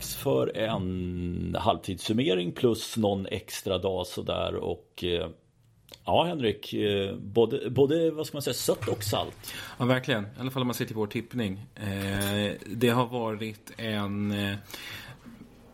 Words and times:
dags 0.00 0.16
för 0.16 0.56
en 0.56 1.56
halvtidssummering 1.58 2.52
plus 2.52 2.96
någon 2.96 3.26
extra 3.26 3.78
dag 3.78 4.06
sådär 4.06 4.54
och 4.54 5.04
eh, 5.04 5.28
Ja 6.04 6.24
Henrik, 6.24 6.72
eh, 6.72 7.16
både, 7.16 7.70
både 7.70 8.10
vad 8.10 8.26
ska 8.26 8.36
man 8.36 8.42
säga, 8.42 8.54
sött 8.54 8.88
och 8.88 9.02
salt. 9.02 9.54
Ja 9.78 9.84
verkligen, 9.84 10.24
i 10.24 10.40
alla 10.40 10.50
fall 10.50 10.62
om 10.62 10.66
man 10.66 10.74
ser 10.74 10.84
till 10.84 10.96
vår 10.96 11.06
tippning. 11.06 11.66
Eh, 11.74 12.52
det 12.66 12.88
har 12.88 13.06
varit 13.06 13.72
en, 13.76 14.32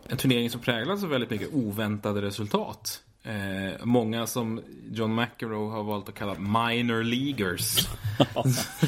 en 0.07 0.17
turnering 0.17 0.49
som 0.49 0.61
präglats 0.61 1.03
av 1.03 1.09
väldigt 1.09 1.29
mycket 1.29 1.53
oväntade 1.53 2.21
resultat. 2.21 3.01
Eh, 3.23 3.85
många 3.85 4.27
som 4.27 4.61
John 4.91 5.15
McEnroe 5.15 5.71
har 5.71 5.83
valt 5.83 6.09
att 6.09 6.15
kalla 6.15 6.33
minor 6.33 7.03
leaguers. 7.03 7.77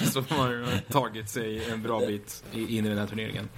som 0.14 0.26
har 0.30 0.82
tagit 0.92 1.30
sig 1.30 1.72
en 1.72 1.84
bra 1.84 2.00
bit 2.00 2.44
in 2.54 2.86
i 2.86 2.90
den 2.90 2.98
här 2.98 3.08
turneringen. 3.08 3.50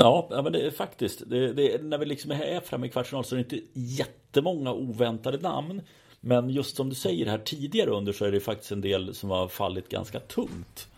Ja, 0.00 0.28
men 0.30 0.52
det 0.52 0.66
är 0.66 0.70
faktiskt. 0.70 1.22
Det, 1.26 1.52
det, 1.52 1.82
när 1.82 1.98
vi 1.98 2.06
liksom 2.06 2.30
är 2.30 2.60
framme 2.60 2.86
i 2.86 2.90
kvartsfinal 2.90 3.24
så 3.24 3.34
är 3.34 3.36
det 3.36 3.54
inte 3.54 3.66
jättemånga 3.72 4.72
oväntade 4.72 5.38
namn. 5.38 5.82
Men 6.20 6.50
just 6.50 6.76
som 6.76 6.88
du 6.88 6.94
säger 6.94 7.26
här 7.26 7.38
tidigare 7.38 7.90
under 7.90 8.12
så 8.12 8.24
är 8.24 8.32
det 8.32 8.40
faktiskt 8.40 8.72
en 8.72 8.80
del 8.80 9.14
som 9.14 9.30
har 9.30 9.48
fallit 9.48 9.88
ganska 9.88 10.20
tungt. 10.20 10.88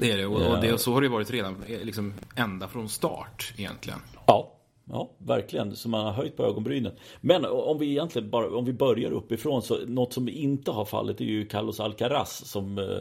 Det 0.00 0.12
är 0.12 0.16
det 0.16 0.26
och, 0.26 0.42
och 0.42 0.60
det, 0.60 0.78
så 0.78 0.92
har 0.92 1.00
det 1.00 1.08
varit 1.08 1.30
redan 1.30 1.64
liksom 1.82 2.14
ända 2.36 2.68
från 2.68 2.88
start 2.88 3.54
egentligen. 3.56 3.98
Ja, 4.26 4.52
Ja, 4.90 5.10
verkligen. 5.18 5.76
Så 5.76 5.88
man 5.88 6.04
har 6.04 6.12
höjt 6.12 6.36
på 6.36 6.44
ögonbrynen. 6.44 6.92
Men 7.20 7.44
om 7.44 7.78
vi 7.78 7.90
egentligen 7.90 8.30
bara, 8.30 8.56
om 8.56 8.64
vi 8.64 8.72
börjar 8.72 9.10
uppifrån 9.10 9.62
så 9.62 9.78
något 9.86 10.12
som 10.12 10.28
inte 10.28 10.70
har 10.70 10.84
fallit 10.84 11.20
är 11.20 11.24
ju 11.24 11.46
Carlos 11.46 11.80
Alcaraz 11.80 12.44
som 12.44 12.78
eh, 12.78 12.98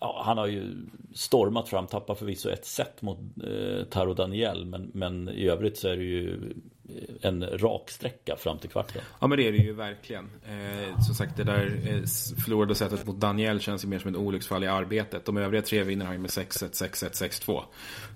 ja, 0.00 0.22
han 0.26 0.38
har 0.38 0.46
ju 0.46 0.86
stormat 1.14 1.68
fram, 1.68 1.86
tappar 1.86 2.14
förvisso 2.14 2.50
ett 2.50 2.66
set 2.66 3.02
mot 3.02 3.18
eh, 3.18 3.84
Taro 3.84 4.14
Daniel 4.14 4.64
men, 4.64 4.90
men 4.94 5.28
i 5.28 5.48
övrigt 5.48 5.78
så 5.78 5.88
är 5.88 5.96
det 5.96 6.04
ju 6.04 6.54
en 7.20 7.44
rak 7.58 7.90
sträcka 7.90 8.36
fram 8.36 8.58
till 8.58 8.70
kvarten. 8.70 9.02
Ja 9.20 9.26
men 9.26 9.38
det 9.38 9.48
är 9.48 9.52
det 9.52 9.58
ju 9.58 9.72
verkligen. 9.72 10.30
Eh, 10.44 11.00
som 11.00 11.14
sagt 11.14 11.36
det 11.36 11.44
där 11.44 11.66
eh, 11.66 12.02
förlorade 12.44 12.74
sättet 12.74 13.06
mot 13.06 13.16
Daniel 13.16 13.60
känns 13.60 13.84
ju 13.84 13.88
mer 13.88 13.98
som 13.98 14.10
ett 14.10 14.16
olycksfall 14.16 14.64
i 14.64 14.66
arbetet. 14.66 15.24
De 15.24 15.36
övriga 15.36 15.62
tre 15.62 15.82
vinner 15.82 16.04
han 16.04 16.14
ju 16.14 16.20
med 16.20 16.30
6-1, 16.30 16.90
6-1, 16.92 17.44
6-2. 17.46 17.62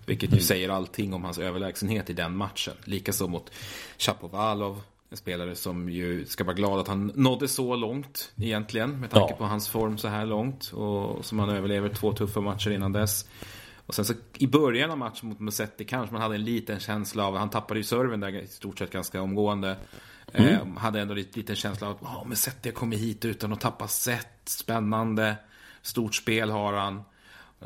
Vilket 0.06 0.30
ju 0.30 0.34
mm. 0.34 0.40
säger 0.44 0.68
allting 0.68 1.14
om 1.14 1.24
hans 1.24 1.38
överlägsenhet 1.38 2.10
i 2.10 2.12
den 2.12 2.36
matchen. 2.36 2.74
Likaså 2.84 3.28
mot 3.28 3.52
Chapovalov. 3.98 4.82
En 5.14 5.18
spelare 5.18 5.54
som 5.54 5.88
ju 5.88 6.26
ska 6.26 6.44
vara 6.44 6.54
glad 6.54 6.80
att 6.80 6.88
han 6.88 7.12
nådde 7.14 7.48
så 7.48 7.76
långt 7.76 8.32
egentligen. 8.36 9.00
Med 9.00 9.10
tanke 9.10 9.32
ja. 9.32 9.36
på 9.36 9.44
hans 9.44 9.68
form 9.68 9.98
så 9.98 10.08
här 10.08 10.26
långt. 10.26 10.72
Och 10.72 11.24
som 11.24 11.38
han 11.38 11.48
överlever 11.48 11.88
två 11.88 12.12
tuffa 12.12 12.40
matcher 12.40 12.70
innan 12.70 12.92
dess. 12.92 13.28
Och 13.86 13.94
sen 13.94 14.04
så 14.04 14.14
i 14.34 14.46
början 14.46 14.90
av 14.90 14.98
matchen 14.98 15.28
mot 15.28 15.40
Musetti 15.40 15.84
kanske 15.84 16.12
man 16.12 16.22
hade 16.22 16.34
en 16.34 16.44
liten 16.44 16.80
känsla 16.80 17.26
av, 17.26 17.36
han 17.36 17.50
tappade 17.50 17.80
ju 17.80 17.84
serven 17.84 18.20
där 18.20 18.42
i 18.42 18.46
stort 18.46 18.78
sett 18.78 18.90
ganska 18.90 19.22
omgående. 19.22 19.76
Mm. 20.32 20.54
Eh, 20.54 20.78
hade 20.78 21.00
ändå 21.00 21.14
lite 21.14 21.38
liten 21.38 21.56
känsla 21.56 21.88
av 21.88 21.94
att 21.94 22.02
oh, 22.02 22.28
Musetti 22.28 22.68
har 22.68 22.74
kommit 22.74 23.00
hit 23.00 23.24
utan 23.24 23.52
att 23.52 23.60
tappa 23.60 23.88
set, 23.88 24.40
spännande, 24.44 25.36
stort 25.82 26.14
spel 26.14 26.50
har 26.50 26.72
han. 26.72 27.02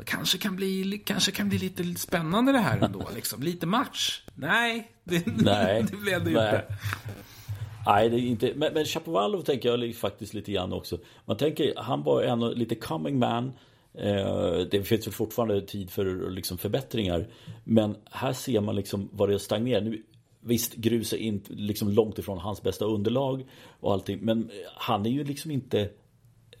Kanske 0.05 0.37
kan 0.37 0.55
bli, 0.55 1.03
kanske 1.05 1.31
kan 1.31 1.49
bli 1.49 1.57
lite 1.57 1.95
spännande 1.95 2.51
det 2.51 2.59
här 2.59 2.77
ändå, 2.77 3.09
liksom. 3.15 3.43
Lite 3.43 3.67
match. 3.67 4.21
Nej, 4.35 4.91
det, 5.03 5.27
nej, 5.27 5.83
det 5.91 5.97
blev 5.97 6.23
det 6.23 6.31
ju 6.31 6.37
inte. 6.37 6.65
Nej, 7.91 8.09
det 8.09 8.15
är 8.15 8.19
inte. 8.19 8.53
Men, 8.55 8.73
men 8.73 8.85
Chapovalov 8.85 9.41
tänker 9.41 9.69
jag 9.69 9.95
faktiskt 9.95 10.33
lite 10.33 10.51
grann 10.51 10.73
också. 10.73 10.97
Man 11.25 11.37
tänker, 11.37 11.73
han 11.77 12.03
var 12.03 12.23
en 12.23 12.39
lite 12.39 12.75
coming 12.75 13.19
man. 13.19 13.53
Eh, 13.93 14.57
det 14.71 14.83
finns 14.83 15.07
väl 15.07 15.13
fortfarande 15.13 15.61
tid 15.61 15.91
för 15.91 16.29
liksom 16.29 16.57
förbättringar. 16.57 17.27
Men 17.63 17.95
här 18.11 18.33
ser 18.33 18.61
man 18.61 18.75
liksom 18.75 19.09
vad 19.11 19.29
det 19.29 19.39
stagnerar. 19.39 19.81
Nu, 19.81 20.03
visst, 20.41 20.75
grus 20.75 21.13
är 21.13 21.17
inte 21.17 21.53
liksom 21.53 21.89
långt 21.89 22.19
ifrån 22.19 22.37
hans 22.37 22.63
bästa 22.63 22.85
underlag 22.85 23.45
och 23.79 23.93
allting. 23.93 24.19
Men 24.21 24.49
han 24.75 25.05
är 25.05 25.09
ju 25.09 25.23
liksom 25.23 25.51
inte 25.51 25.89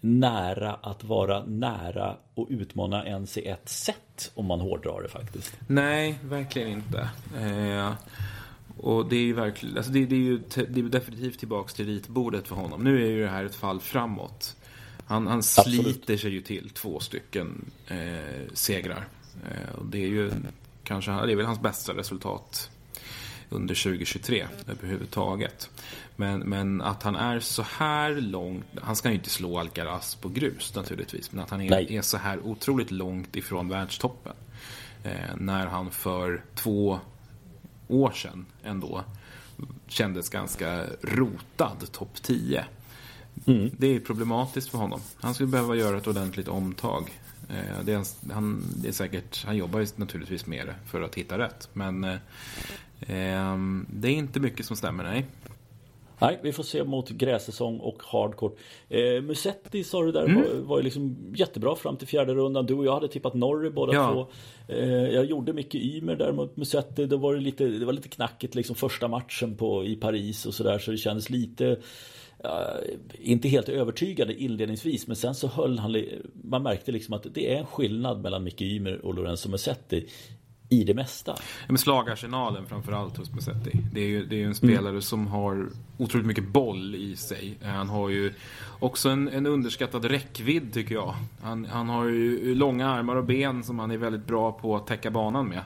nära 0.01 0.73
att 0.73 1.03
vara 1.03 1.45
nära 1.45 2.17
och 2.33 2.47
utmana 2.49 3.05
ens 3.05 3.37
i 3.37 3.47
ett 3.47 3.69
sätt 3.69 4.31
om 4.35 4.45
man 4.45 4.59
hårdrar 4.59 5.01
det 5.01 5.09
faktiskt. 5.09 5.59
Nej, 5.67 6.19
verkligen 6.23 6.69
inte. 6.69 7.09
Eh, 7.37 7.93
och 8.79 9.09
det 9.09 9.15
är 9.15 9.23
ju 9.23 9.33
verkligen, 9.33 9.77
alltså 9.77 9.91
det, 9.91 10.05
det, 10.05 10.15
är 10.15 10.19
ju 10.19 10.37
det 10.55 10.79
är 10.79 10.83
definitivt 10.83 11.39
tillbaks 11.39 11.73
till 11.73 11.85
ritbordet 11.85 12.47
för 12.47 12.55
honom. 12.55 12.83
Nu 12.83 13.05
är 13.05 13.09
ju 13.09 13.21
det 13.21 13.29
här 13.29 13.45
ett 13.45 13.55
fall 13.55 13.79
framåt. 13.79 14.55
Han, 15.05 15.27
han 15.27 15.43
sliter 15.43 16.17
sig 16.17 16.31
ju 16.31 16.41
till 16.41 16.69
två 16.69 16.99
stycken 16.99 17.71
eh, 17.87 18.53
segrar. 18.53 19.07
Eh, 19.45 19.75
och 19.75 19.85
det 19.85 20.03
är 20.03 20.07
ju 20.07 20.31
kanske, 20.83 21.11
det 21.11 21.31
är 21.31 21.35
väl 21.35 21.45
hans 21.45 21.61
bästa 21.61 21.93
resultat 21.93 22.69
under 23.49 23.75
2023 23.75 24.47
överhuvudtaget. 24.67 25.69
Men, 26.15 26.39
men 26.39 26.81
att 26.81 27.03
han 27.03 27.15
är 27.15 27.39
så 27.39 27.61
här 27.61 28.11
långt, 28.11 28.65
han 28.81 28.95
ska 28.95 29.09
ju 29.09 29.15
inte 29.15 29.29
slå 29.29 29.59
Alcaraz 29.59 30.15
på 30.15 30.29
grus 30.29 30.75
naturligtvis, 30.75 31.31
men 31.31 31.43
att 31.43 31.49
han 31.49 31.61
är, 31.61 31.91
är 31.91 32.01
så 32.01 32.17
här 32.17 32.39
otroligt 32.39 32.91
långt 32.91 33.35
ifrån 33.35 33.69
världstoppen. 33.69 34.33
Eh, 35.03 35.35
när 35.37 35.67
han 35.67 35.91
för 35.91 36.43
två 36.55 36.99
år 37.89 38.11
sedan 38.11 38.45
ändå 38.63 39.03
kändes 39.87 40.29
ganska 40.29 40.85
rotad 41.01 41.91
topp 41.91 42.21
10. 42.21 42.65
Mm. 43.45 43.71
Det 43.77 43.87
är 43.87 43.99
problematiskt 43.99 44.69
för 44.69 44.77
honom. 44.77 45.01
Han 45.15 45.33
skulle 45.33 45.49
behöva 45.49 45.75
göra 45.75 45.97
ett 45.97 46.07
ordentligt 46.07 46.47
omtag. 46.47 47.11
Eh, 47.49 47.83
det 47.83 47.93
är, 47.93 48.33
han, 48.33 48.63
det 48.75 48.87
är 48.87 48.91
säkert, 48.91 49.45
han 49.45 49.57
jobbar 49.57 49.99
naturligtvis 49.99 50.45
med 50.45 50.67
det 50.67 50.75
för 50.85 51.01
att 51.01 51.15
hitta 51.15 51.37
rätt. 51.37 51.69
Men 51.73 52.03
eh, 52.03 52.17
ehm, 52.99 53.85
det 53.89 54.07
är 54.07 54.13
inte 54.13 54.39
mycket 54.39 54.65
som 54.65 54.75
stämmer, 54.75 55.03
nej. 55.03 55.25
Nej, 56.21 56.39
vi 56.43 56.53
får 56.53 56.63
se 56.63 56.83
mot 56.83 57.09
grässäsong 57.09 57.79
och 57.79 58.03
hardcore. 58.05 58.53
Eh, 58.89 59.21
Musetti 59.21 59.83
sa 59.83 60.03
du 60.03 60.11
där 60.11 60.25
mm. 60.25 60.41
var, 60.41 60.55
var 60.55 60.81
liksom 60.81 61.33
jättebra 61.35 61.75
fram 61.75 61.97
till 61.97 62.07
fjärde 62.07 62.33
rundan. 62.33 62.65
Du 62.65 62.73
och 62.73 62.85
jag 62.85 62.93
hade 62.93 63.07
tippat 63.07 63.33
Norrie 63.33 63.71
båda 63.71 63.93
ja. 63.93 64.13
två. 64.13 64.27
Eh, 64.73 64.89
jag 64.89 65.25
gjorde 65.25 65.53
mycket 65.53 65.81
Ymer 65.81 66.15
där 66.15 66.31
mot 66.31 66.57
Musetti. 66.57 67.05
Det 67.05 67.17
var 67.17 67.35
lite, 67.35 67.65
det 67.65 67.85
var 67.85 67.93
lite 67.93 68.09
knackigt 68.09 68.55
liksom 68.55 68.75
första 68.75 69.07
matchen 69.07 69.57
på, 69.57 69.85
i 69.85 69.95
Paris 69.95 70.45
och 70.45 70.53
sådär. 70.53 70.79
Så 70.79 70.91
det 70.91 70.97
kändes 70.97 71.29
lite 71.29 71.77
inte 73.19 73.47
helt 73.47 73.69
övertygande 73.69 74.33
inledningsvis 74.33 75.07
men 75.07 75.15
sen 75.15 75.35
så 75.35 75.47
höll 75.47 75.79
han 75.79 76.05
Man 76.43 76.63
märkte 76.63 76.91
liksom 76.91 77.13
att 77.13 77.25
det 77.33 77.53
är 77.53 77.57
en 77.59 77.65
skillnad 77.65 78.21
mellan 78.21 78.43
Micke 78.43 78.61
Ymer 78.61 79.05
och 79.05 79.13
Lorenzo 79.13 79.49
Musetti 79.49 80.07
i 80.69 80.83
det 80.83 80.93
mesta. 80.93 81.31
Ja, 81.37 81.65
men 81.67 81.77
slagarsenalen 81.77 82.65
framförallt 82.65 83.17
hos 83.17 83.31
Musetti. 83.31 83.71
Det 83.93 84.01
är 84.01 84.07
ju, 84.07 84.25
det 84.25 84.43
är 84.43 84.45
en 84.45 84.55
spelare 84.55 84.89
mm. 84.89 85.01
som 85.01 85.27
har 85.27 85.69
otroligt 85.97 86.27
mycket 86.27 86.47
boll 86.47 86.95
i 86.95 87.15
sig. 87.15 87.57
Han 87.63 87.89
har 87.89 88.09
ju 88.09 88.33
också 88.79 89.09
en, 89.09 89.27
en 89.27 89.45
underskattad 89.45 90.05
räckvidd 90.05 90.73
tycker 90.73 90.95
jag. 90.95 91.15
Han, 91.41 91.65
han 91.65 91.89
har 91.89 92.05
ju 92.05 92.55
långa 92.55 92.89
armar 92.89 93.15
och 93.15 93.25
ben 93.25 93.63
som 93.63 93.79
han 93.79 93.91
är 93.91 93.97
väldigt 93.97 94.27
bra 94.27 94.51
på 94.51 94.75
att 94.75 94.87
täcka 94.87 95.11
banan 95.11 95.47
med. 95.47 95.61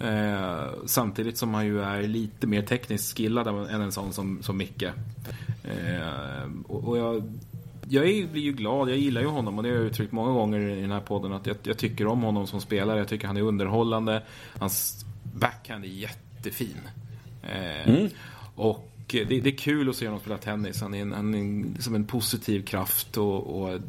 Eh, 0.00 0.70
samtidigt 0.86 1.38
som 1.38 1.54
han 1.54 1.66
ju 1.66 1.82
är 1.82 2.02
lite 2.02 2.46
mer 2.46 2.62
tekniskt 2.62 3.16
skillad 3.16 3.46
än 3.48 3.80
en 3.80 3.92
sån 3.92 4.12
som, 4.12 4.42
som 4.42 4.56
Micke. 4.56 4.82
Eh, 5.64 6.50
och, 6.66 6.88
och 6.88 6.98
jag, 6.98 7.22
jag 7.88 8.08
är, 8.08 8.26
blir 8.26 8.42
ju 8.42 8.52
glad, 8.52 8.90
jag 8.90 8.98
gillar 8.98 9.20
ju 9.20 9.26
honom 9.26 9.56
och 9.56 9.62
det 9.62 9.68
har 9.68 9.76
jag 9.76 9.84
uttryckt 9.84 10.12
många 10.12 10.32
gånger 10.32 10.60
i 10.60 10.80
den 10.80 10.90
här 10.90 11.00
podden 11.00 11.32
att 11.32 11.46
jag, 11.46 11.56
jag 11.62 11.78
tycker 11.78 12.06
om 12.06 12.22
honom 12.22 12.46
som 12.46 12.60
spelare. 12.60 12.98
Jag 12.98 13.08
tycker 13.08 13.26
han 13.26 13.36
är 13.36 13.42
underhållande. 13.42 14.22
Hans 14.58 15.04
backhand 15.22 15.84
är 15.84 15.88
jättefin. 15.88 16.80
Eh, 17.42 17.88
mm. 17.88 18.08
Och 18.54 18.88
det, 19.06 19.24
det, 19.24 19.46
är 19.46 19.56
kul 19.56 19.88
att 19.88 19.96
se 19.96 20.06
honom 20.06 20.20
spela 20.20 20.38
tennis. 20.38 20.80
Han 20.80 20.94
är, 20.94 21.02
en, 21.02 21.12
han 21.12 21.34
är 21.34 21.74
liksom 21.74 21.94
en 21.94 22.06
positiv 22.06 22.62
kraft 22.62 23.16
och, 23.16 23.62
och 23.62 23.80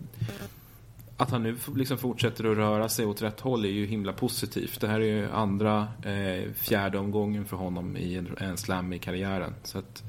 att 1.18 1.31
han 1.31 1.44
nu 1.44 1.57
liksom 1.75 1.98
fortsätter 1.98 2.51
att 2.51 2.57
röra 2.57 2.89
sig 2.89 3.06
åt 3.06 3.22
rätt 3.22 3.39
håll 3.39 3.66
är 3.66 3.69
ju 3.69 3.86
himla 3.86 4.13
positivt. 4.13 4.81
Det 4.81 4.88
här 4.88 5.00
är 5.00 5.06
ju 5.06 5.31
andra, 5.31 5.88
eh, 6.04 6.51
fjärde 6.54 6.98
omgången 6.98 7.46
för 7.46 7.57
honom 7.57 7.98
i 7.98 8.16
en, 8.16 8.38
en 8.38 8.57
slam 8.57 8.94
i 8.94 9.00
karriären. 9.00 9.54
Så 9.63 9.78
att 9.78 10.04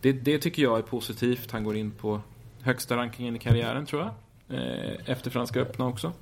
det, 0.00 0.12
det, 0.12 0.38
tycker 0.38 0.62
jag 0.62 0.78
är 0.78 0.82
positivt. 0.82 1.50
Han 1.50 1.64
går 1.64 1.76
in 1.76 1.90
på 1.90 2.20
högsta 2.62 2.96
rankingen 2.96 3.36
i 3.36 3.38
karriären 3.38 3.86
tror 3.86 4.02
jag. 4.02 4.10
Eh, 4.58 4.94
efter 5.06 5.30
Franska 5.30 5.60
öppna 5.60 5.86
också. 5.86 6.12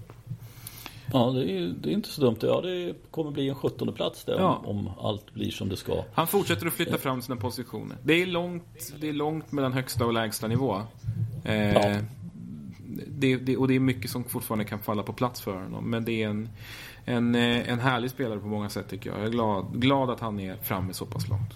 Ja, 1.13 1.31
det 1.31 1.51
är, 1.51 1.75
det 1.81 1.91
är, 1.91 1.93
inte 1.93 2.09
så 2.09 2.21
dumt. 2.21 2.37
Ja, 2.41 2.61
det 2.61 2.95
kommer 3.11 3.31
bli 3.31 3.49
en 3.49 3.55
17 3.55 3.93
plats 3.93 4.25
där 4.25 4.39
ja. 4.39 4.63
om, 4.65 4.79
om, 4.79 4.91
allt 5.01 5.35
blir 5.35 5.51
som 5.51 5.69
det 5.69 5.77
ska. 5.77 6.05
Han 6.15 6.27
fortsätter 6.27 6.67
att 6.67 6.73
flytta 6.73 6.99
fram 6.99 7.23
sina 7.23 7.37
positioner. 7.37 7.97
Det 8.03 8.23
är 8.23 8.27
långt, 8.27 8.93
det 9.01 9.09
är 9.09 9.13
långt 9.13 9.53
mellan 9.53 9.73
högsta 9.73 10.07
och 10.07 10.13
lägsta 10.13 10.49
nivå. 10.49 10.83
Eh, 11.45 11.73
ja 11.73 12.01
det, 13.07 13.37
det, 13.37 13.57
och 13.57 13.69
det 13.69 13.75
är 13.75 13.81
mycket 13.81 14.11
som 14.11 14.25
fortfarande 14.25 14.65
kan 14.65 14.79
falla 14.79 15.03
på 15.03 15.13
plats 15.13 15.41
för 15.41 15.55
honom. 15.55 15.91
Men 15.91 16.05
det 16.05 16.23
är 16.23 16.29
en, 16.29 16.49
en, 17.05 17.35
eh, 17.35 17.71
en 17.71 17.79
härlig 17.79 18.11
spelare 18.11 18.39
på 18.39 18.47
många 18.47 18.69
sätt 18.69 18.89
tycker 18.89 19.11
jag. 19.11 19.19
Jag 19.19 19.27
är 19.27 19.31
glad, 19.31 19.67
glad 19.73 20.11
att 20.11 20.21
han 20.21 20.41
är 20.41 20.57
framme 20.57 20.93
så 20.93 21.07
pass 21.07 21.29
långt. 21.29 21.53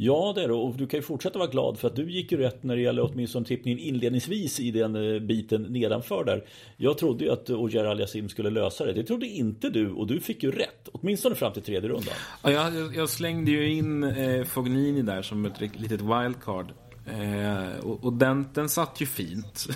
Ja, 0.00 0.32
det 0.34 0.42
är 0.42 0.48
det. 0.48 0.54
Och 0.54 0.76
du 0.76 0.86
kan 0.86 0.98
ju 0.98 1.02
fortsätta 1.02 1.38
vara 1.38 1.50
glad 1.50 1.78
för 1.78 1.88
att 1.88 1.96
du 1.96 2.10
gick 2.10 2.32
ju 2.32 2.38
rätt 2.38 2.62
när 2.62 2.76
det 2.76 2.82
gäller 2.82 3.10
åtminstone 3.12 3.46
tippningen 3.46 3.78
inledningsvis 3.78 4.60
i 4.60 4.70
den 4.70 5.14
eh, 5.14 5.20
biten 5.20 5.62
nedanför 5.62 6.24
där. 6.24 6.44
Jag 6.76 6.98
trodde 6.98 7.24
ju 7.24 7.30
att 7.30 7.50
eh, 7.50 7.60
Ogier 7.60 7.84
Aliasim 7.84 8.28
skulle 8.28 8.50
lösa 8.50 8.84
det. 8.84 8.92
Det 8.92 9.04
trodde 9.04 9.26
inte 9.26 9.70
du 9.70 9.90
och 9.90 10.06
du 10.06 10.20
fick 10.20 10.42
ju 10.42 10.50
rätt. 10.50 10.88
Åtminstone 10.92 11.34
fram 11.34 11.52
till 11.52 11.62
tredje 11.62 11.88
rundan. 11.88 12.14
Ja, 12.42 12.50
jag, 12.50 12.96
jag 12.96 13.08
slängde 13.08 13.50
ju 13.50 13.72
in 13.72 14.02
eh, 14.02 14.44
Fognini 14.44 15.02
där 15.02 15.22
som 15.22 15.44
ett 15.44 15.60
litet 15.60 16.00
wildcard. 16.00 16.66
Eh, 17.08 17.78
och, 17.78 18.04
och 18.04 18.12
den, 18.12 18.46
den 18.54 18.68
satt 18.68 19.00
ju 19.00 19.06
fint. 19.06 19.58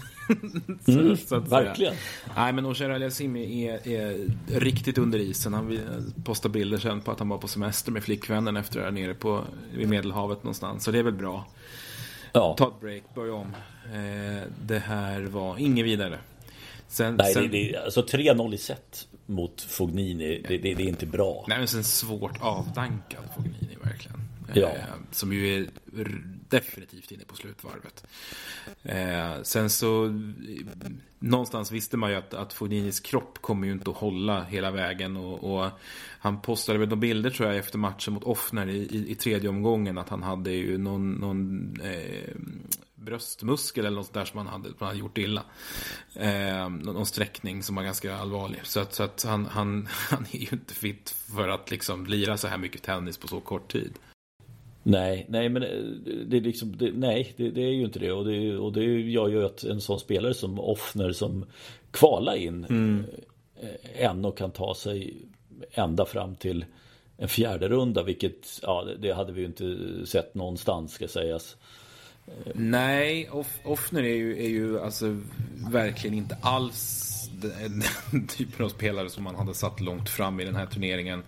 så, 0.85 0.93
mm, 0.93 1.17
så 1.17 1.39
verkligen. 1.39 1.95
Nej, 2.37 2.53
men 2.53 2.67
Oshera 2.67 2.95
Aliasim 2.95 3.37
är, 3.37 3.89
är 3.89 4.29
riktigt 4.47 4.99
under 4.99 5.19
isen. 5.19 5.55
Han 5.55 5.81
postar 6.25 6.49
bilder 6.49 6.79
sen 6.79 7.01
på 7.01 7.11
att 7.11 7.19
han 7.19 7.29
var 7.29 7.39
på 7.39 7.49
semester 7.49 7.93
med 7.93 8.05
flickvännen 8.05 8.57
efter 8.57 8.81
här 8.81 8.91
nere 8.91 9.15
på, 9.15 9.45
vid 9.75 9.89
Medelhavet 9.89 10.43
någonstans. 10.43 10.85
Så 10.85 10.91
det 10.91 10.99
är 10.99 11.03
väl 11.03 11.15
bra. 11.15 11.47
Ja. 12.33 12.55
Ta 12.59 12.69
ett 12.69 12.81
break, 12.81 13.03
börja 13.15 13.35
om. 13.35 13.55
Eh, 13.85 14.43
det 14.67 14.79
här 14.79 15.21
var 15.23 15.59
inget 15.59 15.85
vidare. 15.85 16.19
Sen, 16.89 17.15
Nej, 17.15 17.35
sen... 17.35 17.43
Det, 17.43 17.49
det, 17.49 17.77
alltså 17.77 18.01
3-0 18.01 18.55
i 18.55 18.59
set 18.59 19.09
mot 19.27 19.61
Fognini, 19.61 20.43
det, 20.49 20.57
det, 20.57 20.75
det, 20.75 20.83
är 20.83 20.89
inte 20.89 21.07
bra. 21.07 21.45
Nej, 21.49 21.59
men 21.59 21.69
sen 21.69 21.85
svårt 21.85 22.39
avdankad 22.41 23.23
Fognini 23.37 23.77
verkligen. 23.83 24.21
Ja. 24.55 24.69
Eh, 24.69 24.85
som 25.11 25.33
ju 25.33 25.57
är 25.57 25.69
definitivt 26.49 27.13
inne 27.13 27.25
på 27.25 27.37
slutvarvet. 27.37 28.07
Eh, 28.83 29.43
sen 29.43 29.71
så, 29.71 30.21
någonstans 31.19 31.73
visste 31.73 31.97
man 31.97 32.11
ju 32.11 32.17
att, 32.17 32.35
att 32.35 32.53
Fogninis 32.53 33.01
kropp 33.01 33.39
kommer 33.41 33.67
ju 33.67 33.73
inte 33.73 33.91
att 33.91 33.97
hålla 33.97 34.45
hela 34.45 34.71
vägen. 34.71 35.17
Och, 35.17 35.55
och 35.55 35.71
han 36.19 36.41
postade 36.41 36.79
väl 36.79 36.89
några 36.89 37.01
bilder 37.01 37.31
tror 37.31 37.49
jag 37.49 37.59
efter 37.59 37.79
matchen 37.79 38.15
mot 38.15 38.25
Offner 38.25 38.69
i, 38.69 38.77
i, 38.77 39.11
i 39.11 39.15
tredje 39.15 39.49
omgången. 39.49 39.99
Att 39.99 40.09
han 40.09 40.23
hade 40.23 40.51
ju 40.51 40.79
någon, 40.79 41.13
någon 41.13 41.73
eh, 41.81 42.35
bröstmuskel 42.95 43.87
eller 43.87 43.97
något 43.97 44.13
där 44.13 44.25
som 44.25 44.39
han 44.39 44.47
hade, 44.47 44.69
man 44.79 44.87
hade 44.87 45.01
gjort 45.01 45.19
illa. 45.19 45.43
Eh, 46.15 46.69
någon 46.69 47.07
sträckning 47.07 47.63
som 47.63 47.75
var 47.75 47.83
ganska 47.83 48.17
allvarlig. 48.17 48.61
Så 48.63 48.81
att, 48.81 48.95
så 48.95 49.03
att 49.03 49.23
han, 49.23 49.47
han, 49.47 49.89
han 50.11 50.27
är 50.33 50.39
ju 50.39 50.49
inte 50.53 50.75
fit 50.75 51.11
för 51.11 51.49
att 51.49 51.71
liksom 51.71 52.07
lira 52.07 52.37
så 52.37 52.49
här 52.49 52.59
mycket 52.59 52.83
tennis 52.83 53.19
på 53.19 53.29
så 53.29 53.41
kort 53.41 53.73
tid. 53.73 53.99
Nej, 54.83 55.27
nej 55.29 55.49
men 55.49 55.63
eh, 55.63 55.69
det 56.27 56.37
är 56.37 56.41
liksom, 56.41 56.77
det, 56.77 56.93
nej 56.95 57.33
det, 57.37 57.51
det, 57.51 57.63
är 57.63 57.73
ju 57.73 57.85
inte 57.85 57.99
det 57.99 58.13
och, 58.13 58.25
det 58.25 58.57
och 58.57 58.73
det 58.73 58.85
gör 58.85 59.29
ju 59.29 59.45
att 59.45 59.65
en 59.65 59.81
sån 59.81 60.01
spelare 60.01 60.35
som 60.35 60.61
Offner 60.61 61.13
som 61.13 61.45
kvalar 61.91 62.37
in 62.37 62.65
mm. 62.65 63.05
Eh, 63.61 64.05
ändå 64.05 64.31
kan 64.31 64.51
ta 64.51 64.75
sig 64.75 65.17
ända 65.73 66.07
fram 66.07 66.35
till 66.35 66.65
en 67.17 67.29
fjärde 67.29 67.69
runda 67.69 68.03
vilket 68.03 68.61
ja, 68.63 68.87
det 68.99 69.13
hade 69.13 69.33
vi 69.33 69.41
ju 69.41 69.47
inte 69.47 69.77
sett 70.07 70.35
någonstans 70.35 70.93
ska 70.93 71.09
sägas. 71.09 71.57
Nej, 72.55 73.31
Off 73.31 73.59
Offner 73.65 74.03
är 74.03 74.15
ju, 74.15 74.45
är 74.45 74.49
ju 74.49 74.81
alltså 74.81 75.21
verkligen 75.71 76.17
inte 76.17 76.37
alls 76.41 77.09
den, 77.43 77.83
den 78.11 78.27
typen 78.27 78.65
av 78.65 78.69
spelare 78.69 79.11
som 79.11 79.25
man 79.25 79.35
hade 79.35 79.55
satt 79.55 79.81
långt 79.81 80.09
fram 80.09 80.41
i 80.41 80.45
den 80.45 80.57
här 80.57 80.67
turneringen. 80.67 81.23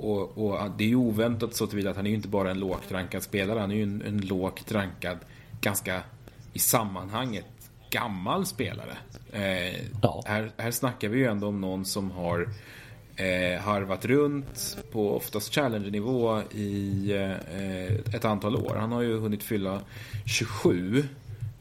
Och, 0.00 0.38
och, 0.38 0.70
det 0.78 0.84
är 0.84 0.88
ju 0.88 0.96
oväntat 0.96 1.54
så 1.54 1.66
tillvida 1.66 1.90
att 1.90 1.96
han 1.96 2.06
är 2.06 2.10
ju 2.10 2.16
inte 2.16 2.28
bara 2.28 2.50
en 2.50 2.58
lågt 2.58 2.92
rankad 2.92 3.22
spelare. 3.22 3.58
Han 3.58 3.70
är 3.70 3.74
ju 3.74 3.82
en, 3.82 4.02
en 4.06 4.20
lågt 4.20 4.72
rankad, 4.72 5.18
ganska 5.60 6.02
i 6.52 6.58
sammanhanget 6.58 7.44
gammal 7.90 8.46
spelare. 8.46 8.96
Eh, 9.32 9.84
ja. 10.02 10.22
här, 10.26 10.50
här 10.56 10.70
snackar 10.70 11.08
vi 11.08 11.18
ju 11.18 11.26
ändå 11.26 11.46
om 11.46 11.60
någon 11.60 11.84
som 11.84 12.10
har 12.10 12.48
eh, 13.16 13.60
harvat 13.60 14.04
runt 14.04 14.78
på 14.92 15.16
oftast 15.16 15.54
challenger-nivå 15.54 16.42
i 16.50 17.12
eh, 17.12 18.14
ett 18.14 18.24
antal 18.24 18.56
år. 18.56 18.76
Han 18.78 18.92
har 18.92 19.02
ju 19.02 19.18
hunnit 19.18 19.42
fylla 19.42 19.80
27. 20.26 21.04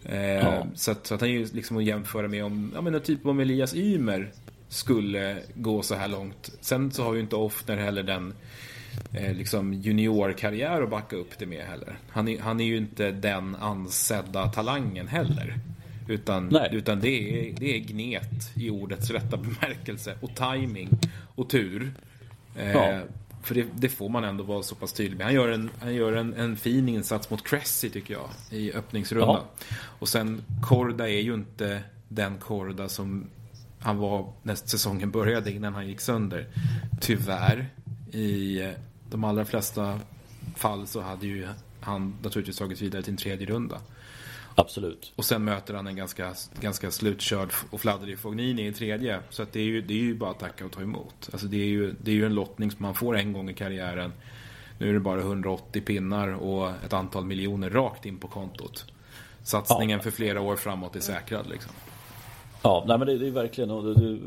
Eh, 0.05 0.19
ja. 0.19 0.67
så, 0.75 0.91
att, 0.91 1.07
så, 1.07 1.15
att, 1.15 1.21
han 1.21 1.29
är 1.29 1.33
ju 1.33 1.47
liksom 1.51 1.77
att 1.77 1.83
jämföra 1.83 2.27
med 2.27 2.45
om, 2.45 2.71
ja 2.75 2.81
men 2.81 3.01
typ 3.01 3.25
om 3.25 3.39
Elias 3.39 3.75
Ymer 3.75 4.31
skulle 4.69 5.37
gå 5.55 5.81
så 5.81 5.95
här 5.95 6.07
långt. 6.07 6.51
Sen 6.61 6.91
så 6.91 7.03
har 7.03 7.13
ju 7.13 7.19
inte 7.19 7.35
Offner 7.35 7.77
heller 7.77 8.03
den 8.03 8.33
eh, 9.13 9.33
liksom 9.33 9.73
juniorkarriär 9.73 10.81
att 10.81 10.89
backa 10.89 11.15
upp 11.15 11.37
det 11.37 11.45
med 11.45 11.65
heller. 11.65 11.99
Han 12.09 12.27
är, 12.27 12.39
han 12.39 12.59
är 12.59 12.65
ju 12.65 12.77
inte 12.77 13.11
den 13.11 13.55
ansedda 13.55 14.47
talangen 14.47 15.07
heller. 15.07 15.55
Utan, 16.07 16.55
utan 16.71 16.99
det, 16.99 17.09
är, 17.09 17.53
det 17.59 17.75
är 17.75 17.79
gnet 17.79 18.51
i 18.55 18.69
ordets 18.69 19.09
rätta 19.09 19.37
bemärkelse. 19.37 20.17
Och 20.21 20.35
timing 20.35 20.89
och 21.35 21.49
tur. 21.49 21.91
Eh, 22.55 22.71
ja. 22.71 23.01
För 23.43 23.55
det, 23.55 23.65
det, 23.75 23.89
får 23.89 24.09
man 24.09 24.23
ändå 24.23 24.43
vara 24.43 24.63
så 24.63 24.75
pass 24.75 24.93
tydlig 24.93 25.17
med. 25.17 25.25
Han 25.25 25.35
gör 25.35 25.51
en, 25.51 25.69
han 25.79 25.95
gör 25.95 26.13
en, 26.13 26.33
en 26.33 26.55
fin 26.55 26.89
insats 26.89 27.29
mot 27.29 27.47
Cressy 27.47 27.89
tycker 27.89 28.13
jag. 28.13 28.29
I 28.51 28.73
öppningsrundan. 28.73 29.29
Ja. 29.29 29.65
Och 29.99 30.09
sen 30.09 30.41
Korda 30.63 31.09
är 31.09 31.21
ju 31.21 31.33
inte 31.33 31.83
den 32.07 32.37
Korda 32.37 32.89
som 32.89 33.29
han 33.79 33.97
var 33.97 34.33
när 34.43 34.55
säsongen 34.55 35.11
började 35.11 35.51
innan 35.51 35.73
han 35.73 35.87
gick 35.87 35.99
sönder. 35.99 36.47
Tyvärr. 37.01 37.69
I 38.11 38.61
eh, 38.61 38.71
de 39.09 39.23
allra 39.23 39.45
flesta 39.45 39.99
fall 40.55 40.87
så 40.87 41.01
hade 41.01 41.27
ju 41.27 41.47
han 41.79 42.15
naturligtvis 42.21 42.57
tagit 42.57 42.81
vidare 42.81 43.01
till 43.01 43.13
en 43.13 43.17
tredje 43.17 43.47
runda. 43.47 43.81
Absolut. 44.55 45.13
Och 45.15 45.25
sen 45.25 45.43
möter 45.43 45.73
han 45.73 45.87
en 45.87 45.95
ganska, 45.95 46.33
ganska 46.59 46.91
slutkörd 46.91 47.49
och 47.69 47.81
fladdrig 47.81 48.19
Fognini 48.19 48.67
i 48.67 48.73
tredje. 48.73 49.19
Så 49.29 49.43
att 49.43 49.51
det, 49.51 49.59
är 49.59 49.63
ju, 49.63 49.81
det 49.81 49.93
är 49.93 49.97
ju 49.97 50.15
bara 50.15 50.31
att 50.31 50.39
tacka 50.39 50.65
och 50.65 50.71
ta 50.71 50.81
emot. 50.81 51.29
Alltså 51.31 51.47
det, 51.47 51.57
är 51.57 51.67
ju, 51.67 51.95
det 52.01 52.11
är 52.11 52.15
ju 52.15 52.25
en 52.25 52.33
lottning 52.33 52.71
som 52.71 52.81
man 52.81 52.95
får 52.95 53.17
en 53.17 53.33
gång 53.33 53.49
i 53.49 53.53
karriären. 53.53 54.13
Nu 54.77 54.89
är 54.89 54.93
det 54.93 54.99
bara 54.99 55.19
180 55.19 55.81
pinnar 55.81 56.27
och 56.27 56.71
ett 56.85 56.93
antal 56.93 57.25
miljoner 57.25 57.69
rakt 57.69 58.05
in 58.05 58.17
på 58.17 58.27
kontot. 58.27 58.85
Satsningen 59.43 59.97
ja. 59.97 60.03
för 60.03 60.11
flera 60.11 60.41
år 60.41 60.55
framåt 60.55 60.95
är 60.95 60.99
säkrad 60.99 61.49
liksom. 61.49 61.71
Ja, 62.61 62.83
nej 62.87 62.97
men 62.97 63.07
det, 63.07 63.17
det 63.17 63.27
är 63.27 63.31
verkligen 63.31 63.71
och 63.71 63.99
det, 63.99 64.17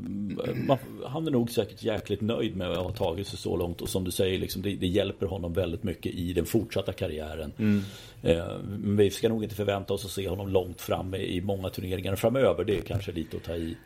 man, 0.67 0.79
Han 1.07 1.27
är 1.27 1.31
nog 1.31 1.51
säkert 1.51 1.83
jäkligt 1.83 2.21
nöjd 2.21 2.57
med 2.57 2.71
att 2.71 2.77
ha 2.77 2.93
tagit 2.93 3.27
sig 3.27 3.39
så 3.39 3.57
långt 3.57 3.81
och 3.81 3.89
som 3.89 4.05
du 4.05 4.11
säger 4.11 4.39
liksom, 4.39 4.63
det, 4.63 4.75
det 4.75 4.87
hjälper 4.87 5.27
honom 5.27 5.53
väldigt 5.53 5.83
mycket 5.83 6.15
i 6.15 6.33
den 6.33 6.47
fortsatta 6.47 6.93
karriären. 6.93 7.53
Mm. 7.59 7.83
Eh, 8.23 8.57
vi 8.97 9.11
ska 9.11 9.29
nog 9.29 9.43
inte 9.43 9.55
förvänta 9.57 9.95
oss 9.95 10.05
att 10.05 10.11
se 10.11 10.29
honom 10.29 10.49
långt 10.49 10.81
fram 10.81 11.15
i 11.15 11.41
många 11.41 11.69
turneringar 11.69 12.17
framöver. 12.17 12.65
Det 12.65 12.79
är 12.79 12.83
kanske 12.83 13.13
lite 13.13 13.37
att 13.37 13.45
ta 13.45 13.55
i. 13.55 13.77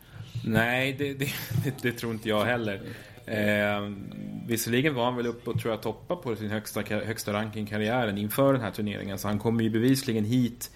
Nej, 0.45 0.95
det, 0.97 1.13
det, 1.13 1.29
det 1.81 1.91
tror 1.91 2.13
inte 2.13 2.29
jag 2.29 2.45
heller. 2.45 2.81
Eh, 3.27 3.91
visserligen 4.47 4.95
var 4.95 5.05
han 5.05 5.15
väl 5.15 5.27
uppe 5.27 5.49
och 5.49 5.59
tror 5.59 5.73
jag 5.73 5.81
toppa 5.81 6.15
på 6.15 6.35
sin 6.35 6.49
högsta, 6.49 6.81
högsta 6.81 7.33
ranking 7.33 7.65
karriären 7.65 8.17
inför 8.17 8.53
den 8.53 8.61
här 8.61 8.71
turneringen. 8.71 9.17
Så 9.17 9.27
han 9.27 9.39
kommer 9.39 9.63
ju 9.63 9.69
bevisligen 9.69 10.25
hit 10.25 10.71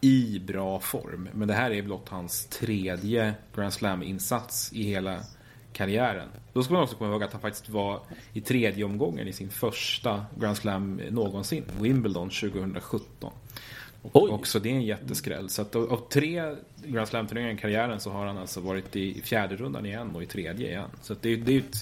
i 0.00 0.38
bra 0.46 0.80
form. 0.80 1.28
Men 1.32 1.48
det 1.48 1.54
här 1.54 1.70
är 1.70 1.82
blott 1.82 2.08
hans 2.08 2.46
tredje 2.46 3.34
Grand 3.54 3.72
Slam-insats 3.72 4.72
i 4.72 4.82
hela 4.82 5.20
karriären. 5.72 6.28
Då 6.52 6.62
ska 6.62 6.72
man 6.72 6.82
också 6.82 6.96
komma 6.96 7.10
ihåg 7.10 7.22
att 7.22 7.32
han 7.32 7.40
faktiskt 7.40 7.68
var 7.68 8.00
i 8.32 8.40
tredje 8.40 8.84
omgången 8.84 9.28
i 9.28 9.32
sin 9.32 9.50
första 9.50 10.26
Grand 10.38 10.56
Slam 10.56 11.00
någonsin, 11.10 11.64
Wimbledon 11.80 12.30
2017. 12.30 13.32
Och 14.12 14.32
också 14.32 14.58
det 14.58 14.70
är 14.70 14.74
en 14.74 14.82
jätteskräll. 14.82 15.48
Så 15.48 15.62
att 15.62 15.76
av, 15.76 16.08
tre 16.08 16.54
Grand 16.84 17.08
Slam-turneringar 17.08 17.54
i 17.54 17.56
karriären 17.56 18.00
så 18.00 18.10
har 18.10 18.26
han 18.26 18.38
alltså 18.38 18.60
varit 18.60 18.96
i 18.96 19.20
fjärde 19.20 19.56
rundan 19.56 19.86
igen 19.86 20.10
och 20.14 20.22
i 20.22 20.26
tredje 20.26 20.68
igen. 20.68 20.88
Så 21.02 21.14
det, 21.20 21.36
det, 21.36 21.54
är 21.54 21.58
ett, 21.58 21.76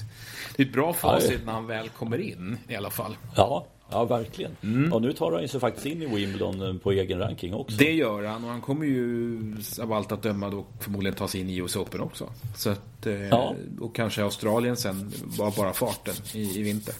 det 0.56 0.62
är 0.62 0.66
ett 0.66 0.72
bra 0.72 0.92
facit 0.92 1.40
när 1.46 1.52
han 1.52 1.66
väl 1.66 1.88
kommer 1.88 2.18
in 2.18 2.58
i 2.68 2.76
alla 2.76 2.90
fall. 2.90 3.16
Ja, 3.36 3.66
Ja, 3.92 4.04
verkligen. 4.04 4.56
Mm. 4.62 4.92
Och 4.92 5.02
nu 5.02 5.12
tar 5.12 5.32
han 5.32 5.48
sig 5.48 5.60
faktiskt 5.60 5.86
in 5.86 6.02
i 6.02 6.06
Wimbledon 6.06 6.62
eh, 6.62 6.74
på 6.74 6.92
egen 6.92 7.18
ranking 7.18 7.54
också. 7.54 7.76
Det 7.76 7.92
gör 7.92 8.24
han 8.24 8.44
och 8.44 8.50
han 8.50 8.60
kommer 8.60 8.86
ju 8.86 9.56
av 9.80 9.92
allt 9.92 10.12
att 10.12 10.22
döma 10.22 10.50
då 10.50 10.64
förmodligen 10.80 11.16
ta 11.16 11.28
sig 11.28 11.40
in 11.40 11.50
i 11.50 11.56
US 11.56 11.76
Open 11.76 12.00
också. 12.00 12.28
Så 12.56 12.70
att, 12.70 13.06
eh, 13.06 13.28
ja. 13.28 13.54
Och 13.80 13.94
kanske 13.94 14.22
Australien 14.22 14.76
sen, 14.76 15.12
bara, 15.38 15.50
bara 15.50 15.72
farten 15.72 16.14
i, 16.34 16.58
i 16.58 16.62
vinter. 16.62 16.94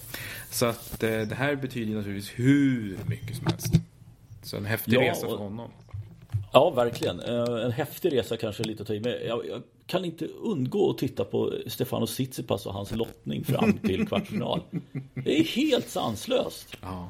Så 0.49 0.65
att 0.65 1.03
eh, 1.03 1.09
det 1.09 1.35
här 1.35 1.55
betyder 1.55 1.95
naturligtvis 1.95 2.31
hur 2.35 2.99
mycket 3.07 3.37
som 3.37 3.45
helst. 3.45 3.73
Så 4.43 4.57
en 4.57 4.65
häftig 4.65 4.93
ja, 4.93 5.01
resa 5.01 5.27
för 5.27 5.35
honom. 5.35 5.69
Ja, 6.53 6.69
verkligen. 6.69 7.19
En 7.19 7.71
häftig 7.71 8.13
resa 8.13 8.37
kanske 8.37 8.63
lite 8.63 8.81
att 8.81 8.87
ta 8.87 8.93
i. 8.93 8.99
Men 8.99 9.11
jag, 9.11 9.47
jag, 9.47 9.61
kan 9.85 10.05
inte 10.05 10.25
undgå 10.25 10.89
att 10.89 10.97
titta 10.97 11.25
på 11.25 11.53
Stefano 11.67 12.05
Tsitsipas 12.05 12.65
och 12.65 12.73
hans 12.73 12.91
lottning 12.91 13.43
fram 13.43 13.73
till 13.73 14.07
kvartsfinal. 14.07 14.61
Det 15.13 15.39
är 15.39 15.43
helt 15.43 15.89
sanslöst. 15.89 16.77
Ja. 16.81 17.09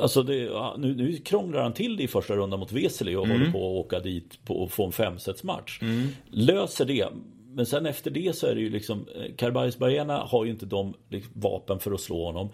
Alltså 0.00 0.22
det, 0.22 0.50
nu, 0.78 0.94
nu 0.94 1.16
krånglar 1.16 1.62
han 1.62 1.72
till 1.72 1.96
det 1.96 2.02
i 2.02 2.08
första 2.08 2.36
rundan 2.36 2.60
mot 2.60 2.72
Vesely 2.72 3.16
och 3.16 3.24
mm. 3.24 3.38
håller 3.38 3.52
på 3.52 3.58
att 3.58 3.86
åka 3.86 4.00
dit 4.00 4.44
på, 4.44 4.62
och 4.62 4.72
få 4.72 4.86
en 4.86 4.92
femsetsmatch. 4.92 5.82
Mm. 5.82 6.08
Löser 6.30 6.84
det. 6.84 7.08
Men 7.52 7.66
sen 7.66 7.86
efter 7.86 8.10
det 8.10 8.36
så 8.36 8.46
är 8.46 8.54
det 8.54 8.60
ju 8.60 8.70
liksom 8.70 9.06
Carbajs 9.36 9.78
Barena 9.78 10.18
har 10.18 10.44
ju 10.44 10.50
inte 10.50 10.66
de 10.66 10.94
liksom, 11.08 11.32
vapen 11.40 11.78
för 11.78 11.92
att 11.92 12.00
slå 12.00 12.24
honom. 12.24 12.48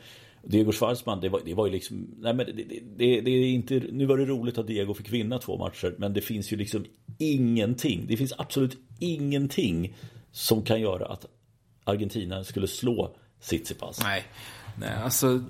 Diego 0.49 0.73
Schwartzman, 0.73 1.21
det 1.21 1.29
var, 1.29 1.41
det 1.45 1.55
var 1.55 1.67
ju 1.67 1.73
liksom... 1.73 2.15
Nej 2.19 2.35
men 2.35 2.47
det, 2.47 2.53
det, 2.97 3.21
det, 3.21 3.31
är 3.31 3.49
inte... 3.49 3.83
Nu 3.93 4.07
var 4.07 4.19
det 4.19 4.25
roligt 4.25 4.59
att 4.59 4.67
Diego 4.67 4.95
fick 4.95 5.12
vinna 5.12 5.38
två 5.38 5.59
matcher, 5.59 5.95
men 5.99 6.12
det 6.12 6.21
finns 6.21 6.53
ju 6.53 6.57
liksom 6.57 6.85
ingenting. 7.19 8.07
Det 8.09 8.17
finns 8.17 8.33
absolut 8.38 8.79
ingenting 8.99 9.97
som 10.33 10.62
kan 10.62 10.81
göra 10.81 11.07
att 11.07 11.26
Argentina 11.85 12.45
skulle 12.45 12.69
slå 12.69 13.17
Tsitsipas. 13.41 14.00
Nej, 14.03 14.25
nej 14.79 14.95
alltså 14.95 15.45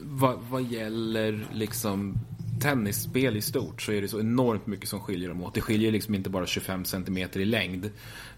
vad, 0.00 0.38
vad 0.50 0.62
gäller 0.62 1.46
liksom 1.52 2.18
tennisspel 2.60 3.36
i 3.36 3.42
stort 3.42 3.82
så 3.82 3.92
är 3.92 4.02
det 4.02 4.08
så 4.08 4.20
enormt 4.20 4.66
mycket 4.66 4.88
som 4.88 5.00
skiljer 5.00 5.28
dem 5.28 5.42
åt. 5.42 5.54
Det 5.54 5.60
skiljer 5.60 5.92
liksom 5.92 6.14
inte 6.14 6.30
bara 6.30 6.46
25 6.46 6.84
centimeter 6.84 7.40
i 7.40 7.44
längd. 7.44 7.90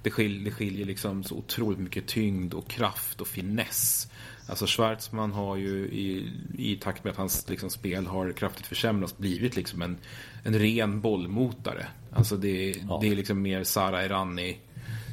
Det 0.03 0.11
skiljer, 0.11 0.45
det 0.45 0.51
skiljer 0.51 0.87
liksom 0.87 1.25
så 1.25 1.35
otroligt 1.35 1.79
mycket 1.79 2.07
tyngd 2.07 2.55
och 2.55 2.69
kraft 2.69 3.21
och 3.21 3.27
finess. 3.27 4.09
Alltså 4.53 4.67
Schwarzman 4.67 5.33
har 5.33 5.57
ju 5.57 5.89
i, 5.89 6.33
i 6.59 6.77
takt 6.77 7.05
med 7.05 7.11
att 7.11 7.17
hans 7.17 7.49
liksom, 7.49 7.71
spel 7.71 8.07
har 8.07 8.33
kraftigt 8.33 8.67
försämrats 8.67 9.17
blivit 9.19 9.57
liksom 9.57 9.83
en, 9.83 9.97
en 10.45 10.59
ren 10.59 11.01
bollmotare. 11.01 11.87
Alltså 12.13 12.37
det, 12.37 12.71
ja. 12.89 12.99
det 13.01 13.09
är 13.09 13.15
liksom 13.15 13.43
mer 13.43 13.65
Sara 13.65 14.03
Errani 14.03 14.59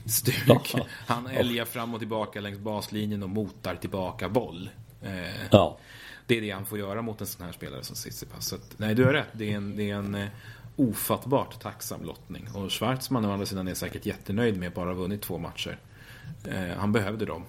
stuk. 0.06 0.74
Ja. 0.74 0.86
Han 1.08 1.28
älgar 1.28 1.66
fram 1.66 1.94
och 1.94 2.00
tillbaka 2.00 2.42
längs 2.42 2.60
baslinjen 2.60 3.24
och 3.24 3.30
motar 3.30 3.76
tillbaka 3.76 4.30
boll. 4.30 4.70
Eh, 5.02 5.48
ja. 5.52 5.78
Det 6.26 6.38
är 6.38 6.42
det 6.42 6.52
han 6.52 6.66
får 6.66 6.80
göra 6.80 7.02
mot 7.02 7.22
en 7.22 7.28
sån 7.28 7.46
här 7.46 7.54
spelare 7.54 7.84
som 7.84 7.96
Tsitsipas. 7.96 8.48
Så 8.48 8.56
att, 8.56 8.74
nej, 8.78 8.96
du 8.96 9.06
har 9.06 9.14
rätt. 9.14 9.30
Det 9.34 9.52
är 9.52 9.56
en, 9.56 9.76
det 9.76 9.90
är 9.90 9.96
en 9.96 10.16
eh, 10.16 10.28
ofattbart 10.76 11.62
tacksam 11.62 12.04
lottning. 12.04 12.48
Och 12.54 12.72
Schwarzman 12.72 13.26
å 13.26 13.32
andra 13.32 13.46
sidan 13.46 13.68
är 13.68 13.74
säkert 13.74 14.06
jättenöjd 14.06 14.58
med 14.58 14.68
att 14.68 14.76
bara 14.76 14.90
ha 14.90 14.94
vunnit 14.94 15.22
två 15.22 15.38
matcher. 15.38 15.80
Eh, 16.48 16.78
han 16.78 16.92
behövde 16.92 17.26
dem. 17.26 17.46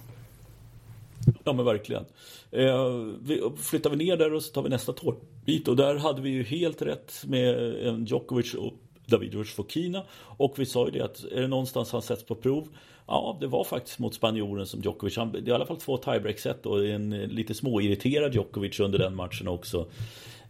Ja 1.45 1.53
men 1.53 1.65
verkligen. 1.65 2.05
Eh, 2.51 2.91
vi, 3.23 3.43
flyttar 3.57 3.91
vi 3.91 3.97
ner 3.97 4.17
där 4.17 4.35
och 4.35 4.43
så 4.43 4.53
tar 4.53 4.63
vi 4.63 4.69
nästa 4.69 4.93
tårbit. 4.93 5.69
Och 5.69 5.77
där 5.77 5.97
hade 5.97 6.23
vi 6.23 6.31
ju 6.31 6.43
helt 6.43 6.83
rätt 6.83 7.25
med 7.27 7.75
en 7.87 8.05
Djokovic 8.05 8.55
och 8.55 8.73
Davidovic 9.07 9.51
Fokina. 9.51 10.05
Och 10.13 10.55
vi 10.57 10.67
sa 10.67 10.87
ju 10.87 10.91
det 10.91 11.05
att 11.05 11.25
är 11.25 11.41
det 11.41 11.49
någonstans 11.49 11.93
han 11.93 12.03
sätts 12.03 12.25
på 12.25 12.35
prov? 12.35 12.69
Ja, 13.07 13.37
det 13.41 13.47
var 13.47 13.65
faktiskt 13.65 13.99
mot 13.99 14.15
spanjoren 14.15 14.67
som 14.67 14.81
Djokovic. 14.81 15.17
Han, 15.17 15.33
det 15.33 15.39
är 15.39 15.49
i 15.49 15.53
alla 15.53 15.67
fall 15.67 15.77
två 15.77 15.97
tiebreak-set 15.97 16.67
och 16.67 16.87
en 16.87 17.13
eh, 17.13 17.29
lite 17.29 17.55
småirriterad 17.55 18.35
Djokovic 18.35 18.81
under 18.81 18.99
den 18.99 19.17
matchen 19.17 19.49
också. 19.49 19.91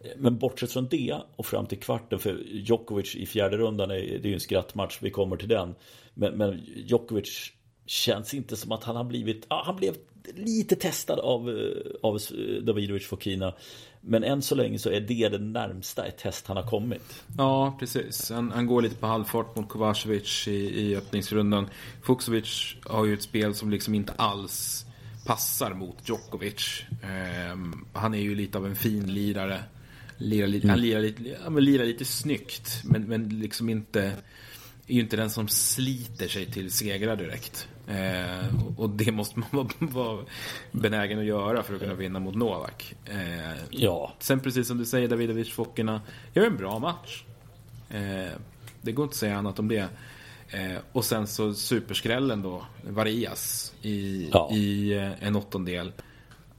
Eh, 0.01 0.11
men 0.17 0.37
bortsett 0.37 0.71
från 0.71 0.87
det 0.87 1.17
och 1.35 1.45
fram 1.45 1.65
till 1.65 1.79
kvarten 1.79 2.19
för 2.19 2.43
Djokovic 2.51 3.15
i 3.15 3.25
fjärde 3.25 3.57
rundan 3.57 3.91
är, 3.91 3.95
det 3.95 4.03
är 4.03 4.27
ju 4.27 4.33
en 4.33 4.39
skrattmatch, 4.39 4.97
vi 5.01 5.09
kommer 5.09 5.37
till 5.37 5.49
den. 5.49 5.75
Men, 6.13 6.33
men 6.33 6.61
Djokovic 6.75 7.51
känns 7.85 8.33
inte 8.33 8.55
som 8.55 8.71
att 8.71 8.83
han 8.83 8.95
har 8.95 9.03
blivit, 9.03 9.45
ja, 9.49 9.63
han 9.65 9.75
blev 9.75 9.95
lite 10.35 10.75
testad 10.75 11.19
av, 11.19 11.49
eh, 11.49 11.55
av 12.01 12.19
Davidovic 12.61 13.07
Fokina. 13.07 13.53
Men 14.01 14.23
än 14.23 14.41
så 14.41 14.55
länge 14.55 14.79
så 14.79 14.89
är 14.89 15.01
det 15.01 15.29
det 15.29 15.37
närmsta 15.37 16.05
ett 16.05 16.17
test 16.17 16.47
han 16.47 16.57
har 16.57 16.67
kommit. 16.67 17.23
Ja, 17.37 17.75
precis. 17.79 18.29
Han, 18.29 18.51
han 18.51 18.65
går 18.65 18.81
lite 18.81 18.95
på 18.95 19.07
halvfart 19.07 19.55
mot 19.55 19.69
Kovacevic 19.69 20.47
i, 20.47 20.81
i 20.81 20.95
öppningsrundan. 20.95 21.69
Fuksovic 22.03 22.75
har 22.83 23.05
ju 23.05 23.13
ett 23.13 23.21
spel 23.21 23.55
som 23.55 23.69
liksom 23.69 23.95
inte 23.95 24.13
alls 24.15 24.85
passar 25.25 25.73
mot 25.73 26.09
Djokovic. 26.09 26.83
Eh, 27.03 27.57
han 27.93 28.13
är 28.13 28.21
ju 28.21 28.35
lite 28.35 28.57
av 28.57 28.65
en 28.65 28.75
fin 28.75 29.13
lirare. 29.13 29.63
Lirar 30.17 30.47
lite, 30.47 30.63
mm. 30.63 30.69
Han 30.69 30.81
lirar 30.81 31.01
lite, 31.01 31.23
ja, 31.43 31.49
men 31.49 31.65
lirar 31.65 31.85
lite 31.85 32.05
snyggt, 32.05 32.81
men, 32.83 33.03
men 33.03 33.39
liksom 33.39 33.69
inte 33.69 34.01
är 34.87 34.93
ju 34.93 35.01
inte 35.01 35.15
den 35.15 35.29
som 35.29 35.47
sliter 35.47 36.27
sig 36.27 36.51
till 36.51 36.71
segrar 36.71 37.15
direkt. 37.15 37.67
Eh, 37.91 38.45
och 38.77 38.89
det 38.89 39.11
måste 39.11 39.39
man 39.39 39.49
vara, 39.51 39.67
vara 39.79 40.25
benägen 40.71 41.19
att 41.19 41.25
göra 41.25 41.63
för 41.63 41.73
att 41.73 41.81
kunna 41.81 41.93
vinna 41.93 42.19
mot 42.19 42.35
Novak. 42.35 42.95
Eh, 43.05 43.57
ja. 43.69 44.13
Sen 44.19 44.39
precis 44.39 44.67
som 44.67 44.77
du 44.77 44.85
säger, 44.85 45.07
Davidovic 45.07 45.53
Fokina 45.53 46.01
gör 46.33 46.45
en 46.45 46.57
bra 46.57 46.79
match. 46.79 47.23
Eh, 47.89 48.31
det 48.81 48.91
går 48.91 49.03
inte 49.03 49.13
att 49.13 49.17
säga 49.17 49.37
annat 49.37 49.59
om 49.59 49.67
det. 49.67 49.89
Eh, 50.49 50.77
och 50.91 51.05
sen 51.05 51.27
så 51.27 51.53
superskrällen 51.53 52.41
då, 52.41 52.65
Varias 52.83 53.73
i, 53.81 54.29
ja. 54.31 54.51
i 54.53 54.93
eh, 54.93 55.27
en 55.27 55.35
åttondel. 55.35 55.91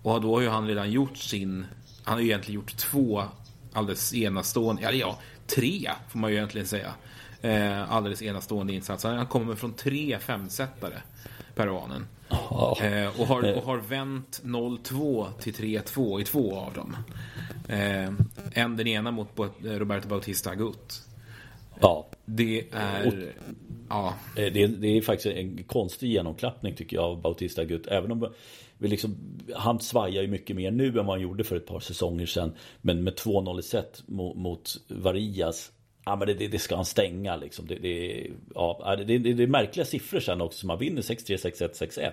Och 0.03 0.21
då 0.21 0.35
har 0.35 0.41
ju 0.41 0.49
han 0.49 0.69
redan 0.69 0.91
gjort 0.91 1.17
sin, 1.17 1.67
han 2.05 2.15
har 2.15 2.21
ju 2.21 2.27
egentligen 2.27 2.61
gjort 2.61 2.77
två 2.77 3.25
alldeles 3.73 4.15
enastående, 4.15 4.83
eller 4.83 4.99
ja, 4.99 5.19
tre 5.47 5.91
får 6.09 6.19
man 6.19 6.31
ju 6.31 6.37
egentligen 6.37 6.67
säga. 6.67 6.95
Eh, 7.43 7.93
alldeles 7.93 8.23
enastående 8.23 8.73
insatser. 8.73 9.09
Han 9.09 9.27
kommer 9.27 9.55
från 9.55 9.73
tre 9.73 10.19
femsetare 10.19 11.03
peruanen. 11.55 12.07
Oh. 12.31 12.85
Eh, 12.85 13.21
och, 13.21 13.27
har, 13.27 13.57
och 13.57 13.63
har 13.63 13.79
vänt 13.79 14.41
0-2 14.45 15.27
till 15.41 15.55
3-2 15.55 16.21
i 16.21 16.25
två 16.25 16.57
av 16.57 16.75
dem. 16.75 16.97
Eh, 17.69 18.13
en 18.53 18.77
den 18.77 18.87
ena 18.87 19.11
mot 19.11 19.29
Roberto 19.63 20.09
Bautista 20.09 20.51
Agut. 20.51 21.03
Ja. 21.81 22.07
Det 22.25 22.65
är... 22.73 23.07
Och, 23.07 23.13
ja. 23.89 24.15
Eh, 24.37 24.53
det, 24.53 24.67
det, 24.67 24.97
är 24.97 25.03
faktiskt 25.03 25.37
en 25.37 25.65
konstig 25.65 26.09
genomklappning 26.09 26.75
tycker 26.75 26.97
jag 26.97 27.05
av 27.05 27.21
Bautista 27.21 27.63
Agut. 27.63 27.87
Även 27.87 28.13
om 28.13 28.33
vi 28.79 28.89
liksom, 28.89 29.17
han 29.55 29.81
svajar 29.81 30.23
ju 30.23 30.29
mycket 30.29 30.57
mer 30.57 30.71
nu 30.71 30.89
än 30.89 30.95
vad 30.95 31.07
han 31.07 31.21
gjorde 31.21 31.45
för 31.45 31.57
ett 31.57 31.67
par 31.67 31.81
säsonger 31.81 32.27
sedan. 32.27 32.53
Men 32.81 33.05
med 33.05 33.15
2-0 33.15 33.59
i 33.59 33.63
set 33.63 34.03
mot, 34.07 34.37
mot 34.37 34.77
Varillas 34.89 35.73
Ja 36.05 36.17
men 36.17 36.27
det, 36.27 36.49
det, 36.49 36.59
ska 36.59 36.77
han 36.77 36.85
stänga 36.85 37.37
liksom. 37.37 37.67
Det, 37.67 37.75
det, 37.75 38.27
ja, 38.55 38.97
det, 39.07 39.19
det, 39.19 39.43
är 39.43 39.47
märkliga 39.47 39.87
siffror 39.87 40.21
sen 40.21 40.41
också. 40.41 40.67
Man 40.67 40.79
vinner 40.79 41.03
6-3, 41.03 41.53
6-1, 41.67 42.13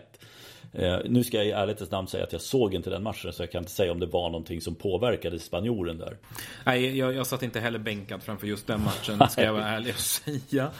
6-1. 0.74 1.08
nu 1.10 1.24
ska 1.24 1.38
jag 1.38 1.46
i 1.46 1.51
ärlighetens 1.51 1.91
namn 1.91 2.08
säga 2.08 2.24
att 2.24 2.31
jag 2.31 2.41
såg 2.41 2.74
inte 2.74 2.89
den 2.89 3.03
matchen 3.03 3.34
så 3.34 3.43
jag 3.43 3.51
kan 3.51 3.62
inte 3.62 3.72
säga 3.72 3.91
om 3.91 4.00
det 4.00 4.05
var 4.05 4.29
någonting 4.29 4.62
som 4.62 4.75
påverkade 4.75 5.39
spanjoren 5.39 5.98
där. 5.98 6.17
Nej, 6.63 6.98
jag, 6.98 7.13
jag 7.13 7.27
satt 7.27 7.43
inte 7.43 7.60
heller 7.60 7.79
bänkad 7.79 8.24
framför 8.24 8.48
just 8.48 8.67
den 8.67 8.84
matchen, 8.84 9.22
ska 9.29 9.43
jag 9.43 9.53
vara 9.53 9.67
ärlig 9.67 9.93
och 9.93 10.00
säga. 10.00 10.72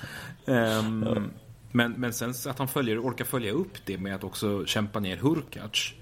Um, 0.46 1.06
ja. 1.08 1.22
men, 1.72 1.92
men 1.92 2.13
sen 2.13 2.34
att 2.48 2.60
han 2.60 2.68
följer, 2.68 3.01
orkar 3.04 3.25
följa 3.25 3.51
upp 3.51 3.86
det 3.86 3.98
med 3.98 4.16
att 4.16 4.24
också 4.24 4.66
kämpa 4.66 5.00
ner 5.00 5.18
Hurkacz. 5.18 5.94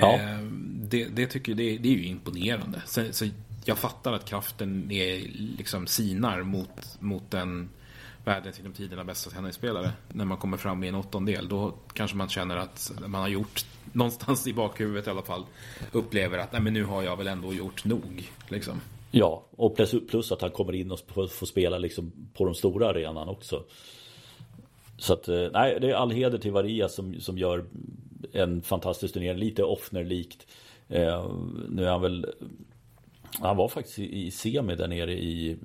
Ja. 0.00 0.20
Um, 0.38 0.80
det, 0.90 1.04
det, 1.04 1.26
tycker 1.26 1.52
jag, 1.52 1.56
det, 1.56 1.78
det, 1.78 1.88
är 1.88 1.92
ju 1.92 2.06
imponerande. 2.06 2.82
Så, 2.86 3.12
så 3.12 3.28
jag 3.64 3.78
fattar 3.78 4.12
att 4.12 4.24
kraften 4.24 4.90
är, 4.90 5.18
liksom 5.58 5.86
sinar 5.86 6.42
mot, 6.42 7.00
mot 7.00 7.30
den 7.30 7.70
världens 8.24 8.58
genom 8.58 8.72
tiderna 8.72 9.04
bästa 9.04 9.30
tennisspelare. 9.30 9.92
När 10.08 10.24
man 10.24 10.38
kommer 10.38 10.56
fram 10.56 10.84
i 10.84 10.88
en 10.88 10.94
åttondel. 10.94 11.48
Då 11.48 11.74
kanske 11.92 12.16
man 12.16 12.28
känner 12.28 12.56
att 12.56 12.92
man 13.06 13.20
har 13.20 13.28
gjort, 13.28 13.66
någonstans 13.92 14.46
i 14.46 14.52
bakhuvudet 14.52 15.06
i 15.06 15.10
alla 15.10 15.22
fall, 15.22 15.44
upplever 15.92 16.38
att 16.38 16.52
Nej, 16.52 16.60
men 16.60 16.72
nu 16.72 16.84
har 16.84 17.02
jag 17.02 17.16
väl 17.16 17.26
ändå 17.26 17.54
gjort 17.54 17.84
nog. 17.84 18.30
Liksom. 18.48 18.80
Ja, 19.10 19.44
och 19.50 19.76
plus, 19.76 19.94
plus 20.10 20.32
att 20.32 20.42
han 20.42 20.50
kommer 20.50 20.72
in 20.72 20.90
och 20.90 21.00
får 21.30 21.46
spela 21.46 21.78
liksom 21.78 22.12
på 22.34 22.44
de 22.44 22.54
stora 22.54 22.88
arenan 22.88 23.28
också. 23.28 23.64
Så 24.98 25.12
att, 25.12 25.28
eh, 25.28 25.46
nej, 25.52 25.78
det 25.80 25.90
är 25.90 25.94
all 25.94 26.10
heder 26.10 26.38
till 26.38 26.52
Varia 26.52 26.88
som, 26.88 27.20
som 27.20 27.38
gör 27.38 27.64
en 28.32 28.62
fantastisk 28.62 29.14
turnering. 29.14 29.38
Lite 29.38 29.64
Offner-likt. 29.64 30.46
Eh, 30.88 31.30
nu 31.68 31.84
är 31.84 31.90
han 31.90 32.00
väl 32.00 32.26
han 33.40 33.56
var 33.56 33.68
faktiskt 33.68 33.98
i 33.98 34.30
semi 34.30 34.74
där 34.74 34.88
nere 34.88 35.12
i, 35.12 35.56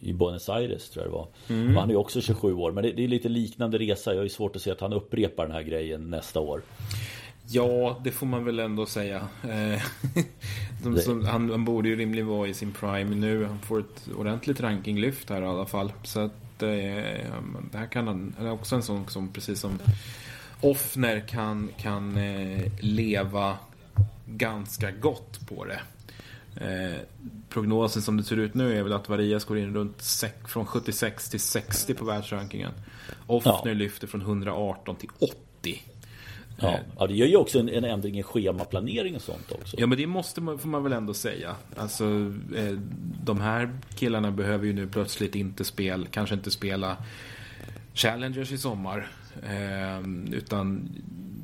i 0.00 0.12
Buenos 0.12 0.48
Aires 0.48 0.90
tror 0.90 1.04
jag 1.04 1.12
det 1.12 1.16
var. 1.16 1.28
Mm. 1.48 1.76
Han 1.76 1.90
är 1.90 1.96
också 1.96 2.20
27 2.20 2.54
år. 2.54 2.72
Men 2.72 2.84
det, 2.84 2.92
det, 2.92 3.04
är 3.04 3.08
lite 3.08 3.28
liknande 3.28 3.78
resa. 3.78 4.14
Jag 4.14 4.24
är 4.24 4.28
svårt 4.28 4.56
att 4.56 4.62
se 4.62 4.70
att 4.70 4.80
han 4.80 4.92
upprepar 4.92 5.46
den 5.46 5.52
här 5.54 5.62
grejen 5.62 6.10
nästa 6.10 6.40
år. 6.40 6.62
Ja, 7.48 8.00
det 8.04 8.10
får 8.10 8.26
man 8.26 8.44
väl 8.44 8.58
ändå 8.58 8.86
säga. 8.86 9.28
Eh, 9.42 9.82
de, 10.82 10.98
som, 10.98 11.24
han, 11.24 11.50
han, 11.50 11.64
borde 11.64 11.88
ju 11.88 11.96
rimligen 11.96 12.26
vara 12.26 12.48
i 12.48 12.54
sin 12.54 12.72
prime 12.72 13.16
nu. 13.16 13.44
Han 13.44 13.58
får 13.58 13.80
ett 13.80 14.08
ordentligt 14.16 14.60
rankinglyft 14.60 15.30
här 15.30 15.42
i 15.42 15.46
alla 15.46 15.66
fall. 15.66 15.92
Så 16.02 16.20
att 16.20 16.62
eh, 16.62 16.68
det 17.72 17.78
här 17.78 17.86
kan 17.86 18.06
han, 18.06 18.34
är 18.40 18.50
också 18.50 18.76
en 18.76 18.82
sån 18.82 19.08
som 19.08 19.32
precis 19.32 19.60
som 19.60 19.78
Offner 20.60 21.20
kan, 21.20 21.70
kan 21.78 22.16
eh, 22.16 22.62
leva 22.80 23.58
ganska 24.26 24.90
gott 24.90 25.48
på 25.48 25.64
det. 25.64 25.80
Eh, 26.56 26.98
prognosen 27.48 28.02
som 28.02 28.16
det 28.16 28.22
ser 28.22 28.36
ut 28.36 28.54
nu 28.54 28.78
är 28.78 28.82
väl 28.82 28.92
att 28.92 29.08
Varias 29.08 29.44
går 29.44 29.58
in 29.58 29.74
runt 29.74 30.02
från 30.48 30.66
76 30.66 31.30
till 31.30 31.40
60 31.40 31.94
på 31.94 32.04
världsrankingen. 32.04 32.72
Offner 33.26 33.62
ja. 33.64 33.74
lyfter 33.74 34.06
från 34.06 34.20
118 34.20 34.96
till 34.96 35.10
80. 35.18 35.82
Ja, 36.56 36.68
eh, 36.68 36.80
ja 36.98 37.06
det 37.06 37.14
gör 37.14 37.26
ju 37.26 37.36
också 37.36 37.58
en, 37.58 37.68
en, 37.68 37.84
ändring 37.84 38.18
i 38.18 38.22
schemaplanering 38.22 39.16
och 39.16 39.22
sånt 39.22 39.52
också. 39.52 39.76
Ja, 39.80 39.86
men 39.86 39.98
det 39.98 40.06
måste 40.06 40.40
man, 40.40 40.58
får 40.58 40.68
man 40.68 40.82
väl 40.82 40.92
ändå 40.92 41.14
säga. 41.14 41.56
Alltså, 41.76 42.04
eh, 42.56 42.78
de 43.24 43.40
här 43.40 43.78
killarna 43.94 44.30
behöver 44.30 44.66
ju 44.66 44.72
nu 44.72 44.86
plötsligt 44.86 45.34
inte 45.34 45.64
spela, 45.64 46.06
kanske 46.10 46.34
inte 46.34 46.50
spela 46.50 46.96
Challengers 47.94 48.52
i 48.52 48.58
sommar. 48.58 49.10
Eh, 49.42 50.00
utan 50.32 50.90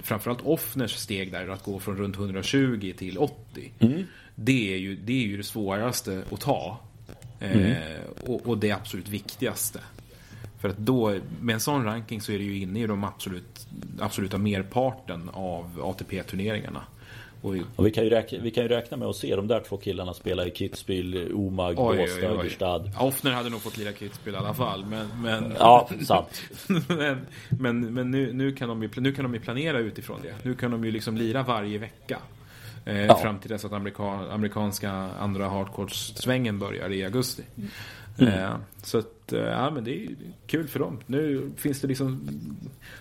framförallt 0.02 0.40
Offners 0.42 0.96
steg 0.96 1.32
där 1.32 1.48
att 1.48 1.64
gå 1.64 1.80
från 1.80 1.96
runt 1.96 2.16
120 2.16 2.92
till 2.98 3.18
80. 3.18 3.72
Mm. 3.78 4.04
Det 4.42 4.74
är 4.74 4.78
ju 4.78 4.96
det, 4.96 5.12
är 5.12 5.26
ju 5.26 5.36
det 5.36 5.42
svåraste 5.42 6.22
att 6.30 6.40
ta. 6.40 6.78
Mm. 7.40 7.70
Eh, 7.70 7.76
och, 8.26 8.46
och, 8.46 8.58
det 8.58 8.72
absolut 8.72 9.08
viktigaste. 9.08 9.80
För 10.58 10.68
att 10.68 10.78
då, 10.78 11.14
med 11.40 11.54
en 11.54 11.60
sån 11.60 11.84
ranking 11.84 12.20
så 12.20 12.32
är 12.32 12.38
det 12.38 12.44
ju 12.44 12.58
inne 12.58 12.80
i 12.80 12.86
de 12.86 13.04
absolut, 13.04 13.66
absoluta 14.00 14.38
merparten 14.38 15.30
av 15.32 15.80
ATP-turneringarna. 15.82 16.82
Och 17.42 17.86
vi, 17.86 17.90
kan 17.90 18.04
ju 18.04 18.10
räkna, 18.10 18.38
vi 18.38 18.50
kan 18.50 18.62
ju 18.62 18.68
räkna 18.68 18.96
med 18.96 19.08
att 19.08 19.16
se 19.16 19.36
de 19.36 19.46
där 19.46 19.60
två 19.60 19.76
killarna 19.76 20.14
spela 20.14 20.46
i 20.46 20.50
Kitzbühel, 20.50 21.34
Omag, 21.34 21.76
Båstad, 21.76 22.26
Ögerstad. 22.26 22.90
Offner 22.98 23.30
hade 23.30 23.50
nog 23.50 23.60
fått 23.60 23.76
lira 23.76 23.90
Kitzbühel 23.90 24.32
i 24.32 24.36
alla 24.36 24.54
fall. 24.54 24.84
Men, 24.84 25.08
men, 25.22 25.54
ja, 25.58 25.88
sant. 26.06 26.42
men, 26.88 27.26
men, 27.48 27.94
men 27.94 28.10
nu, 28.10 28.32
nu, 28.32 28.52
kan 28.52 28.68
de 28.68 28.82
ju, 28.82 28.90
nu 28.96 29.12
kan 29.12 29.24
de 29.24 29.34
ju 29.34 29.40
planera 29.40 29.78
utifrån 29.78 30.20
det. 30.22 30.34
Nu 30.42 30.54
kan 30.54 30.70
de 30.70 30.84
ju 30.84 30.90
liksom 30.90 31.16
lira 31.16 31.42
varje 31.42 31.78
vecka. 31.78 32.18
Eh, 32.84 33.06
ja. 33.06 33.16
Fram 33.16 33.38
till 33.38 33.50
dess 33.50 33.64
att 33.64 33.72
amerikan, 33.72 34.30
amerikanska 34.30 34.90
andra 34.92 35.48
hardcore-svängen 35.48 36.58
börjar 36.58 36.92
i 36.92 37.04
augusti. 37.04 37.42
Mm. 38.18 38.34
Eh, 38.34 38.56
så 38.82 38.98
att, 38.98 39.32
eh, 39.32 39.40
ja 39.40 39.70
men 39.70 39.84
det 39.84 40.04
är 40.04 40.08
kul 40.46 40.68
för 40.68 40.78
dem. 40.78 40.98
Nu 41.06 41.50
finns 41.56 41.80
det 41.80 41.88
liksom... 41.88 42.28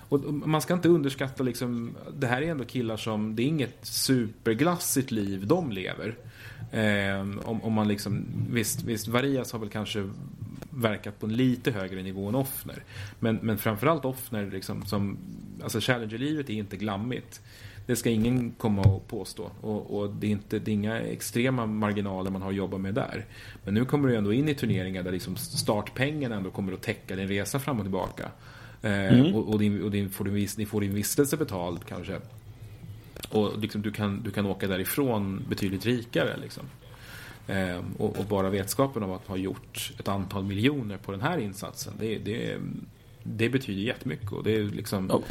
Och 0.10 0.34
man 0.34 0.62
ska 0.62 0.74
inte 0.74 0.90
underskatta 0.90 1.44
liksom... 1.44 1.96
Det 2.18 2.28
här 2.28 2.42
är 2.42 2.52
ändå 2.52 2.66
killar 2.66 2.98
som... 2.98 3.36
Det 3.36 3.44
är 3.44 3.48
inget 3.48 3.86
superglassigt 3.86 5.12
liv 5.12 5.48
de 5.48 5.72
lever. 5.72 6.16
Eh, 6.72 7.20
om, 7.22 7.64
om 7.64 7.74
man 7.74 7.88
liksom... 7.88 8.26
Visst, 8.50 8.84
visst, 8.84 9.08
Varias 9.08 9.52
har 9.52 9.60
väl 9.60 9.70
kanske 9.70 10.10
verkat 10.70 11.20
på 11.20 11.26
en 11.26 11.36
lite 11.36 11.72
högre 11.72 12.04
nivå 12.04 12.28
än 12.28 12.36
Offner. 12.36 12.84
Men, 13.20 13.40
men 13.42 13.58
framförallt 13.58 14.06
Offner 14.06 14.52
liksom 14.52 14.86
som... 14.86 15.18
Alltså 15.64 15.80
Challenger-livet 15.80 16.50
är 16.50 16.54
inte 16.54 16.78
glammigt. 16.78 17.42
Det 17.90 17.96
ska 17.96 18.10
ingen 18.10 18.52
komma 18.52 18.82
och 18.82 19.08
påstå. 19.08 19.52
Och, 19.62 20.00
och, 20.00 20.10
det, 20.10 20.28
är 20.28 20.32
inte, 20.32 20.60
det 20.60 20.72
är 20.72 20.74
inga 20.74 21.00
extrema 21.00 21.66
marginaler 21.66 22.32
man 22.32 22.42
har 22.42 22.50
att 22.50 22.56
jobba 22.56 22.78
med 22.78 22.94
där. 22.94 23.26
Men 23.64 23.74
nu 23.74 23.86
kommer 23.86 24.10
du 24.10 24.16
ändå 24.16 24.34
in 24.34 24.50
i 24.50 24.56
turneringar 24.56 25.04
där 25.04 25.12
liksom 25.12 25.36
startpengarna 25.36 26.36
ändå 26.36 26.52
kommer 26.52 26.74
att 26.74 26.82
täcka 26.82 27.16
din 27.16 27.28
resa 27.28 27.60
fram 27.60 27.78
och 27.78 27.86
tillbaka. 27.86 28.32
Eh, 28.82 29.20
mm. 29.20 29.36
och, 29.36 29.50
och, 29.50 29.60
din, 29.60 29.84
och 29.84 29.92
din, 29.92 30.10
får 30.10 30.26
din, 30.26 30.48
ni 30.58 30.66
får 30.66 30.82
din 30.82 30.94
vistelse 30.94 31.38
betald 31.38 31.86
kanske. 31.86 32.20
Och 33.30 33.60
liksom 33.60 33.82
du, 33.82 33.92
kan, 33.92 34.24
du 34.24 34.32
kan 34.32 34.46
åka 34.46 34.68
därifrån 34.68 35.46
betydligt 35.50 35.86
rikare. 35.86 36.38
Liksom. 36.42 36.64
Eh, 37.48 37.84
och, 37.98 38.20
och, 38.20 38.26
bara 38.26 38.50
vetskapen 38.50 39.04
av 39.04 39.14
att 39.14 39.28
ha 39.28 39.38
gjort 39.38 39.92
ett 40.00 40.08
antal 40.08 40.44
miljoner 40.44 40.98
på 40.98 41.12
den 41.12 41.22
här 41.22 41.38
insatsen. 41.38 41.94
Det, 42.00 42.18
det, 42.18 42.58
det 43.24 43.50
betyder 43.50 43.82
jättemycket. 43.82 44.32
Och 44.32 44.44
det 44.44 44.56
är 44.56 44.64
liksom... 44.64 45.12
Oh. 45.12 45.22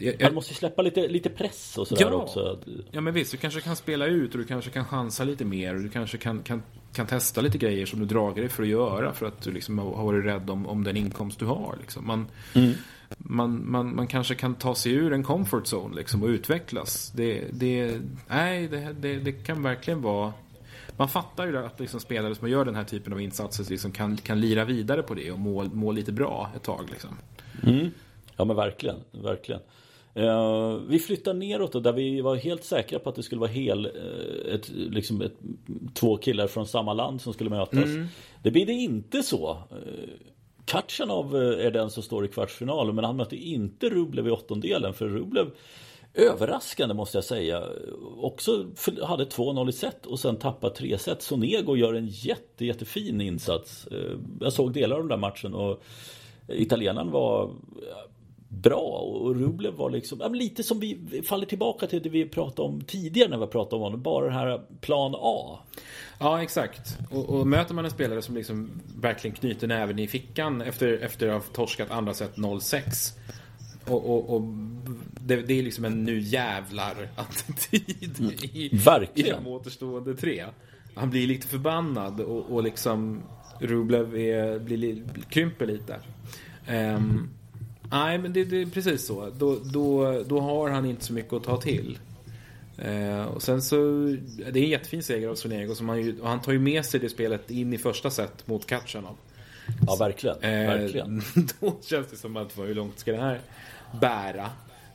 Jag, 0.00 0.22
Man 0.22 0.34
måste 0.34 0.54
släppa 0.54 0.82
lite, 0.82 1.08
lite 1.08 1.30
press 1.30 1.78
och 1.78 1.88
sådär 1.88 2.02
ja. 2.02 2.12
också. 2.12 2.58
Ja 2.90 3.00
men 3.00 3.14
visst, 3.14 3.32
du 3.32 3.36
kanske 3.36 3.60
kan 3.60 3.76
spela 3.76 4.06
ut 4.06 4.32
och 4.32 4.38
du 4.38 4.44
kanske 4.44 4.70
kan 4.70 4.84
chansa 4.84 5.24
lite 5.24 5.44
mer. 5.44 5.74
Och 5.74 5.80
du 5.80 5.88
kanske 5.88 6.18
kan, 6.18 6.42
kan, 6.42 6.62
kan 6.92 7.06
testa 7.06 7.40
lite 7.40 7.58
grejer 7.58 7.86
som 7.86 8.00
du 8.00 8.06
dragit 8.06 8.36
dig 8.36 8.48
för 8.48 8.62
att 8.62 8.68
göra. 8.68 9.12
För 9.12 9.26
att 9.26 9.42
du 9.42 9.52
liksom 9.52 9.78
har 9.78 10.04
varit 10.04 10.24
rädd 10.24 10.50
om, 10.50 10.66
om 10.66 10.84
den 10.84 10.96
inkomst 10.96 11.38
du 11.38 11.44
har. 11.44 11.76
Liksom. 11.80 12.06
Man, 12.06 12.26
mm. 12.54 12.72
man, 13.18 13.70
man, 13.70 13.96
man 13.96 14.06
kanske 14.06 14.34
kan 14.34 14.54
ta 14.54 14.74
sig 14.74 14.92
ur 14.92 15.12
en 15.12 15.24
comfort 15.24 15.64
zone 15.72 15.96
liksom, 15.96 16.22
och 16.22 16.28
utvecklas. 16.28 17.12
Det, 17.14 17.44
det, 17.52 18.00
nej, 18.28 18.68
det, 18.68 18.96
det, 19.00 19.16
det 19.16 19.32
kan 19.32 19.62
verkligen 19.62 20.02
vara 20.02 20.32
man 20.96 21.08
fattar 21.08 21.46
ju 21.46 21.58
att 21.58 21.80
liksom 21.80 22.00
spelare 22.00 22.34
som 22.34 22.48
gör 22.48 22.64
den 22.64 22.74
här 22.74 22.84
typen 22.84 23.12
av 23.12 23.20
insatser 23.20 23.64
liksom 23.70 23.92
kan, 23.92 24.16
kan 24.16 24.40
lira 24.40 24.64
vidare 24.64 25.02
på 25.02 25.14
det 25.14 25.32
och 25.32 25.38
må, 25.38 25.64
må 25.64 25.92
lite 25.92 26.12
bra 26.12 26.50
ett 26.56 26.62
tag. 26.62 26.88
Liksom. 26.90 27.10
Mm. 27.62 27.90
Ja 28.36 28.44
men 28.44 28.56
verkligen, 28.56 28.96
verkligen. 29.10 29.60
Uh, 30.16 30.80
vi 30.88 30.98
flyttar 30.98 31.34
neråt 31.34 31.72
då, 31.72 31.80
där 31.80 31.92
vi 31.92 32.20
var 32.20 32.36
helt 32.36 32.64
säkra 32.64 32.98
på 32.98 33.08
att 33.08 33.16
det 33.16 33.22
skulle 33.22 33.40
vara 33.40 33.50
hel, 33.50 33.86
uh, 33.86 34.54
ett, 34.54 34.68
liksom 34.68 35.22
ett, 35.22 35.34
två 35.94 36.16
killar 36.16 36.46
från 36.46 36.66
samma 36.66 36.92
land 36.92 37.20
som 37.20 37.32
skulle 37.32 37.50
mötas. 37.50 37.84
Mm. 37.84 38.06
Det 38.42 38.50
blir 38.50 38.66
det 38.66 38.72
inte 38.72 39.22
så. 39.22 39.50
Uh, 39.50 40.10
Katjanov 40.64 41.36
är 41.36 41.70
den 41.70 41.90
som 41.90 42.02
står 42.02 42.24
i 42.24 42.28
kvartsfinalen 42.28 42.94
men 42.94 43.04
han 43.04 43.16
mötte 43.16 43.36
inte 43.36 43.88
Rublev 43.88 44.28
i 44.28 44.30
åttondelen 44.30 44.94
för 44.94 45.08
Rublev 45.08 45.50
Överraskande 46.14 46.94
måste 46.94 47.16
jag 47.16 47.24
säga. 47.24 47.64
Också 48.16 48.66
hade 49.02 49.24
2-0 49.24 49.68
i 49.68 49.72
set 49.72 50.06
och 50.06 50.20
sen 50.20 50.36
tappade 50.36 50.74
tre 50.74 50.98
set. 50.98 51.22
Sonego 51.22 51.76
gör 51.76 51.94
en 51.94 52.08
jätte, 52.08 52.64
jättefin 52.64 53.20
insats. 53.20 53.88
Jag 54.40 54.52
såg 54.52 54.72
delar 54.72 54.96
av 54.96 55.02
den 55.02 55.08
där 55.08 55.16
matchen 55.16 55.54
och 55.54 55.82
italienaren 56.48 57.10
var 57.10 57.50
bra 58.60 58.98
och 58.98 59.36
Rublev 59.36 59.74
var 59.74 59.90
liksom 59.90 60.34
lite 60.34 60.62
som 60.62 60.80
vi 60.80 61.22
faller 61.26 61.46
tillbaka 61.46 61.86
till 61.86 62.02
det 62.02 62.08
vi 62.08 62.28
pratade 62.28 62.68
om 62.68 62.80
tidigare 62.80 63.28
när 63.28 63.38
vi 63.38 63.46
pratade 63.46 63.76
om 63.76 63.82
honom. 63.82 64.02
Bara 64.02 64.26
det 64.26 64.32
här 64.32 64.62
plan 64.80 65.14
A. 65.18 65.58
Ja, 66.18 66.42
exakt. 66.42 66.98
Och, 67.10 67.28
och, 67.28 67.46
möter 67.46 67.74
man 67.74 67.84
en 67.84 67.90
spelare 67.90 68.22
som 68.22 68.34
liksom 68.34 68.70
verkligen 69.00 69.36
knyter 69.36 69.66
näven 69.66 69.98
i 69.98 70.06
fickan 70.08 70.62
efter, 70.62 70.92
efter 70.92 71.28
att 71.28 71.46
ha 71.46 71.52
torskat 71.52 71.90
andra 71.90 72.14
set 72.14 72.36
0-6 72.36 73.18
och, 73.86 74.10
och, 74.10 74.36
och 74.36 74.42
det, 75.20 75.36
det, 75.36 75.58
är 75.58 75.62
liksom 75.62 75.84
en 75.84 76.04
nu 76.04 76.20
jävlar 76.20 77.08
attityd 77.16 78.20
mm. 78.20 78.32
i, 78.52 78.66
i 79.14 79.22
de 79.22 79.46
återstående 79.46 80.14
tre. 80.14 80.44
Han 80.94 81.10
blir 81.10 81.26
lite 81.26 81.46
förbannad 81.46 82.20
och, 82.20 82.50
och 82.50 82.62
liksom 82.62 83.22
Rublev 83.60 84.16
är, 84.16 84.58
blir, 84.58 85.04
krymper 85.30 85.66
lite. 85.66 86.00
Um, 86.68 87.30
Nej, 87.92 88.18
men 88.18 88.32
det, 88.32 88.44
det, 88.44 88.62
är 88.62 88.66
precis 88.66 89.06
så. 89.06 89.30
Då, 89.38 89.58
då, 89.64 90.22
då 90.22 90.40
har 90.40 90.70
han 90.70 90.86
inte 90.86 91.04
så 91.04 91.12
mycket 91.12 91.32
att 91.32 91.44
ta 91.44 91.60
till. 91.60 91.98
Eh, 92.78 93.24
och 93.24 93.42
sen 93.42 93.62
så, 93.62 93.76
det 94.52 94.60
är 94.60 94.64
en 94.64 94.70
jättefin 94.70 95.02
seger 95.02 95.28
av 95.28 95.34
Sonego. 95.34 95.74
Som 95.74 95.88
han, 95.88 96.02
ju, 96.02 96.20
och 96.20 96.28
han 96.28 96.42
tar 96.42 96.52
ju 96.52 96.58
med 96.58 96.86
sig 96.86 97.00
det 97.00 97.08
spelet 97.08 97.50
in 97.50 97.72
i 97.72 97.78
första 97.78 98.10
set 98.10 98.46
mot 98.46 98.66
Katjanov. 98.66 99.16
Ja, 99.86 99.96
verkligen. 99.96 100.36
Eh, 100.40 100.50
verkligen. 100.50 101.22
då 101.60 101.76
känns 101.82 102.06
det 102.10 102.16
som 102.16 102.36
att 102.36 102.58
hur 102.58 102.74
långt 102.74 102.98
ska 102.98 103.12
det 103.12 103.20
här 103.20 103.40
bära? 104.00 104.50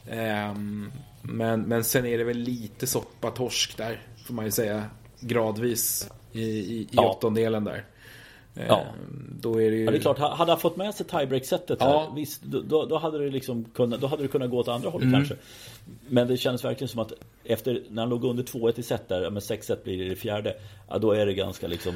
Eh, 0.07 0.55
men, 1.21 1.61
men 1.61 1.83
sen 1.83 2.05
är 2.05 2.17
det 2.17 2.23
väl 2.23 2.37
lite 2.37 2.87
soppa 2.87 3.31
torsk 3.31 3.77
där, 3.77 4.01
får 4.25 4.33
man 4.33 4.45
ju 4.45 4.51
säga. 4.51 4.85
Gradvis 5.19 6.09
i, 6.31 6.41
i, 6.41 6.79
i 6.81 6.87
ja. 6.91 7.09
åttondelen 7.09 7.63
där. 7.63 7.85
Ja. 8.67 8.79
Ehm, 8.79 9.37
då 9.41 9.61
är 9.61 9.71
det 9.71 9.77
ju... 9.77 9.83
Ja, 9.83 9.91
det 9.91 9.97
är 9.97 10.01
klart. 10.01 10.19
Hade 10.19 10.51
han 10.51 10.59
fått 10.59 10.77
med 10.77 10.95
sig 10.95 11.05
tiebreak-setet 11.05 11.81
här, 11.81 11.89
ja. 11.89 12.13
visst, 12.15 12.41
då, 12.43 12.85
då, 12.85 12.97
hade 12.97 13.17
det 13.17 13.29
liksom 13.29 13.63
kunnat, 13.63 14.01
då 14.01 14.07
hade 14.07 14.21
det 14.21 14.27
kunnat 14.27 14.49
gå 14.49 14.57
åt 14.57 14.67
andra 14.67 14.89
hållet 14.89 15.07
mm. 15.07 15.19
kanske. 15.19 15.35
Men 16.09 16.27
det 16.27 16.37
kändes 16.37 16.65
verkligen 16.65 16.89
som 16.89 16.99
att 16.99 17.13
efter, 17.43 17.83
när 17.89 18.01
han 18.01 18.09
låg 18.09 18.23
under 18.23 18.43
2-1 18.43 18.79
i 18.79 18.83
set 18.83 19.07
där, 19.07 19.29
med 19.29 19.41
6-1 19.41 19.83
blir 19.83 19.97
det 19.97 20.05
i 20.05 20.09
det 20.09 20.15
fjärde, 20.15 20.55
ja, 20.89 20.97
då 20.97 21.11
är 21.11 21.25
det 21.25 21.33
ganska 21.33 21.67
liksom 21.67 21.93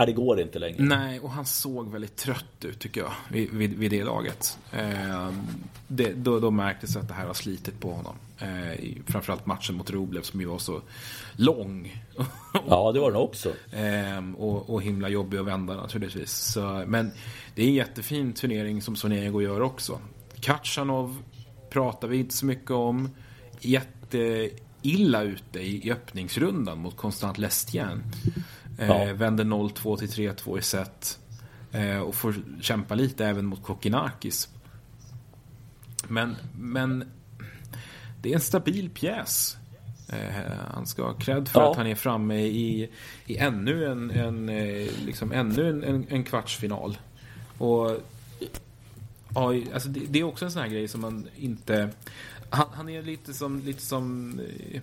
Nej, 0.00 0.06
det 0.06 0.12
går 0.12 0.40
inte 0.40 0.58
längre. 0.58 0.82
Nej, 0.82 1.20
och 1.20 1.30
han 1.30 1.46
såg 1.46 1.92
väldigt 1.92 2.16
trött 2.16 2.64
ut 2.64 2.78
tycker 2.78 3.00
jag 3.00 3.12
vid, 3.28 3.50
vid, 3.50 3.78
vid 3.78 3.90
det 3.90 4.04
laget. 4.04 4.58
Eh, 4.72 5.30
det, 5.88 6.12
då, 6.12 6.40
då 6.40 6.50
märktes 6.50 6.96
att 6.96 7.08
det 7.08 7.14
här 7.14 7.26
har 7.26 7.34
slitit 7.34 7.80
på 7.80 7.92
honom. 7.92 8.14
Eh, 8.38 9.02
framförallt 9.06 9.46
matchen 9.46 9.76
mot 9.76 9.90
Roblev 9.90 10.22
som 10.22 10.40
ju 10.40 10.46
var 10.46 10.58
så 10.58 10.80
lång. 11.36 12.02
ja, 12.68 12.92
det 12.92 13.00
var 13.00 13.10
den 13.10 13.20
också. 13.20 13.48
Eh, 13.72 14.34
och, 14.36 14.70
och 14.70 14.82
himla 14.82 15.08
jobbig 15.08 15.38
att 15.38 15.46
vända 15.46 15.74
naturligtvis. 15.74 16.32
Så, 16.32 16.84
men 16.86 17.10
det 17.54 17.62
är 17.62 17.66
en 17.66 17.74
jättefin 17.74 18.32
turnering 18.32 18.82
som 18.82 18.96
Sonego 18.96 19.42
gör 19.42 19.60
också. 19.60 20.00
Katjanov 20.40 21.22
pratar 21.70 22.08
vi 22.08 22.16
inte 22.16 22.34
så 22.34 22.46
mycket 22.46 22.70
om. 22.70 23.10
Jätteilla 23.60 25.22
ute 25.22 25.60
i, 25.60 25.86
i 25.86 25.92
öppningsrundan 25.92 26.78
mot 26.78 26.96
Konstant 26.96 27.38
Lestien. 27.38 28.02
Ja. 28.88 29.02
Eh, 29.02 29.12
vänder 29.12 29.44
0-2 29.44 29.96
till 29.96 30.08
3-2 30.08 30.58
i 30.58 30.62
set. 30.62 31.18
Eh, 31.72 31.98
och 31.98 32.14
får 32.14 32.34
kämpa 32.60 32.94
lite 32.94 33.26
även 33.26 33.46
mot 33.46 33.62
Kokinakis. 33.62 34.48
Men, 36.08 36.36
men 36.58 37.04
det 38.22 38.30
är 38.30 38.34
en 38.34 38.40
stabil 38.40 38.90
pjäs. 38.90 39.56
Eh, 40.08 40.52
han 40.70 40.86
ska 40.86 41.02
ha 41.02 41.12
cred 41.12 41.48
för 41.48 41.60
ja. 41.60 41.70
att 41.70 41.76
han 41.76 41.86
är 41.86 41.94
framme 41.94 42.40
i, 42.40 42.90
i 43.26 43.36
ännu 43.36 43.86
en, 43.86 44.10
en, 44.10 44.48
eh, 44.48 44.88
liksom 45.04 45.32
ännu 45.32 45.70
en, 45.70 45.84
en, 45.84 46.06
en 46.08 46.24
kvartsfinal. 46.24 46.98
Och 47.58 48.00
ja, 49.34 49.54
alltså 49.74 49.88
det, 49.88 50.00
det, 50.08 50.18
är 50.18 50.24
också 50.24 50.44
en 50.44 50.50
sån 50.50 50.62
här 50.62 50.68
grej 50.68 50.88
som 50.88 51.00
man 51.00 51.28
inte... 51.36 51.90
Han, 52.50 52.66
han 52.72 52.88
är 52.88 53.02
lite 53.02 53.34
som, 53.34 53.60
lite 53.60 53.82
som 53.82 54.38
eh, 54.40 54.80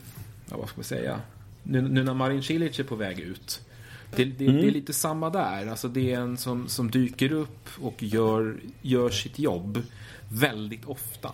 ja, 0.50 0.58
vad 0.58 0.70
ska 0.70 0.78
man 0.78 0.84
säga? 0.84 1.22
Nu, 1.64 1.82
nu 1.82 2.04
när 2.04 2.14
Marin 2.14 2.44
Cilic 2.44 2.80
är 2.80 2.84
på 2.84 2.96
väg 2.96 3.20
ut 3.20 3.67
det, 4.16 4.24
det, 4.24 4.24
mm. 4.24 4.38
det, 4.38 4.46
är 4.46 4.64
mm. 4.64 4.74
lite 4.74 4.94
samma 4.94 5.30
där. 5.30 5.68
Alltså 5.68 5.88
det 5.88 6.14
är 6.14 6.20
en 6.20 6.38
som, 6.38 6.68
som 6.68 6.92
dyker 6.92 7.32
upp 7.32 7.70
och 7.82 8.04
gör, 8.04 8.60
gör 8.82 9.10
sitt 9.10 9.40
jobb 9.40 9.82
väldigt 10.30 10.86
ofta. 10.86 11.30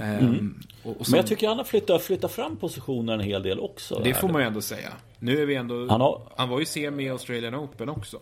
Ehm, 0.00 0.18
mm. 0.18 0.60
och, 0.82 0.96
och 1.00 1.06
som, 1.06 1.12
Men 1.12 1.18
jag 1.18 1.26
tycker 1.26 1.48
han 1.48 1.56
har 1.56 1.64
flyttat, 1.64 2.02
flyttat 2.02 2.32
fram 2.32 2.56
positionen 2.56 3.20
en 3.20 3.26
hel 3.26 3.42
del 3.42 3.60
också. 3.60 4.00
Det 4.04 4.14
får 4.14 4.28
man 4.28 4.40
ju 4.42 4.46
ändå 4.46 4.60
säga. 4.60 4.92
Nu 5.18 5.42
är 5.42 5.46
vi 5.46 5.54
ändå... 5.54 5.86
Han, 5.88 6.00
har, 6.00 6.22
han 6.36 6.48
var 6.48 6.58
ju 6.58 6.64
semi 6.64 7.04
i 7.04 7.10
Australian 7.10 7.54
Open 7.54 7.88
också. 7.88 8.18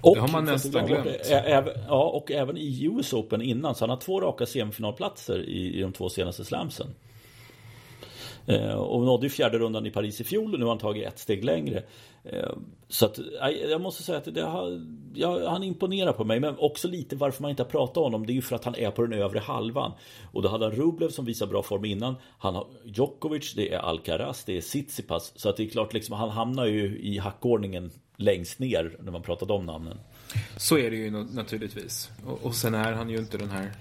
Och, 0.00 0.14
det 0.14 0.20
har 0.20 0.28
man 0.28 0.44
nästan 0.44 0.86
glömt. 0.86 1.06
Även, 1.30 1.72
ja, 1.88 2.04
och 2.04 2.32
även 2.32 2.56
i 2.56 2.84
US 2.84 3.12
Open 3.12 3.42
innan. 3.42 3.74
Så 3.74 3.82
han 3.82 3.90
har 3.90 3.96
två 3.96 4.20
raka 4.20 4.46
semifinalplatser 4.46 5.38
i, 5.48 5.78
i 5.78 5.80
de 5.80 5.92
två 5.92 6.08
senaste 6.08 6.44
slamsen. 6.44 6.86
Eh, 8.46 8.74
och 8.74 9.04
nådde 9.04 9.26
ju 9.26 9.30
fjärde 9.30 9.58
rundan 9.58 9.86
i 9.86 9.90
Paris 9.90 10.20
i 10.20 10.24
fjol 10.24 10.52
och 10.52 10.58
nu 10.58 10.64
har 10.64 10.72
han 10.72 10.78
tagit 10.78 11.06
ett 11.06 11.18
steg 11.18 11.44
längre. 11.44 11.82
Eh, 12.24 12.52
så 12.88 13.06
att 13.06 13.18
jag 13.70 13.80
måste 13.80 14.02
säga 14.02 14.18
att 14.18 14.34
det 14.34 14.42
har, 14.42 14.86
ja, 15.14 15.50
han 15.50 15.62
imponerar 15.62 16.12
på 16.12 16.24
mig. 16.24 16.40
Men 16.40 16.58
också 16.58 16.88
lite 16.88 17.16
varför 17.16 17.42
man 17.42 17.50
inte 17.50 17.62
har 17.62 17.70
pratat 17.70 17.96
om 17.96 18.02
honom. 18.02 18.26
Det 18.26 18.32
är 18.32 18.34
ju 18.34 18.42
för 18.42 18.56
att 18.56 18.64
han 18.64 18.76
är 18.76 18.90
på 18.90 19.02
den 19.02 19.12
övre 19.12 19.38
halvan. 19.38 19.92
Och 20.32 20.42
då 20.42 20.48
hade 20.48 20.64
han 20.64 20.74
Rublev 20.74 21.08
som 21.08 21.24
visar 21.24 21.46
bra 21.46 21.62
form 21.62 21.84
innan. 21.84 22.14
Han 22.38 22.54
har 22.54 22.66
Djokovic, 22.84 23.54
det 23.54 23.72
är 23.72 23.78
Alcaraz, 23.78 24.44
det 24.44 24.56
är 24.56 24.60
Tsitsipas. 24.60 25.32
Så 25.36 25.48
att 25.48 25.56
det 25.56 25.62
är 25.62 25.68
klart, 25.68 25.92
liksom, 25.92 26.16
han 26.16 26.30
hamnar 26.30 26.66
ju 26.66 26.98
i 26.98 27.18
hackordningen 27.18 27.90
längst 28.16 28.58
ner 28.58 28.96
när 29.00 29.12
man 29.12 29.22
pratar 29.22 29.46
de 29.46 29.66
namnen. 29.66 29.98
Så 30.56 30.78
är 30.78 30.90
det 30.90 30.96
ju 30.96 31.10
naturligtvis. 31.10 32.10
Och, 32.26 32.46
och 32.46 32.54
sen 32.54 32.74
är 32.74 32.92
han 32.92 33.10
ju 33.10 33.18
inte 33.18 33.38
den 33.38 33.50
här 33.50 33.72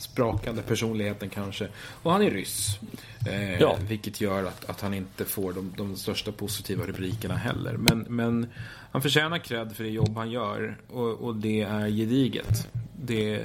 sprakande 0.00 0.62
personligheten 0.62 1.30
kanske. 1.30 1.68
Och 2.02 2.12
han 2.12 2.22
är 2.22 2.30
ryss. 2.30 2.78
Eh, 3.26 3.60
ja. 3.60 3.76
Vilket 3.88 4.20
gör 4.20 4.44
att, 4.44 4.70
att 4.70 4.80
han 4.80 4.94
inte 4.94 5.24
får 5.24 5.52
de, 5.52 5.74
de 5.76 5.96
största 5.96 6.32
positiva 6.32 6.86
rubrikerna 6.86 7.34
heller. 7.38 7.76
Men, 7.76 8.06
men 8.08 8.46
han 8.92 9.02
förtjänar 9.02 9.38
cred 9.38 9.72
för 9.72 9.84
det 9.84 9.90
jobb 9.90 10.16
han 10.16 10.30
gör. 10.30 10.76
Och, 10.88 11.10
och 11.10 11.36
det 11.36 11.60
är 11.60 11.88
gediget. 11.88 12.68
Det, 13.02 13.42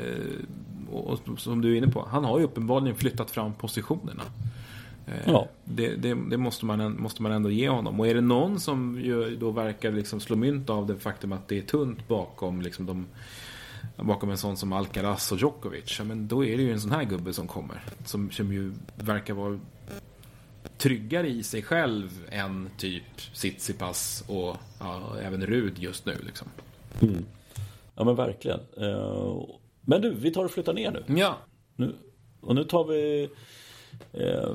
och, 0.91 1.19
som 1.37 1.61
du 1.61 1.73
är 1.73 1.77
inne 1.77 1.87
på, 1.87 2.07
han 2.11 2.23
har 2.23 2.39
ju 2.39 2.45
uppenbarligen 2.45 2.95
flyttat 2.95 3.31
fram 3.31 3.53
positionerna. 3.53 4.23
Eh, 5.07 5.13
ja. 5.25 5.47
Det, 5.63 5.95
det, 5.95 6.13
det, 6.29 6.37
måste, 6.37 6.65
man, 6.65 7.01
måste 7.01 7.21
man 7.21 7.31
ändå 7.31 7.49
ge 7.49 7.69
honom. 7.69 7.99
Och 7.99 8.07
är 8.07 8.13
det 8.13 8.21
någon 8.21 8.59
som 8.59 9.01
ju 9.01 9.35
då 9.35 9.51
verkar 9.51 9.91
liksom 9.91 10.19
slå 10.19 10.35
mynt 10.35 10.69
av 10.69 10.87
det 10.87 10.95
faktum 10.95 11.31
att 11.31 11.47
det 11.47 11.57
är 11.57 11.61
tunt 11.61 12.07
bakom 12.07 12.61
liksom 12.61 12.85
de, 12.85 13.05
bakom 13.95 14.29
en 14.29 14.37
sån 14.37 14.57
som 14.57 14.73
Alcaraz 14.73 15.31
och 15.31 15.37
Djokovic. 15.37 15.95
Ja, 15.99 16.05
men 16.05 16.27
då 16.27 16.45
är 16.45 16.57
det 16.57 16.63
ju 16.63 16.71
en 16.71 16.81
sån 16.81 16.91
här 16.91 17.03
gubbe 17.03 17.33
som 17.33 17.47
kommer. 17.47 17.83
Som, 18.05 18.31
som 18.31 18.53
ju 18.53 18.73
verkar 18.95 19.33
vara 19.33 19.59
tryggare 20.77 21.27
i 21.27 21.43
sig 21.43 21.61
själv 21.61 22.09
än 22.29 22.69
typ 22.77 23.17
Tsitsipas 23.33 24.23
och 24.27 24.57
ja, 24.79 25.17
även 25.21 25.45
Rud 25.45 25.79
just 25.79 26.05
nu. 26.05 26.17
Liksom. 26.25 26.47
Mm. 27.01 27.25
Ja 27.95 28.03
men 28.03 28.15
verkligen. 28.15 28.59
Uh, 28.81 29.45
men 29.81 30.01
du, 30.01 30.13
vi 30.13 30.31
tar 30.31 30.45
och 30.45 30.51
flyttar 30.51 30.73
ner 30.73 30.91
nu. 30.91 31.19
Ja. 31.19 31.37
Nu, 31.75 31.95
och 32.41 32.55
nu 32.55 32.63
tar 32.63 32.83
vi 32.83 33.29
Eh, 34.13 34.49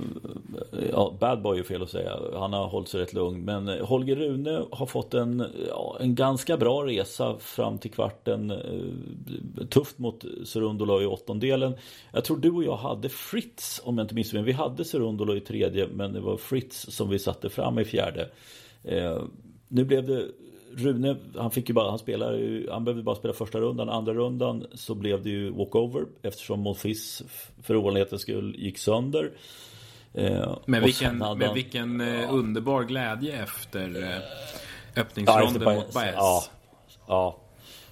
ja, 0.93 1.17
bad 1.21 1.43
boy 1.43 1.59
är 1.59 1.63
fel 1.63 1.83
att 1.83 1.91
säga. 1.91 2.19
Han 2.35 2.53
har 2.53 2.69
hållit 2.69 2.89
sig 2.89 3.01
rätt 3.01 3.13
lugn. 3.13 3.45
Men 3.45 3.69
Holger 3.69 4.17
Rune 4.17 4.65
har 4.71 4.87
fått 4.87 5.15
en, 5.15 5.45
ja, 5.69 5.97
en 6.01 6.15
ganska 6.15 6.57
bra 6.57 6.87
resa 6.87 7.39
fram 7.39 7.79
till 7.79 7.91
kvarten. 7.91 8.51
Eh, 8.51 9.67
tufft 9.67 9.99
mot 9.99 10.25
Serundola 10.45 11.03
i 11.03 11.07
åttondelen. 11.07 11.75
Jag 12.13 12.25
tror 12.25 12.37
du 12.37 12.51
och 12.51 12.65
jag 12.65 12.77
hade 12.77 13.09
Fritz 13.09 13.81
om 13.85 13.99
jag 13.99 14.05
inte 14.05 14.15
missminner 14.15 14.47
Vi 14.47 14.53
hade 14.53 14.85
Serundola 14.85 15.37
i 15.37 15.41
tredje 15.41 15.89
men 15.93 16.13
det 16.13 16.21
var 16.21 16.37
Fritz 16.37 16.87
som 16.91 17.11
vi 17.11 17.19
satte 17.19 17.49
fram 17.49 17.79
i 17.79 17.85
fjärde. 17.85 18.29
Eh, 18.85 19.23
nu 19.69 19.85
blev 19.85 20.07
det 20.07 20.29
Rune, 20.77 21.17
han 21.37 21.51
fick 21.51 21.69
ju 21.69 21.75
bara, 21.75 21.91
han 21.91 21.99
spelar 21.99 22.71
han 22.71 22.85
behövde 22.85 23.03
bara 23.03 23.17
spela 23.17 23.35
första 23.35 23.61
rundan. 23.61 23.89
Andra 23.89 24.15
rundan 24.15 24.67
så 24.75 24.95
blev 24.95 25.23
det 25.23 25.31
ju 25.31 25.51
walkover 25.51 26.07
eftersom 26.23 26.61
Monfils 26.61 27.23
för 27.63 27.77
ovanlighetens 27.77 28.23
skull 28.23 28.55
gick 28.59 28.79
sönder. 28.79 29.33
Eh, 30.15 30.57
men 30.67 30.83
vilken, 30.83 31.23
han, 31.23 31.39
men 31.39 31.55
vilken 31.55 32.01
ja. 32.01 32.07
Eh, 32.07 32.35
underbar 32.35 32.83
glädje 32.83 33.43
efter 33.43 34.03
eh, 34.03 35.03
öppningsronden 35.03 35.63
ja, 35.63 35.75
mot 35.75 35.95
Baez. 35.95 36.15
Ja, 36.17 36.45
ja, 37.07 37.39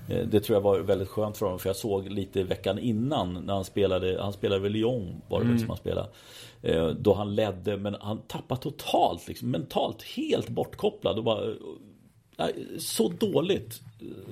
det 0.06 0.40
tror 0.40 0.56
jag 0.56 0.60
var 0.60 0.78
väldigt 0.78 1.08
skönt 1.08 1.36
för 1.36 1.46
honom 1.46 1.58
för 1.58 1.68
jag 1.68 1.76
såg 1.76 2.08
lite 2.08 2.42
veckan 2.42 2.78
innan 2.78 3.34
när 3.34 3.54
han 3.54 3.64
spelade, 3.64 4.22
han 4.22 4.32
spelade 4.32 4.60
väl 4.60 4.72
Lyon 4.72 5.22
var 5.28 5.40
det 5.40 5.46
mm. 5.46 5.58
som 5.58 5.68
han 5.68 5.78
spelade. 5.78 6.08
Då 6.98 7.14
han 7.14 7.34
ledde 7.34 7.76
men 7.76 7.96
han 8.00 8.18
tappade 8.18 8.60
totalt 8.60 9.28
liksom, 9.28 9.50
mentalt 9.50 10.02
helt 10.02 10.48
bortkopplad 10.48 11.18
och 11.18 11.24
bara 11.24 11.54
så 12.78 13.08
dåligt. 13.08 13.80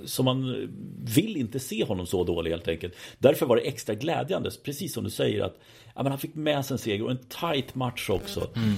Så 0.04 0.22
man 0.22 0.68
vill 1.04 1.36
inte 1.36 1.58
se 1.60 1.84
honom 1.84 2.06
så 2.06 2.24
dålig 2.24 2.50
helt 2.50 2.68
enkelt. 2.68 2.94
Därför 3.18 3.46
var 3.46 3.56
det 3.56 3.62
extra 3.62 3.94
glädjande, 3.94 4.50
precis 4.64 4.94
som 4.94 5.04
du 5.04 5.10
säger 5.10 5.44
att 5.44 5.60
ja, 5.94 6.02
men 6.02 6.12
han 6.12 6.18
fick 6.18 6.34
med 6.34 6.64
sig 6.64 6.74
en 6.74 6.78
seger 6.78 7.04
och 7.04 7.10
en 7.10 7.18
tight 7.28 7.74
match 7.74 8.10
också. 8.10 8.50
Mm. 8.56 8.74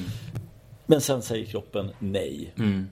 Men 0.87 1.01
sen 1.01 1.23
säger 1.23 1.47
kroppen 1.47 1.91
nej. 1.99 2.53
Mm. 2.59 2.87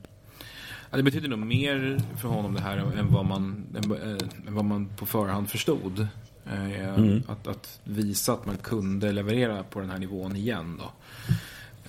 Ja, 0.91 0.97
det 0.97 1.03
betyder 1.03 1.29
nog 1.29 1.39
mer 1.39 2.01
för 2.21 2.29
honom 2.29 2.55
det 2.55 2.61
här 2.61 2.77
än 2.77 3.13
vad 3.13 3.25
man, 3.25 3.67
än, 3.77 4.55
vad 4.55 4.65
man 4.65 4.89
på 4.97 5.07
förhand 5.07 5.51
förstod. 5.51 6.07
Eh, 6.47 6.95
mm. 6.95 7.23
Att, 7.29 7.47
att, 7.47 7.81
visa 7.85 8.33
att 8.33 8.47
man 8.47 8.57
kunde 8.57 9.13
leverera 9.13 9.63
på 9.63 9.81
den 9.81 9.91
här 9.91 9.99
nivån 9.99 10.37
igen 10.37 10.81
då. 10.81 10.93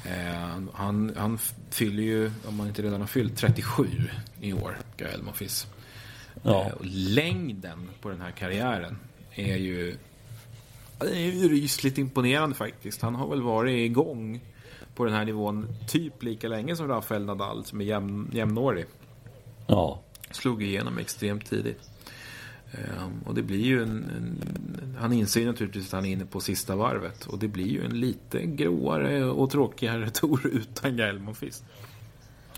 Eh, 0.10 0.60
han, 0.74 1.14
han 1.18 1.38
fyller 1.70 2.04
ju, 2.04 2.32
om 2.48 2.56
man 2.56 2.68
inte 2.68 2.82
redan 2.82 3.00
har 3.00 3.08
fyllt, 3.08 3.38
37 3.38 3.88
i 4.42 4.54
år, 4.54 4.78
Gael 4.98 5.24
Monfils. 5.24 5.68
Ja. 6.44 6.66
Eh, 6.66 6.74
längden 6.82 7.90
på 8.02 8.10
den 8.10 8.22
här 8.22 8.32
karriären 8.32 8.98
är 9.32 9.56
ju, 9.56 9.98
är 11.00 11.16
ju 11.16 11.50
rysligt 11.50 11.98
imponerande 11.98 12.56
faktiskt. 12.56 13.02
Han 13.02 13.16
har 13.16 13.28
väl 13.28 13.42
varit 13.42 13.78
igång 13.78 14.42
på 14.96 15.06
den 15.06 15.14
här 15.14 15.26
nivån 15.26 15.76
typ 15.88 16.24
lika 16.24 16.48
länge 16.48 16.76
som 16.76 16.88
Rafael 16.88 17.26
Nadal 17.26 17.66
som 17.66 17.82
är 17.82 17.86
jämn, 17.86 18.30
jämnårig. 18.34 18.86
Ja. 19.68 20.02
Slog 20.32 20.64
igenom 20.64 20.98
extremt 20.98 21.46
tidigt. 21.46 21.90
Ehm, 22.78 23.22
och 23.26 23.36
det 23.36 23.42
blir 23.42 23.66
ju 23.66 23.84
en, 23.84 23.90
en, 23.90 24.98
Han 25.00 25.14
inser 25.14 25.46
naturligtvis 25.46 25.88
att 25.88 25.94
han 25.94 26.06
är 26.06 26.12
inne 26.12 26.26
på 26.26 26.40
sista 26.40 26.76
varvet. 26.76 27.26
Och 27.26 27.40
det 27.40 27.48
blir 27.48 27.68
ju 27.68 27.86
en 27.86 28.00
lite 28.00 28.46
gråare 28.46 29.26
och 29.26 29.50
tråkigare 29.50 30.10
tour 30.14 30.48
utan 30.48 30.98
Gael 30.98 31.20
Monfils. 31.20 31.64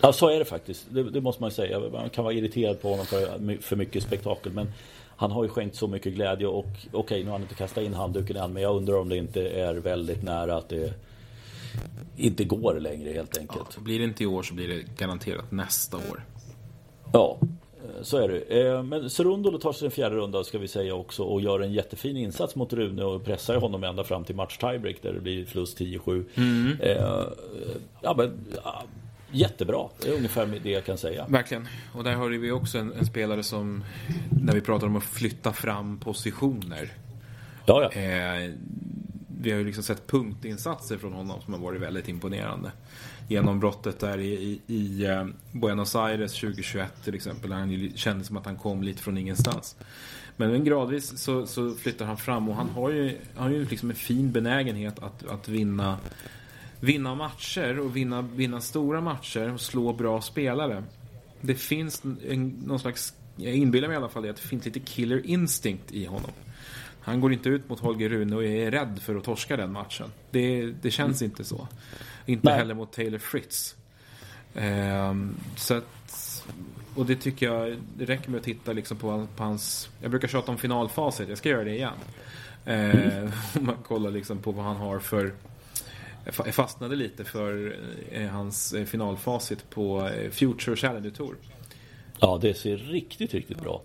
Ja, 0.00 0.12
så 0.12 0.28
är 0.28 0.38
det 0.38 0.44
faktiskt. 0.44 0.86
Det, 0.90 1.10
det, 1.10 1.20
måste 1.20 1.42
man 1.42 1.50
säga. 1.50 1.80
Man 1.92 2.10
kan 2.10 2.24
vara 2.24 2.34
irriterad 2.34 2.82
på 2.82 2.90
honom 2.90 3.06
för, 3.06 3.62
för 3.62 3.76
mycket 3.76 4.02
spektakel. 4.02 4.52
Men 4.52 4.72
han 5.16 5.30
har 5.30 5.42
ju 5.44 5.48
skänkt 5.48 5.76
så 5.76 5.86
mycket 5.86 6.14
glädje. 6.14 6.46
Och 6.46 6.66
okej, 6.66 6.90
okay, 6.92 7.18
nu 7.18 7.26
har 7.26 7.32
han 7.32 7.42
inte 7.42 7.54
kastat 7.54 7.84
in 7.84 7.94
handduken 7.94 8.36
än. 8.36 8.52
Men 8.52 8.62
jag 8.62 8.76
undrar 8.76 8.94
om 8.94 9.08
det 9.08 9.16
inte 9.16 9.48
är 9.48 9.74
väldigt 9.74 10.22
nära 10.22 10.56
att 10.56 10.68
det 10.68 10.94
inte 12.16 12.44
går 12.44 12.80
längre 12.80 13.12
helt 13.12 13.38
enkelt. 13.38 13.66
Ja, 13.76 13.82
blir 13.82 13.98
det 13.98 14.04
inte 14.04 14.24
i 14.24 14.26
år 14.26 14.42
så 14.42 14.54
blir 14.54 14.68
det 14.68 14.82
garanterat 14.96 15.52
nästa 15.52 15.96
år. 15.96 16.24
Ja, 17.12 17.38
så 18.02 18.16
är 18.16 18.28
det. 18.28 18.66
Eh, 18.66 18.82
men 18.82 19.10
Serundolo 19.10 19.58
tar 19.58 19.72
sig 19.72 19.86
en 19.86 19.90
fjärde 19.90 20.16
runda 20.16 20.44
ska 20.44 20.58
vi 20.58 20.68
säga 20.68 20.94
också 20.94 21.22
och 21.22 21.40
gör 21.40 21.60
en 21.60 21.72
jättefin 21.72 22.16
insats 22.16 22.56
mot 22.56 22.72
Rune 22.72 23.04
och 23.04 23.24
pressar 23.24 23.56
honom 23.56 23.84
ända 23.84 24.04
fram 24.04 24.24
till 24.24 24.34
match 24.34 24.56
tiebreak 24.56 24.96
där 25.02 25.12
det 25.12 25.20
blir 25.20 25.44
förlust 25.44 25.78
10-7. 25.78 26.24
Mm. 26.34 26.76
Eh, 26.80 27.24
ja, 28.02 28.14
men, 28.16 28.38
jättebra, 29.30 29.88
det 30.02 30.08
är 30.08 30.16
ungefär 30.16 30.60
det 30.62 30.70
jag 30.70 30.84
kan 30.84 30.98
säga. 30.98 31.26
Verkligen, 31.28 31.68
och 31.94 32.04
där 32.04 32.14
har 32.14 32.28
vi 32.28 32.50
också 32.50 32.78
en, 32.78 32.92
en 32.92 33.06
spelare 33.06 33.42
som 33.42 33.84
när 34.42 34.54
vi 34.54 34.60
pratar 34.60 34.86
om 34.86 34.96
att 34.96 35.04
flytta 35.04 35.52
fram 35.52 35.98
positioner. 35.98 36.92
Ja, 37.66 37.90
ja. 37.92 38.00
Eh, 38.00 38.50
vi 39.40 39.50
har 39.50 39.58
ju 39.58 39.64
liksom 39.64 39.82
sett 39.82 40.06
punktinsatser 40.06 40.98
från 40.98 41.12
honom 41.12 41.40
som 41.40 41.52
har 41.52 41.60
varit 41.60 41.80
väldigt 41.80 42.08
imponerande 42.08 42.72
genombrottet 43.28 44.00
där 44.00 44.18
i, 44.18 44.32
i, 44.32 44.74
i 44.74 45.06
eh, 45.06 45.26
Buenos 45.52 45.96
Aires 45.96 46.32
2021 46.32 47.04
till 47.04 47.14
exempel. 47.14 47.50
Där 47.50 47.56
han 47.56 47.92
kände 47.94 48.24
som 48.24 48.36
att 48.36 48.46
han 48.46 48.56
kom 48.56 48.82
lite 48.82 49.02
från 49.02 49.18
ingenstans. 49.18 49.76
Men 50.36 50.64
gradvis 50.64 51.18
så, 51.18 51.46
så 51.46 51.74
flyttar 51.74 52.06
han 52.06 52.16
fram 52.16 52.48
och 52.48 52.54
han 52.54 52.68
har 52.68 52.90
ju, 52.90 53.18
han 53.36 53.46
har 53.46 53.50
ju 53.50 53.64
liksom 53.64 53.90
en 53.90 53.96
fin 53.96 54.32
benägenhet 54.32 54.98
att, 54.98 55.26
att 55.26 55.48
vinna, 55.48 55.98
vinna 56.80 57.14
matcher 57.14 57.78
och 57.78 57.96
vinna, 57.96 58.22
vinna 58.22 58.60
stora 58.60 59.00
matcher 59.00 59.52
och 59.52 59.60
slå 59.60 59.92
bra 59.92 60.20
spelare. 60.20 60.84
Det 61.40 61.54
finns 61.54 62.02
en, 62.28 62.48
någon 62.48 62.78
slags, 62.78 63.14
jag 63.36 63.54
inbillar 63.54 63.88
mig 63.88 63.94
i 63.94 63.98
alla 63.98 64.08
fall 64.08 64.22
det, 64.22 64.30
att 64.30 64.36
det 64.36 64.48
finns 64.48 64.64
lite 64.64 64.80
killer 64.80 65.26
instinct 65.26 65.92
i 65.92 66.04
honom. 66.04 66.30
Han 67.08 67.20
går 67.20 67.32
inte 67.32 67.48
ut 67.48 67.68
mot 67.68 67.80
Holger 67.80 68.08
Rune 68.08 68.36
och 68.36 68.44
är 68.44 68.70
rädd 68.70 68.98
för 69.02 69.16
att 69.16 69.24
torska 69.24 69.56
den 69.56 69.72
matchen. 69.72 70.12
Det, 70.30 70.72
det 70.82 70.90
känns 70.90 71.20
mm. 71.22 71.30
inte 71.30 71.44
så. 71.44 71.68
Inte 72.26 72.48
Nej. 72.48 72.58
heller 72.58 72.74
mot 72.74 72.92
Taylor 72.92 73.18
Fritz. 73.18 73.76
Um, 74.54 75.36
så 75.56 75.74
att, 75.74 76.44
och 76.94 77.06
det 77.06 77.16
tycker 77.16 77.46
jag, 77.46 77.76
det 77.96 78.04
räcker 78.04 78.30
med 78.30 78.38
att 78.38 78.44
titta 78.44 78.72
liksom 78.72 78.96
på, 78.96 79.26
på 79.36 79.42
hans, 79.42 79.90
jag 80.02 80.10
brukar 80.10 80.28
tjata 80.28 80.52
om 80.52 80.58
finalfacit, 80.58 81.28
jag 81.28 81.38
ska 81.38 81.48
göra 81.48 81.64
det 81.64 81.74
igen. 81.74 81.92
Uh, 82.68 83.30
om 83.58 83.66
man 83.66 83.76
kollar 83.82 84.10
liksom 84.10 84.38
på 84.38 84.52
vad 84.52 84.64
han 84.64 84.76
har 84.76 84.98
för 84.98 85.32
jag 86.36 86.54
fastnade 86.54 86.96
lite 86.96 87.24
för 87.24 87.76
eh, 88.10 88.26
hans 88.26 88.72
eh, 88.72 88.84
finalfacit 88.84 89.70
på 89.70 90.08
eh, 90.08 90.30
Future 90.30 90.76
Challenger 90.76 91.10
Tour. 91.10 91.36
Ja, 92.20 92.38
det 92.42 92.54
ser 92.54 92.76
riktigt, 92.76 93.34
riktigt 93.34 93.60
bra. 93.60 93.82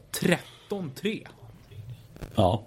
13-3. 0.70 1.28
Ja. 2.36 2.64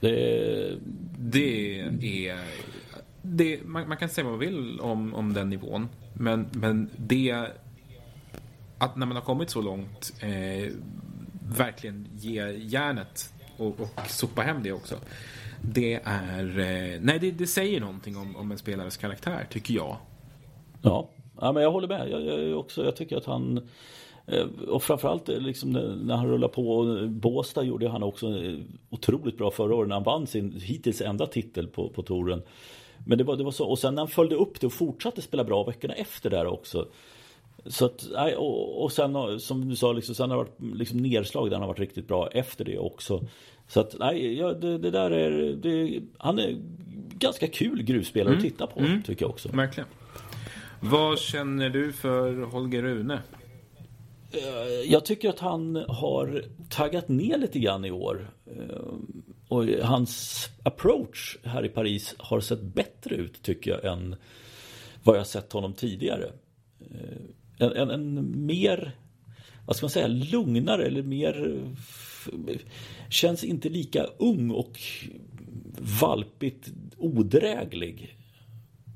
Det... 0.00 0.78
det 1.18 2.28
är 2.28 2.38
det, 3.22 3.60
man, 3.64 3.88
man, 3.88 3.96
kan 3.96 4.08
säga 4.08 4.24
vad 4.24 4.32
man 4.32 4.40
vill 4.40 4.80
om, 4.80 5.14
om 5.14 5.32
den 5.32 5.48
nivån. 5.48 5.88
Men, 6.14 6.48
men 6.52 6.90
det... 6.96 7.46
Att 8.78 8.96
när 8.96 9.06
man 9.06 9.16
har 9.16 9.24
kommit 9.24 9.50
så 9.50 9.62
långt 9.62 10.12
eh, 10.20 10.72
verkligen 11.56 12.08
ge 12.12 12.50
järnet 12.50 13.32
och, 13.56 13.80
och 13.80 14.00
sopa 14.06 14.42
hem 14.42 14.62
det 14.62 14.72
också. 14.72 14.96
Det 15.62 16.00
är... 16.04 16.58
Eh, 16.58 17.00
nej, 17.00 17.18
det, 17.18 17.30
det, 17.30 17.46
säger 17.46 17.80
någonting 17.80 18.16
om, 18.16 18.36
om 18.36 18.50
en 18.50 18.58
spelares 18.58 18.96
karaktär, 18.96 19.46
tycker 19.50 19.74
jag. 19.74 19.96
Ja, 20.82 21.10
ja 21.40 21.52
men 21.52 21.62
jag 21.62 21.72
håller 21.72 21.88
med. 21.88 22.08
Jag, 22.10 22.22
jag, 22.22 22.58
också, 22.58 22.84
jag 22.84 22.96
tycker 22.96 23.16
att 23.16 23.24
han... 23.24 23.68
Eh, 24.28 24.46
och 24.68 24.82
framförallt 24.82 25.28
eh, 25.28 25.40
liksom 25.40 25.70
när 26.02 26.16
han 26.16 26.28
rullar 26.28 26.48
på. 26.48 26.98
Båstad 27.08 27.62
gjorde 27.62 27.88
han 27.88 28.02
också 28.02 28.26
otroligt 28.90 29.38
bra 29.38 29.50
förra 29.50 29.74
året 29.74 29.88
när 29.88 29.96
han 29.96 30.04
vann 30.04 30.26
sin 30.26 30.60
hittills 30.60 31.00
enda 31.00 31.26
titel 31.26 31.66
på, 31.66 31.88
på 31.88 32.02
touren. 32.02 32.42
Men 33.06 33.18
det 33.18 33.24
var, 33.24 33.36
det 33.36 33.44
var 33.44 33.50
så. 33.50 33.68
Och 33.68 33.78
sen 33.78 33.94
när 33.94 34.02
han 34.02 34.08
följde 34.08 34.36
upp 34.36 34.60
det 34.60 34.66
och 34.66 34.72
fortsatte 34.72 35.22
spela 35.22 35.44
bra 35.44 35.64
veckorna 35.64 35.94
efter 35.94 36.30
där 36.30 36.46
också. 36.46 36.88
Så 37.66 37.84
att, 37.84 38.04
och, 38.36 38.82
och 38.82 38.92
sen 38.92 39.40
som 39.40 39.68
du 39.68 39.76
sa, 39.76 39.92
liksom, 39.92 40.14
sen 40.14 40.30
har 40.30 40.36
det 40.36 40.44
varit 40.44 40.78
liksom 40.78 40.98
nedslag 40.98 41.50
där 41.50 41.56
han 41.56 41.62
har 41.62 41.68
varit 41.68 41.78
riktigt 41.78 42.08
bra 42.08 42.28
efter 42.28 42.64
det 42.64 42.78
också. 42.78 43.24
Så 43.68 43.80
att 43.80 43.96
nej, 43.98 44.38
ja, 44.38 44.52
det, 44.52 44.78
det 44.78 44.90
där 44.90 45.10
är, 45.10 45.52
det, 45.52 46.00
han 46.18 46.38
är 46.38 46.56
ganska 47.18 47.46
kul 47.46 47.82
gruvspelare 47.82 48.34
mm. 48.34 48.38
att 48.38 48.50
titta 48.50 48.66
på 48.66 48.80
mm. 48.80 49.02
tycker 49.02 49.24
jag 49.24 49.30
också. 49.30 49.48
Verkligen. 49.48 49.88
Vad 50.80 51.18
känner 51.18 51.70
du 51.70 51.92
för 51.92 52.42
Holger 52.42 52.82
Rune? 52.82 53.22
Eh, 54.30 54.90
jag 54.92 55.04
tycker 55.04 55.28
att 55.28 55.38
han 55.38 55.76
har 55.88 56.44
taggat 56.68 57.08
ner 57.08 57.38
lite 57.38 57.58
grann 57.58 57.84
i 57.84 57.90
år. 57.90 58.30
Eh, 58.46 58.94
och 59.48 59.64
hans 59.64 60.48
approach 60.62 61.36
här 61.44 61.64
i 61.64 61.68
Paris 61.68 62.14
har 62.18 62.40
sett 62.40 62.62
bättre 62.62 63.14
ut 63.14 63.42
tycker 63.42 63.70
jag 63.70 63.84
än 63.92 64.16
vad 65.02 65.18
jag 65.18 65.26
sett 65.26 65.52
honom 65.52 65.72
tidigare. 65.72 66.32
Eh, 66.80 67.66
en, 67.66 67.72
en, 67.72 67.90
en 67.90 68.46
mer, 68.46 68.92
vad 69.66 69.76
ska 69.76 69.84
man 69.84 69.90
säga, 69.90 70.06
lugnare 70.06 70.86
eller 70.86 71.02
mer 71.02 71.60
känns 73.10 73.44
inte 73.44 73.68
lika 73.68 74.04
ung 74.18 74.50
och 74.50 74.80
valpigt 76.00 76.68
odräglig. 76.96 78.17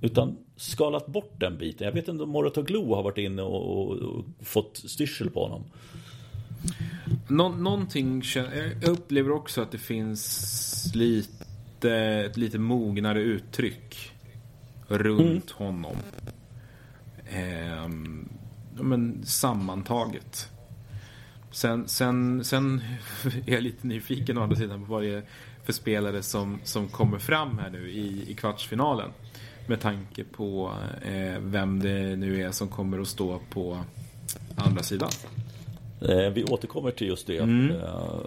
Utan 0.02 0.36
skalat 0.56 1.06
bort 1.06 1.40
den 1.40 1.58
biten. 1.58 1.84
Jag 1.84 1.92
vet 1.92 2.08
inte 2.08 2.22
om 2.22 2.30
Moratoglu 2.30 2.86
har 2.86 3.02
varit 3.02 3.18
inne 3.18 3.42
och, 3.42 3.78
och, 3.78 3.96
och 3.96 4.24
fått 4.40 4.76
styrsel 4.76 5.30
på 5.30 5.42
honom. 5.42 5.64
Nå 7.28 7.48
någonting, 7.48 8.22
jag 8.34 8.88
upplever 8.88 9.30
också 9.30 9.62
att 9.62 9.70
det 9.70 9.78
finns 9.78 10.92
lite, 10.94 11.94
ett 11.96 12.36
lite 12.36 12.58
mognare 12.58 13.20
uttryck 13.20 14.12
runt 14.88 15.20
mm. 15.58 15.72
honom. 15.72 15.96
Eh, 17.24 17.88
men 18.82 19.26
sammantaget. 19.26 20.48
Sen, 21.50 21.88
sen, 21.88 22.44
sen 22.44 22.82
är 23.46 23.52
jag 23.52 23.62
lite 23.62 23.86
nyfiken 23.86 24.38
å 24.38 24.42
andra 24.42 24.56
sidan 24.56 24.84
på 24.84 24.92
vad 24.92 25.02
det 25.02 25.14
är 25.14 25.22
för 25.64 25.72
spelare 25.72 26.22
som, 26.22 26.60
som 26.64 26.88
kommer 26.88 27.18
fram 27.18 27.58
här 27.58 27.70
nu 27.70 27.90
i, 27.90 28.30
i 28.30 28.34
kvartsfinalen. 28.34 29.10
Med 29.66 29.80
tanke 29.80 30.24
på 30.24 30.72
eh, 31.02 31.38
vem 31.40 31.82
det 31.82 32.16
nu 32.16 32.42
är 32.42 32.50
som 32.50 32.68
kommer 32.68 33.00
att 33.00 33.08
stå 33.08 33.40
på 33.50 33.78
andra 34.56 34.82
sidan. 34.82 35.10
Eh, 36.08 36.30
vi 36.30 36.44
återkommer 36.44 36.90
till 36.90 37.06
just 37.06 37.26
det. 37.26 37.38
Mm. 37.38 37.70
Eh, 37.70 38.20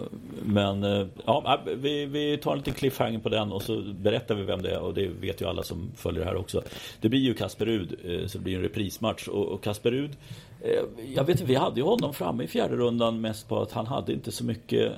men 0.44 0.84
eh, 0.84 1.06
ja, 1.24 1.60
vi, 1.76 2.06
vi 2.06 2.36
tar 2.36 2.52
en 2.52 2.58
liten 2.58 2.74
cliffhanger 2.74 3.18
på 3.18 3.28
den 3.28 3.52
och 3.52 3.62
så 3.62 3.82
berättar 4.00 4.34
vi 4.34 4.42
vem 4.42 4.62
det 4.62 4.70
är 4.70 4.80
och 4.80 4.94
det 4.94 5.08
vet 5.08 5.40
ju 5.40 5.48
alla 5.48 5.62
som 5.62 5.90
följer 5.96 6.20
det 6.20 6.26
här 6.26 6.36
också. 6.36 6.62
Det 7.00 7.08
blir 7.08 7.20
ju 7.20 7.34
Kasper 7.34 7.66
Rud, 7.66 7.96
så 8.26 8.38
det 8.38 8.44
blir 8.44 8.56
en 8.56 8.62
reprismatch 8.62 9.28
och 9.28 9.62
Kasper 9.62 9.90
Rud 9.90 10.16
Jag 11.14 11.24
vet 11.24 11.40
inte, 11.40 11.44
vi 11.44 11.54
hade 11.54 11.80
ju 11.80 11.86
honom 11.86 12.14
framme 12.14 12.44
i 12.44 12.46
fjärde 12.46 12.76
rundan 12.76 13.20
mest 13.20 13.48
på 13.48 13.62
att 13.62 13.72
han 13.72 13.86
hade 13.86 14.12
inte 14.12 14.32
så 14.32 14.44
mycket 14.44 14.92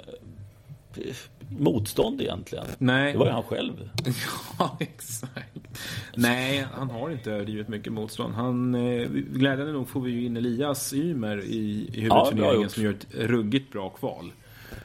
motstånd 1.59 2.21
egentligen. 2.21 2.65
Nej. 2.79 3.13
Det 3.13 3.19
var 3.19 3.27
ju 3.27 3.33
han 3.33 3.43
själv. 3.43 3.91
ja, 4.59 4.77
exakt. 4.81 5.48
Nej, 6.15 6.67
han 6.73 6.91
har 6.91 7.11
inte 7.11 7.33
överdrivet 7.33 7.69
mycket 7.69 7.93
motstånd. 7.93 8.35
Han, 8.35 8.75
eh, 8.75 9.09
glädjande 9.11 9.73
nog 9.73 9.89
får 9.89 10.01
vi 10.01 10.11
ju 10.11 10.27
in 10.27 10.37
Elias 10.37 10.93
Ymer 10.93 11.41
i, 11.41 11.91
i 11.93 12.01
huvudturneringen 12.01 12.63
ja, 12.63 12.69
som 12.69 12.83
gör 12.83 12.91
ett 12.93 13.07
ruggigt 13.15 13.73
bra 13.73 13.89
kval. 13.89 14.33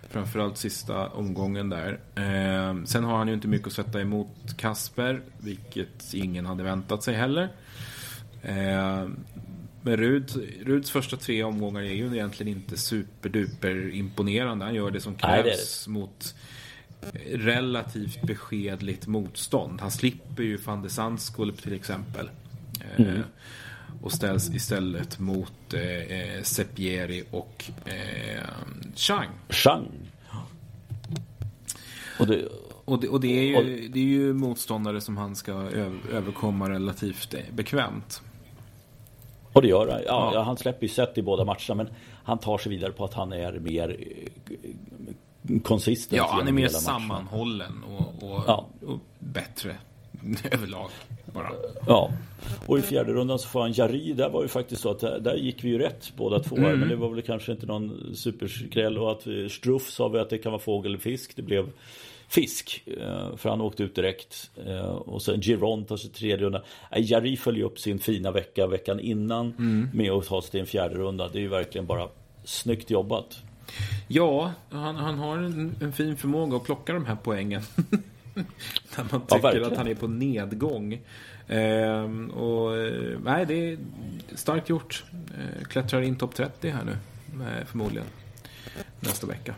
Framförallt 0.10 0.58
sista 0.58 1.08
omgången 1.08 1.70
där. 1.70 2.00
Eh, 2.16 2.84
sen 2.86 3.04
har 3.04 3.18
han 3.18 3.28
ju 3.28 3.34
inte 3.34 3.48
mycket 3.48 3.68
att 3.68 3.74
sätta 3.74 4.02
emot 4.02 4.58
Kasper, 4.58 5.22
vilket 5.38 6.14
ingen 6.14 6.46
hade 6.46 6.64
väntat 6.64 7.04
sig 7.04 7.16
heller. 7.16 7.50
Eh, 8.42 9.08
men 9.82 9.98
Rud, 9.98 10.32
Ruds 10.62 10.92
första 10.92 11.18
tre 11.18 11.44
omgångar 11.44 11.82
är 11.82 11.94
ju 11.94 12.06
egentligen 12.06 12.58
inte 12.58 12.78
superduper 12.78 13.96
imponerande. 13.96 14.66
Han 14.66 14.76
gör 14.76 14.92
det 14.92 15.02
som 15.02 15.16
krävs 15.16 15.44
Nej, 15.44 15.44
det 15.44 15.94
det. 15.94 16.00
mot 16.00 16.36
relativt 17.34 18.22
beskedligt 18.22 19.08
motstånd. 19.08 19.82
Han 19.82 19.92
slipper 19.92 20.44
ju 20.44 20.58
van 20.58 20.82
de 20.82 20.90
Sandskulp 20.90 21.62
till 21.62 21.74
exempel. 21.74 22.30
Eh, 22.80 23.06
mm. 23.06 23.24
och 24.02 24.12
ställs 24.12 24.50
istället 24.50 25.20
mot 25.20 25.74
eh, 25.74 26.44
Sepieri 26.44 27.24
och 27.32 27.66
eh, 27.86 28.44
Chang. 28.96 29.30
Chang. 29.50 29.88
Och 32.20 32.28
det, 32.28 32.48
och 32.86 33.00
det, 33.00 33.08
och 33.08 33.20
det, 33.20 33.40
är 33.40 33.64
ju, 33.64 33.88
det 33.88 34.00
är 34.00 34.04
ju 34.04 34.34
motståndare 34.34 35.02
som 35.02 35.18
han 35.18 35.36
ska 35.36 35.52
överkomma 36.12 36.70
relativt 36.70 37.36
bekvämt. 37.52 38.22
Och 39.54 39.62
det 39.62 39.68
gör 39.68 39.88
han. 39.88 40.02
Ja, 40.06 40.32
ja. 40.34 40.42
Han 40.42 40.58
släpper 40.58 40.84
ju 40.84 40.90
set 40.90 41.18
i 41.18 41.22
båda 41.22 41.46
matcherna 41.46 41.76
men 41.76 41.88
han 42.24 42.38
tar 42.38 42.58
sig 42.58 42.70
vidare 42.70 42.92
på 42.92 43.06
att 43.06 43.14
han 43.14 43.34
är 43.34 43.60
mer 43.60 43.98
konsistent. 45.64 46.18
Ja, 46.18 46.30
han 46.32 46.48
är 46.48 46.52
mer 46.52 46.68
sammanhållen 46.68 47.84
och, 47.84 48.30
och, 48.30 48.44
ja. 48.48 48.68
och 48.86 49.00
bättre 49.20 49.76
överlag. 50.52 50.90
Bara. 51.34 51.52
Ja, 51.88 52.12
och 52.68 52.80
i 52.80 52.82
fjärde 52.82 53.14
rundan 53.14 53.40
så 53.40 53.48
får 53.48 53.62
han 53.62 53.72
Jari. 53.72 54.14
Där 54.14 54.30
var 54.30 54.42
ju 54.42 54.48
faktiskt 54.48 54.82
så 54.82 54.92
att 54.92 55.00
där, 55.00 55.36
gick 55.36 55.64
vi 55.64 55.70
ju 55.70 55.78
rätt 55.78 56.14
båda 56.18 56.40
två. 56.40 56.56
Mm. 56.56 56.80
Men 56.80 56.90
det 56.90 56.96
var 56.96 57.10
väl 57.10 57.22
kanske 57.22 57.52
inte 57.52 57.66
någon 57.66 58.16
superskräll. 58.16 58.98
Och 58.98 59.12
att 59.12 59.52
Struff 59.52 59.90
sa 59.90 60.08
vi 60.08 60.20
att 60.20 60.30
det 60.30 60.38
kan 60.38 60.52
vara 60.52 60.62
fågel 60.62 60.92
eller 60.92 61.02
fisk. 61.02 61.36
Det 61.36 61.42
blev 61.42 61.70
fisk. 62.28 62.84
Eh, 62.88 63.36
för 63.36 63.50
han 63.50 63.62
åkte 63.62 63.84
ut 63.84 63.96
direkt. 63.96 64.52
Eh, 64.66 64.86
och 64.86 65.22
sen 65.22 65.42
Giron 65.42 65.86
tar 65.86 65.98
sig 65.98 66.10
tredje 66.10 66.38
runda. 66.38 66.64
Jari 66.98 67.38
följer 67.38 67.66
upp 67.66 67.80
sin 67.80 68.00
fina 68.00 68.32
vecka 68.32 68.68
veckan 68.68 69.00
innan 69.00 69.54
mm. 69.60 69.90
med 69.94 70.12
att 70.12 70.28
ta 70.28 70.42
sig 70.42 70.52
till 70.52 70.60
en 70.60 70.66
fjärde 70.66 70.96
runda. 70.96 71.28
Det 71.28 71.38
är 71.40 71.42
ju 71.42 71.48
verkligen 71.48 71.86
bara 71.88 72.08
snyggt 72.44 72.90
jobbat. 72.90 73.42
Ja, 74.08 74.52
han, 74.70 74.96
han 74.96 75.20
har 75.20 75.38
en, 75.38 75.76
en, 75.82 75.94
fin 75.94 76.18
förmåga 76.18 76.58
att 76.58 76.64
plocka 76.64 76.94
de 76.94 77.06
här 77.06 77.18
poängen. 77.24 77.62
När 78.98 79.06
man 79.12 79.22
tycker 79.28 79.62
ja, 79.62 79.68
att 79.68 79.78
han 79.78 79.88
är 79.88 79.96
på 79.96 80.08
nedgång. 80.08 81.02
Ehm, 81.48 82.30
och, 82.30 82.78
eh, 82.78 83.20
nej, 83.24 83.46
det 83.46 83.72
är 83.72 83.78
starkt 84.36 84.70
gjort. 84.70 85.04
Ehm, 85.12 85.66
klättrar 85.66 86.02
in 86.02 86.16
topp 86.16 86.36
30 86.36 86.70
här 86.70 86.84
nu, 86.84 86.98
förmodligen. 87.66 88.08
Nästa 89.00 89.28
vecka. 89.28 89.56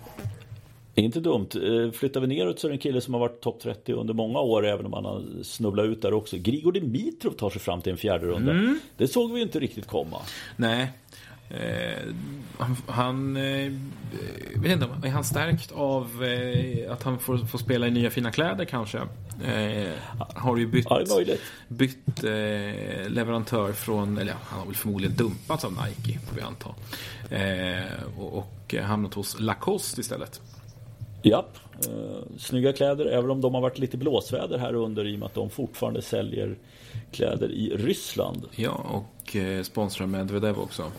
Inte 0.95 1.19
dumt. 1.19 1.49
Eh, 1.55 1.91
flyttar 1.91 2.21
vi 2.21 2.27
neråt 2.27 2.59
så 2.59 2.67
är 2.67 2.69
det 2.69 2.75
en 2.75 2.79
kille 2.79 3.01
som 3.01 3.13
har 3.13 3.21
varit 3.21 3.41
topp 3.41 3.59
30 3.59 3.93
under 3.93 4.13
många 4.13 4.39
år 4.39 4.65
även 4.65 4.85
om 4.85 4.93
han 4.93 5.05
har 5.05 5.43
snubblat 5.43 5.85
ut 5.85 6.01
där 6.01 6.13
också. 6.13 6.37
Grigor 6.37 6.71
Dimitrov 6.71 7.31
tar 7.31 7.49
sig 7.49 7.61
fram 7.61 7.81
till 7.81 7.91
en 7.91 7.97
fjärde 7.97 8.25
runda. 8.25 8.51
Mm. 8.51 8.79
Det 8.97 9.07
såg 9.07 9.33
vi 9.33 9.41
inte 9.41 9.59
riktigt 9.59 9.87
komma. 9.87 10.17
Nej. 10.55 10.91
Eh, 11.49 12.13
han, 12.57 12.75
han 12.87 13.37
eh, 13.37 13.71
vet 14.55 14.71
inte, 14.71 15.07
är 15.07 15.09
han 15.09 15.23
stärkt 15.23 15.71
av 15.71 16.23
eh, 16.23 16.91
att 16.91 17.03
han 17.03 17.19
får, 17.19 17.37
får, 17.37 17.57
spela 17.57 17.87
i 17.87 17.91
nya 17.91 18.09
fina 18.09 18.31
kläder 18.31 18.65
kanske? 18.65 18.97
Eh, 19.45 19.93
har 20.17 20.57
ju 20.57 20.67
bytt, 20.67 20.87
ja, 20.89 21.03
bytt 21.67 22.23
eh, 22.23 23.09
leverantör 23.09 23.73
från, 23.73 24.17
eller 24.17 24.31
ja, 24.31 24.37
han 24.43 24.59
har 24.59 24.65
väl 24.65 24.75
förmodligen 24.75 25.15
dumpats 25.15 25.65
av 25.65 25.71
Nike 25.71 26.19
får 26.19 26.35
vi 26.35 26.41
anta. 26.41 26.69
Och, 28.17 28.37
och 28.37 28.75
hamnat 28.83 29.13
hos 29.13 29.39
Lacoste 29.39 30.01
istället. 30.01 30.41
Japp, 31.25 31.57
eh, 31.87 32.37
snygga 32.37 32.73
kläder 32.73 33.05
även 33.05 33.29
om 33.29 33.41
de 33.41 33.53
har 33.53 33.61
varit 33.61 33.79
lite 33.79 33.97
blåsväder 33.97 34.57
här 34.57 34.73
under 34.73 35.07
i 35.07 35.15
och 35.15 35.19
med 35.19 35.25
att 35.25 35.33
de 35.33 35.49
fortfarande 35.49 36.01
säljer 36.01 36.57
kläder 37.11 37.51
i 37.51 37.69
Ryssland. 37.77 38.45
Ja, 38.55 38.71
och 38.71 39.35
eh, 39.35 39.63
sponsrar 39.63 40.07
Medvedev 40.07 40.59
också. 40.59 40.91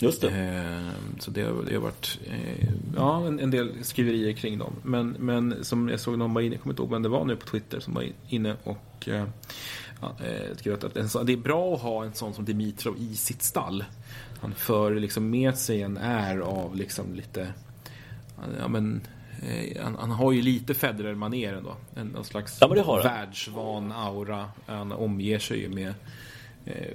Just 0.00 0.20
det. 0.20 0.28
Eh, 0.28 0.92
så 1.18 1.30
det 1.30 1.42
har, 1.42 1.62
det 1.68 1.74
har 1.74 1.80
varit 1.80 2.18
eh, 2.26 2.68
ja, 2.96 3.26
en, 3.26 3.40
en, 3.40 3.50
del 3.50 3.84
skriverier 3.84 4.32
kring 4.32 4.58
dem. 4.58 4.72
Men, 4.82 5.16
men 5.18 5.64
som 5.64 5.88
jag 5.88 6.00
såg 6.00 6.18
någon 6.18 6.34
var 6.34 6.40
inne, 6.40 6.54
jag 6.54 6.62
kommer 6.62 6.72
inte 6.72 6.82
ihåg 6.82 6.90
vem 6.90 7.02
det 7.02 7.08
var 7.08 7.24
nu 7.24 7.36
på 7.36 7.46
Twitter, 7.46 7.80
som 7.80 7.94
var 7.94 8.06
inne 8.28 8.56
och 8.64 9.08
eh, 9.08 9.24
eh, 10.02 10.56
skrev 10.56 10.74
att 10.74 10.96
en 10.96 11.26
det 11.26 11.32
är 11.32 11.36
bra 11.36 11.74
att 11.74 11.80
ha 11.80 12.04
en 12.04 12.14
sån 12.14 12.34
som 12.34 12.44
Dimitrov 12.44 12.96
i 12.98 13.14
sitt 13.14 13.42
stall. 13.42 13.84
Han 14.40 14.54
för 14.54 14.94
liksom 14.94 15.30
med 15.30 15.58
sig 15.58 15.82
en 15.82 15.96
är 15.96 16.38
av 16.38 16.76
liksom 16.76 17.14
lite 17.14 17.52
ja, 18.58 18.68
men, 18.68 19.00
Eh, 19.42 19.82
han, 19.82 19.96
han, 20.00 20.10
har 20.10 20.32
ju 20.32 20.42
lite 20.42 20.74
Federer-manér 20.74 21.52
ändå. 21.52 21.76
En, 21.94 22.06
någon 22.06 22.24
slags 22.24 22.58
ja, 22.60 23.00
världsvan 23.04 23.92
aura. 23.92 24.48
Han 24.66 24.92
omger 24.92 25.38
sig 25.38 25.60
ju 25.60 25.68
med 25.68 25.94
eh, 26.64 26.94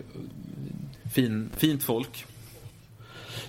fin, 1.13 1.49
fint 1.57 1.83
folk. 1.83 2.25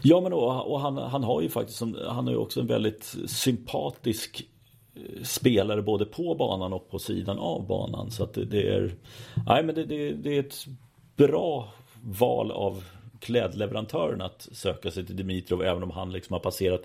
Ja 0.03 0.21
men 0.21 0.33
och, 0.33 0.73
och 0.73 0.81
han, 0.81 0.97
han 0.97 1.25
har 1.25 1.43
ju 1.43 1.49
faktiskt 1.49 1.81
han 2.09 2.27
har 2.27 2.31
ju 2.31 2.37
också 2.37 2.61
en 2.61 2.67
väldigt 2.67 3.17
sympatisk 3.27 4.49
spelare 5.23 5.83
både 5.83 6.05
på 6.05 6.35
banan 6.35 6.73
och 6.73 6.91
på 6.91 6.99
sidan 6.99 7.39
av 7.39 7.67
banan. 7.67 8.11
Så 8.11 8.25
att 8.25 8.35
det, 8.35 8.45
det 8.45 8.69
är, 8.69 8.95
nej 9.47 9.65
men 9.65 9.75
det, 9.75 9.85
det, 9.85 10.13
det 10.13 10.37
är 10.37 10.41
ett 10.41 10.67
bra 11.17 11.73
val 12.03 12.51
av 12.51 12.85
klädleverantören 13.21 14.21
att 14.21 14.49
söka 14.53 14.91
sig 14.91 15.07
till 15.07 15.17
Dimitrov 15.17 15.63
även 15.63 15.83
om 15.83 15.91
han 15.91 16.13
liksom 16.13 16.33
har 16.33 16.41
passerat 16.41 16.83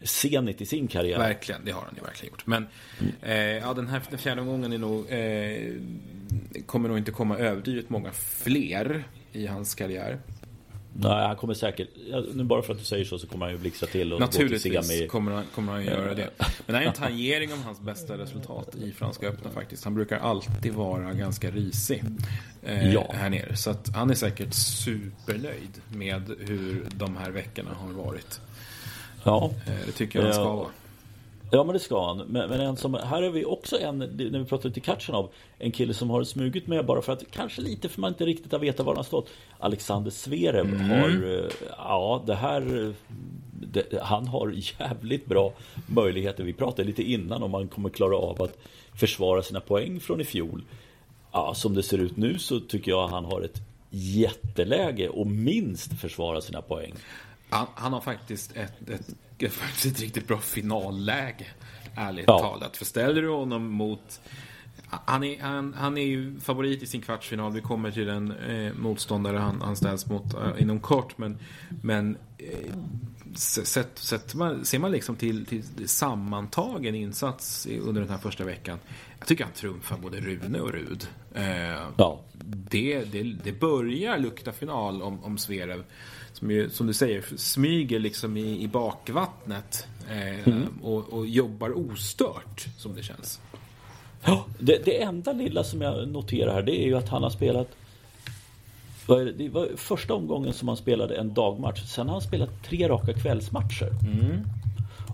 Zenit 0.00 0.60
i 0.60 0.66
sin 0.66 0.88
karriär. 0.88 1.18
Verkligen, 1.18 1.64
det 1.64 1.70
har 1.70 1.82
han 1.82 1.94
ju 1.96 2.02
verkligen 2.02 2.32
gjort. 2.32 2.46
Men 2.46 2.66
mm. 3.00 3.12
eh, 3.22 3.66
ja, 3.66 3.74
den 3.74 3.88
här 3.88 4.02
den 4.10 4.18
fjärde 4.18 4.40
omgången 4.40 4.72
är 4.72 4.78
nog, 4.78 5.10
eh, 5.10 6.62
kommer 6.66 6.88
nog 6.88 6.98
inte 6.98 7.10
komma 7.10 7.38
överdrivet 7.38 7.90
många 7.90 8.12
fler 8.12 9.04
i 9.32 9.46
hans 9.46 9.74
karriär. 9.74 10.18
Nej, 11.00 11.26
han 11.26 11.36
kommer 11.36 11.54
säkert, 11.54 11.88
nu 12.34 12.44
bara 12.44 12.62
för 12.62 12.72
att 12.72 12.78
du 12.78 12.84
säger 12.84 13.04
så 13.04 13.18
så 13.18 13.26
kommer 13.26 13.46
han 13.46 13.54
ju 13.54 13.60
blixtra 13.60 13.86
till 13.86 14.12
och 14.12 14.20
Naturligtvis 14.20 14.74
gå 14.74 14.82
till 14.82 15.08
kommer 15.08 15.32
han, 15.32 15.44
kommer 15.54 15.72
han 15.72 15.84
göra 15.84 16.14
det. 16.14 16.30
Men 16.38 16.48
det 16.66 16.72
här 16.72 16.82
är 16.82 16.86
en 16.86 16.92
tangering 16.92 17.52
av 17.52 17.62
hans 17.62 17.80
bästa 17.80 18.18
resultat 18.18 18.74
i 18.74 18.92
Franska 18.92 19.28
öppna 19.28 19.50
faktiskt. 19.50 19.84
Han 19.84 19.94
brukar 19.94 20.18
alltid 20.18 20.74
vara 20.74 21.12
ganska 21.12 21.50
risig 21.50 22.04
eh, 22.62 22.92
ja. 22.94 23.12
här 23.14 23.30
nere. 23.30 23.56
Så 23.56 23.70
att 23.70 23.88
han 23.94 24.10
är 24.10 24.14
säkert 24.14 24.54
supernöjd 24.54 25.80
med 25.88 26.22
hur 26.38 26.86
de 26.94 27.16
här 27.16 27.30
veckorna 27.30 27.70
har 27.74 27.92
varit. 27.92 28.40
Ja. 29.24 29.50
Eh, 29.66 29.72
det 29.86 29.92
tycker 29.92 30.18
jag 30.18 30.26
han 30.26 30.34
ska 30.34 30.54
vara. 30.54 30.68
Ja 31.50 31.64
men 31.64 31.72
det 31.72 31.78
ska 31.78 32.06
han. 32.06 32.16
Men, 32.16 32.48
men 32.50 32.60
en 32.60 32.76
som, 32.76 32.94
här 32.94 33.22
är 33.22 33.30
vi 33.30 33.44
också 33.44 33.78
en, 33.80 33.98
när 33.98 34.38
vi 34.38 34.44
pratar 34.44 34.70
till 34.70 34.82
Katchanov, 34.82 35.28
en 35.58 35.72
kille 35.72 35.94
som 35.94 36.10
har 36.10 36.24
smugit 36.24 36.66
med 36.66 36.86
bara 36.86 37.02
för 37.02 37.12
att 37.12 37.30
kanske 37.30 37.60
lite 37.60 37.88
för 37.88 38.00
man 38.00 38.12
inte 38.12 38.26
riktigt 38.26 38.52
har 38.52 38.58
vetat 38.58 38.86
var 38.86 38.92
han 38.92 38.96
har 38.96 39.04
stått. 39.04 39.28
Alexander 39.58 40.10
Zverev 40.10 40.66
mm. 40.66 40.90
har, 40.90 41.38
eh, 41.38 41.50
ja 41.78 42.22
det 42.26 42.34
här, 42.34 42.94
det, 43.50 44.02
han 44.02 44.28
har 44.28 44.54
jävligt 44.80 45.26
bra 45.26 45.52
möjligheter. 45.86 46.44
Vi 46.44 46.52
pratade 46.52 46.84
lite 46.84 47.02
innan 47.02 47.42
om 47.42 47.50
man 47.50 47.68
kommer 47.68 47.88
klara 47.88 48.16
av 48.16 48.42
att 48.42 48.58
försvara 48.94 49.42
sina 49.42 49.60
poäng 49.60 50.00
från 50.00 50.20
i 50.20 50.24
fjol. 50.24 50.64
Ja, 51.32 51.54
som 51.54 51.74
det 51.74 51.82
ser 51.82 51.98
ut 51.98 52.16
nu 52.16 52.38
så 52.38 52.60
tycker 52.60 52.90
jag 52.90 53.08
han 53.08 53.24
har 53.24 53.40
ett 53.40 53.60
jätteläge 53.90 55.08
och 55.08 55.26
minst 55.26 56.00
försvara 56.00 56.40
sina 56.40 56.62
poäng. 56.62 56.94
Han, 57.56 57.66
han 57.74 57.92
har 57.92 58.00
faktiskt 58.00 58.56
ett, 58.56 58.90
ett, 58.90 59.08
ett, 59.38 59.52
faktiskt 59.52 59.86
ett 59.86 60.00
riktigt 60.00 60.28
bra 60.28 60.38
finalläge. 60.38 61.46
Ärligt 61.96 62.24
ja. 62.26 62.38
talat. 62.38 62.76
För 62.76 62.84
ställer 62.84 63.22
du 63.22 63.28
honom 63.28 63.70
mot... 63.70 64.20
Han 64.88 65.24
är, 65.24 65.40
han, 65.40 65.74
han 65.74 65.98
är 65.98 66.06
ju 66.06 66.40
favorit 66.40 66.82
i 66.82 66.86
sin 66.86 67.00
kvartsfinal. 67.00 67.52
Vi 67.52 67.60
kommer 67.60 67.90
till 67.90 68.06
den 68.06 68.32
eh, 68.32 68.72
motståndare 68.74 69.38
han, 69.38 69.60
han 69.60 69.76
ställs 69.76 70.06
mot 70.06 70.34
eh, 70.34 70.62
inom 70.62 70.80
kort. 70.80 71.18
Men, 71.18 71.38
men 71.82 72.16
eh, 72.38 72.74
sett, 73.34 73.98
sett 73.98 74.34
man, 74.34 74.64
ser 74.64 74.78
man 74.78 74.90
liksom 74.90 75.16
till, 75.16 75.46
till 75.46 75.88
sammantagen 75.88 76.94
insats 76.94 77.66
under 77.66 78.00
den 78.00 78.10
här 78.10 78.18
första 78.18 78.44
veckan. 78.44 78.78
Jag 79.18 79.28
tycker 79.28 79.44
han 79.44 79.52
trumfar 79.52 79.98
både 79.98 80.20
Rune 80.20 80.60
och 80.60 80.72
Rud. 80.72 81.08
Eh, 81.34 81.88
ja. 81.96 82.20
det, 82.44 83.04
det, 83.04 83.22
det 83.22 83.60
börjar 83.60 84.18
lukta 84.18 84.52
final 84.52 85.02
om, 85.02 85.24
om 85.24 85.38
Zverev 85.38 85.84
som, 86.38 86.50
ju, 86.50 86.70
som 86.70 86.86
du 86.86 86.94
säger 86.94 87.24
smyger 87.36 87.98
liksom 87.98 88.36
i, 88.36 88.62
i 88.62 88.68
bakvattnet 88.68 89.86
eh, 90.10 90.48
mm. 90.48 90.68
och, 90.82 91.12
och, 91.12 91.26
jobbar 91.26 91.90
ostört 91.90 92.66
som 92.78 92.94
det 92.94 93.02
känns. 93.02 93.40
Ja, 94.24 94.46
det, 94.58 94.84
det, 94.84 95.02
enda 95.02 95.32
lilla 95.32 95.64
som 95.64 95.80
jag 95.80 96.08
noterar 96.08 96.54
här 96.54 96.62
det 96.62 96.82
är 96.82 96.86
ju 96.86 96.96
att 96.96 97.08
han 97.08 97.22
har 97.22 97.30
spelat 97.30 97.68
det, 99.36 99.48
var 99.48 99.68
första 99.76 100.14
omgången 100.14 100.52
som 100.52 100.68
han 100.68 100.76
spelade 100.76 101.16
en 101.16 101.34
dagmatch. 101.34 101.82
Sen 101.82 102.06
har 102.06 102.12
han 102.12 102.22
spelat 102.22 102.64
tre 102.64 102.88
raka 102.88 103.12
kvällsmatcher. 103.12 103.90
Mm. 104.06 104.42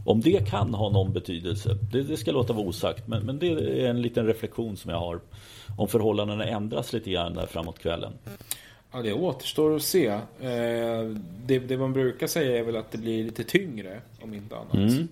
Om 0.05 0.21
det 0.21 0.49
kan 0.49 0.75
ha 0.75 0.89
någon 0.89 1.13
betydelse, 1.13 1.79
det, 1.93 2.03
det 2.03 2.17
ska 2.17 2.33
låta 2.33 2.53
vara 2.53 2.67
osagt. 2.67 3.09
Men, 3.09 3.23
men, 3.23 3.39
det 3.39 3.47
är 3.47 3.91
en 3.91 4.03
liten 4.03 4.27
reflektion 4.27 4.77
som 4.77 4.91
jag 4.91 4.99
har. 4.99 5.21
Om 5.79 5.89
förhållandena 5.89 6.45
ändras 6.45 6.93
lite 6.93 7.11
grann 7.11 7.35
där 7.35 7.47
framåt 7.47 7.79
kvällen. 7.79 8.13
Ja, 8.93 9.03
det 9.03 9.13
återstår 9.13 9.77
att 9.77 9.83
se. 9.83 10.07
Eh, 10.07 10.21
det, 11.47 11.59
det, 11.59 11.77
man 11.77 11.93
brukar 11.93 12.27
säga 12.27 12.59
är 12.59 12.63
väl 12.63 12.77
att 12.77 12.91
det 12.91 12.99
blir 12.99 13.25
lite 13.25 13.45
tyngre, 13.45 14.01
om 14.21 14.35
inte 14.35 14.57
annat. 14.57 14.75
Mm. 14.75 15.09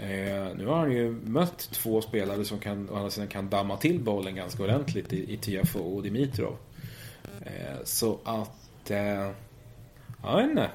Eh, 0.00 0.56
nu 0.56 0.66
har 0.66 0.76
han 0.76 0.92
ju 0.92 1.10
mött 1.10 1.58
två 1.58 2.00
spelare 2.00 2.44
som 2.44 2.58
kan, 2.58 2.90
å 2.90 2.96
andra 2.96 3.10
sidan 3.10 3.28
kan 3.28 3.48
damma 3.48 3.76
till 3.76 4.00
bollen 4.00 4.34
ganska 4.34 4.62
ordentligt 4.62 5.12
i, 5.12 5.32
i 5.32 5.36
Tiafo 5.36 5.78
och 5.78 6.02
Dimitrov. 6.02 6.56
Eh, 7.42 7.84
så 7.84 8.18
att... 8.24 8.90
Eh, 8.90 9.30
jag 10.22 10.36
vet 10.36 10.50
inte. 10.50 10.70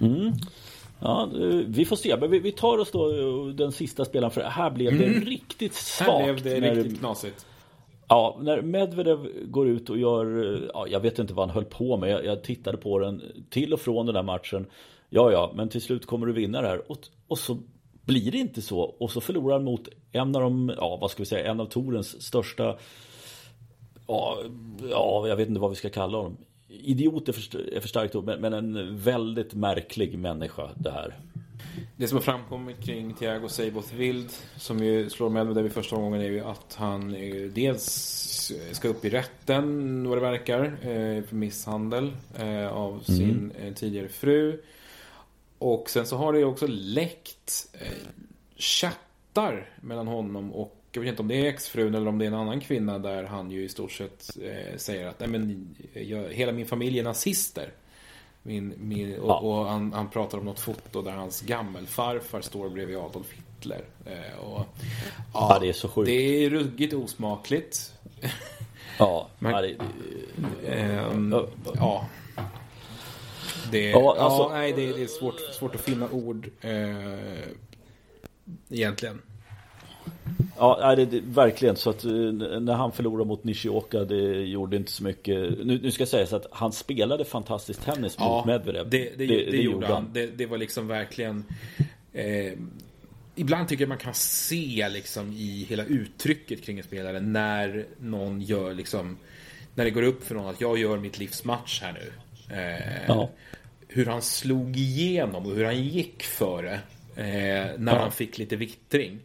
Mm. 0.00 0.32
Ja, 1.00 1.30
vi 1.66 1.84
får 1.84 1.96
se. 1.96 2.16
Men 2.16 2.30
vi, 2.30 2.52
tar 2.52 2.78
oss 2.78 2.90
då 2.90 3.08
den 3.52 3.72
sista 3.72 4.04
spelaren 4.04 4.30
för 4.30 4.42
här 4.42 4.70
blev 4.70 4.98
det 4.98 5.04
mm. 5.04 5.20
riktigt 5.20 5.74
svagt. 5.74 6.10
Här 6.10 6.32
blev 6.32 6.60
det 6.62 6.74
riktigt 6.74 6.98
knasigt. 6.98 7.46
Ja, 8.08 8.38
när 8.40 8.62
Medvedev 8.62 9.28
går 9.44 9.68
ut 9.68 9.90
och 9.90 9.98
gör, 9.98 10.60
ja, 10.74 10.86
jag 10.88 11.00
vet 11.00 11.18
inte 11.18 11.34
vad 11.34 11.48
han 11.48 11.54
höll 11.54 11.64
på 11.64 11.96
med. 11.96 12.10
Jag, 12.10 12.24
jag, 12.24 12.42
tittade 12.42 12.78
på 12.78 12.98
den 12.98 13.22
till 13.50 13.72
och 13.72 13.80
från 13.80 14.06
den 14.06 14.14
där 14.14 14.22
matchen. 14.22 14.66
Ja, 15.08 15.32
ja, 15.32 15.52
men 15.54 15.68
till 15.68 15.82
slut 15.82 16.06
kommer 16.06 16.26
du 16.26 16.32
vinna 16.32 16.60
det 16.60 16.68
här. 16.68 16.90
Och, 16.90 16.98
och 17.28 17.38
så 17.38 17.58
blir 18.04 18.32
det 18.32 18.38
inte 18.38 18.62
så. 18.62 18.80
Och 18.80 19.10
så 19.10 19.20
förlorar 19.20 19.54
han 19.54 19.64
mot 19.64 19.88
en 20.12 20.36
av 20.36 20.42
de, 20.42 20.72
ja 20.78 20.98
vad 21.00 21.10
ska 21.10 21.22
vi 21.22 21.26
säga, 21.26 21.50
en 21.50 21.60
av 21.60 21.66
Torens 21.66 22.22
största, 22.22 22.76
ja, 24.06 24.38
ja 24.90 25.28
jag 25.28 25.36
vet 25.36 25.48
inte 25.48 25.60
vad 25.60 25.70
vi 25.70 25.76
ska 25.76 25.90
kalla 25.90 26.16
honom. 26.16 26.36
Idiot 26.68 27.28
är 27.28 27.32
för, 27.32 27.74
är 27.74 27.80
för 27.80 27.88
starkt 27.88 28.14
ord, 28.14 28.24
men, 28.24 28.40
men 28.40 28.52
en 28.52 28.98
väldigt 28.98 29.54
märklig 29.54 30.18
människa 30.18 30.70
det 30.74 30.90
här. 30.90 31.14
Det 31.96 32.08
som 32.08 32.16
har 32.16 32.22
framkommit 32.22 32.84
kring 32.84 33.14
Thiago 33.14 33.48
Seiboth 33.48 33.94
Wild 33.94 34.30
som 34.56 34.78
ju 34.78 35.10
slår 35.10 35.30
Medvedev 35.30 35.66
i 35.66 35.70
första 35.70 35.96
omgången 35.96 36.20
är 36.20 36.30
ju 36.30 36.40
att 36.40 36.74
han 36.74 37.16
dels 37.54 38.52
ska 38.72 38.88
upp 38.88 39.04
i 39.04 39.10
rätten 39.10 40.08
vad 40.08 40.18
det 40.18 40.22
verkar 40.22 40.64
eh, 40.64 41.22
för 41.24 41.34
misshandel 41.34 42.12
eh, 42.38 42.68
av 42.68 42.92
mm. 42.92 43.04
sin 43.04 43.52
mm. 43.60 43.74
tidigare 43.74 44.08
fru. 44.08 44.62
Och 45.58 45.90
sen 45.90 46.06
så 46.06 46.16
har 46.16 46.32
det 46.32 46.38
ju 46.38 46.44
också 46.44 46.66
läckt 46.66 47.76
chattar 48.56 49.70
mellan 49.80 50.06
honom 50.06 50.52
och 50.52 50.76
jag 50.92 51.00
vet 51.00 51.10
inte 51.10 51.22
om 51.22 51.28
det 51.28 51.34
är 51.34 51.44
exfrun 51.44 51.94
eller 51.94 52.08
om 52.08 52.18
det 52.18 52.24
är 52.24 52.26
en 52.26 52.34
annan 52.34 52.60
kvinna 52.60 52.98
där 52.98 53.24
han 53.24 53.50
ju 53.50 53.64
i 53.64 53.68
stort 53.68 53.92
sett 53.92 54.36
säger 54.76 55.06
att 55.06 55.20
Nej, 55.20 55.28
men, 55.28 55.74
jag, 55.94 56.32
hela 56.32 56.52
min 56.52 56.66
familj 56.66 56.98
är 56.98 57.04
nazister. 57.04 57.72
Min, 58.46 58.74
min, 58.78 59.18
och, 59.18 59.30
ja. 59.30 59.38
och 59.38 59.66
han, 59.66 59.92
han, 59.92 60.10
pratar 60.10 60.38
om 60.38 60.44
något 60.44 60.60
foto 60.60 61.02
där 61.02 61.12
hans 61.12 61.40
gammelfarfar 61.40 62.40
står 62.40 62.68
bredvid 62.68 62.96
Adolf 62.96 63.32
Hitler. 63.32 63.84
Eh, 64.04 64.38
och, 64.38 64.66
ja, 65.32 65.48
ja, 65.54 65.58
det 65.60 65.68
är 65.68 65.72
så 65.72 65.88
sjukt. 65.88 66.06
Det 66.06 66.44
är 66.44 66.50
ruggigt 66.50 66.94
osmakligt. 66.94 67.92
Ja, 68.98 69.28
Men, 69.38 69.52
ja, 69.52 69.60
det, 69.60 69.76
ähm, 70.72 71.34
ja. 71.74 72.08
Det, 73.70 73.90
ja, 73.90 74.16
alltså, 74.18 74.42
ja, 74.42 74.48
nej, 74.52 74.72
det, 74.72 74.92
det, 74.92 75.02
är 75.02 75.06
svårt, 75.06 75.40
svårt 75.40 75.74
att 75.74 75.80
finna 75.80 76.08
ord 76.10 76.50
eh, 76.60 77.48
egentligen. 78.70 79.22
Ja, 80.58 80.94
det, 80.96 81.04
det, 81.04 81.20
verkligen. 81.20 81.76
Så 81.76 81.90
att 81.90 82.04
eh, 82.04 82.10
när 82.10 82.74
han 82.74 82.92
förlorade 82.92 83.28
mot 83.28 83.44
Nishioka, 83.44 84.04
det 84.04 84.44
gjorde 84.44 84.76
inte 84.76 84.92
så 84.92 85.04
mycket. 85.04 85.66
Nu, 85.66 85.80
nu 85.82 85.90
ska 85.90 86.00
jag 86.00 86.08
säga 86.08 86.26
så 86.26 86.36
att 86.36 86.46
han 86.50 86.72
spelade 86.72 87.24
fantastisk 87.24 87.80
tennis 87.84 88.16
ja, 88.18 88.36
mot 88.36 88.46
Medvedev. 88.46 88.90
Det, 88.90 89.18
det, 89.18 89.26
det, 89.26 89.50
det 89.50 89.56
gjorde 89.56 89.86
han. 89.86 90.10
Det, 90.12 90.46
var 90.46 90.58
liksom 90.58 90.88
verkligen... 90.88 91.44
Eh, 92.12 92.52
ibland 93.34 93.68
tycker 93.68 93.82
jag 93.82 93.88
man 93.88 93.98
kan 93.98 94.14
se 94.14 94.88
liksom 94.88 95.32
i 95.32 95.66
hela 95.68 95.84
uttrycket 95.84 96.62
kring 96.62 96.78
en 96.78 96.84
spelare 96.84 97.20
när 97.20 97.86
någon 98.00 98.40
gör 98.40 98.74
liksom... 98.74 99.16
När 99.74 99.84
det 99.84 99.90
går 99.90 100.02
upp 100.02 100.24
för 100.24 100.34
någon 100.34 100.46
att 100.46 100.60
jag 100.60 100.78
gör 100.78 100.98
mitt 100.98 101.18
livs 101.18 101.44
match 101.44 101.82
här 101.82 101.92
nu. 101.92 102.12
Eh, 102.56 103.06
ja. 103.08 103.30
Hur 103.88 104.06
han 104.06 104.22
slog 104.22 104.76
igenom 104.76 105.46
och 105.46 105.54
hur 105.54 105.64
han 105.64 105.82
gick 105.84 106.22
före. 106.22 106.74
Eh, 107.16 107.24
när 107.78 107.92
ja. 107.92 107.98
han 107.98 108.12
fick 108.12 108.38
lite 108.38 108.56
vittring. 108.56 109.20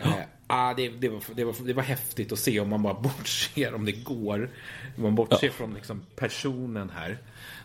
Eh, 0.00 0.12
ah, 0.46 0.74
det, 0.74 0.88
det, 0.88 1.08
var, 1.08 1.22
det, 1.34 1.44
var, 1.44 1.54
det 1.66 1.72
var 1.72 1.82
häftigt 1.82 2.32
att 2.32 2.38
se 2.38 2.60
om 2.60 2.68
man 2.68 2.82
bara 2.82 2.94
bortser, 3.00 3.74
om 3.74 3.84
det 3.84 3.92
går. 3.92 4.50
Om 4.96 5.02
man 5.02 5.14
bortser 5.14 5.46
ja. 5.46 5.52
från 5.52 5.74
liksom 5.74 6.02
personen 6.16 6.90
här. 6.90 7.18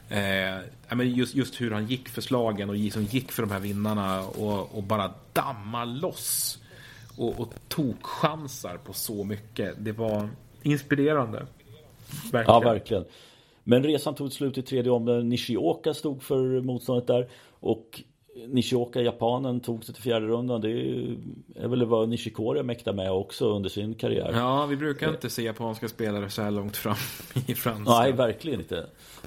Eh, 0.10 0.96
men 0.96 1.16
just, 1.16 1.36
just 1.36 1.62
hur 1.62 1.72
han 1.72 1.88
gick 1.88 2.10
för 2.10 2.22
slagen 2.22 2.70
och 2.70 2.76
liksom 2.76 3.04
gick 3.04 3.32
för 3.32 3.44
de 3.44 3.52
här 3.52 3.60
vinnarna 3.60 4.24
och, 4.24 4.76
och 4.78 4.84
bara 4.84 5.14
damma 5.34 5.86
loss. 5.86 6.60
Och, 7.18 7.40
och 7.40 7.54
tog 7.68 8.04
chansar 8.04 8.78
på 8.78 8.94
så 8.94 9.24
mycket. 9.24 9.76
Det 9.78 9.92
var 9.92 10.30
inspirerande. 10.62 11.48
Verkligen. 12.32 12.46
Ja, 12.48 12.60
verkligen. 12.60 13.06
Men 13.64 13.84
resan 13.84 14.16
tog 14.16 14.34
slut 14.34 14.58
i 14.58 14.62
tredje 14.62 14.92
om. 14.92 15.30
Nishioka 15.30 15.94
stod 15.94 16.24
för 16.24 16.62
motståndet 16.62 17.08
där. 17.08 17.30
Och 17.60 18.02
Nishioka, 18.48 19.02
japanen, 19.02 19.60
tog 19.60 19.86
sig 19.86 19.94
till 19.96 20.04
fjärde 20.04 20.28
rundan. 20.28 20.62
Det 20.62 20.72
är 21.56 21.68
väl 21.68 21.86
vad 21.86 22.10
Nishikori 22.10 22.64
mäktar 22.64 22.94
med 22.94 23.12
också 23.12 23.56
under 23.56 23.70
sin 23.70 23.94
karriär. 23.94 24.32
Ja, 24.34 24.66
vi 24.66 24.76
brukar 24.76 25.10
inte 25.10 25.30
se 25.30 25.44
japanska 25.44 25.88
spelare 25.88 26.30
så 26.30 26.42
här 26.42 26.52
långt 26.52 26.78
fram 26.78 26.96
i 27.48 27.56
franska. 27.56 27.94
Nej, 27.94 28.12
verkligen 28.12 28.60
inte. 28.60 28.86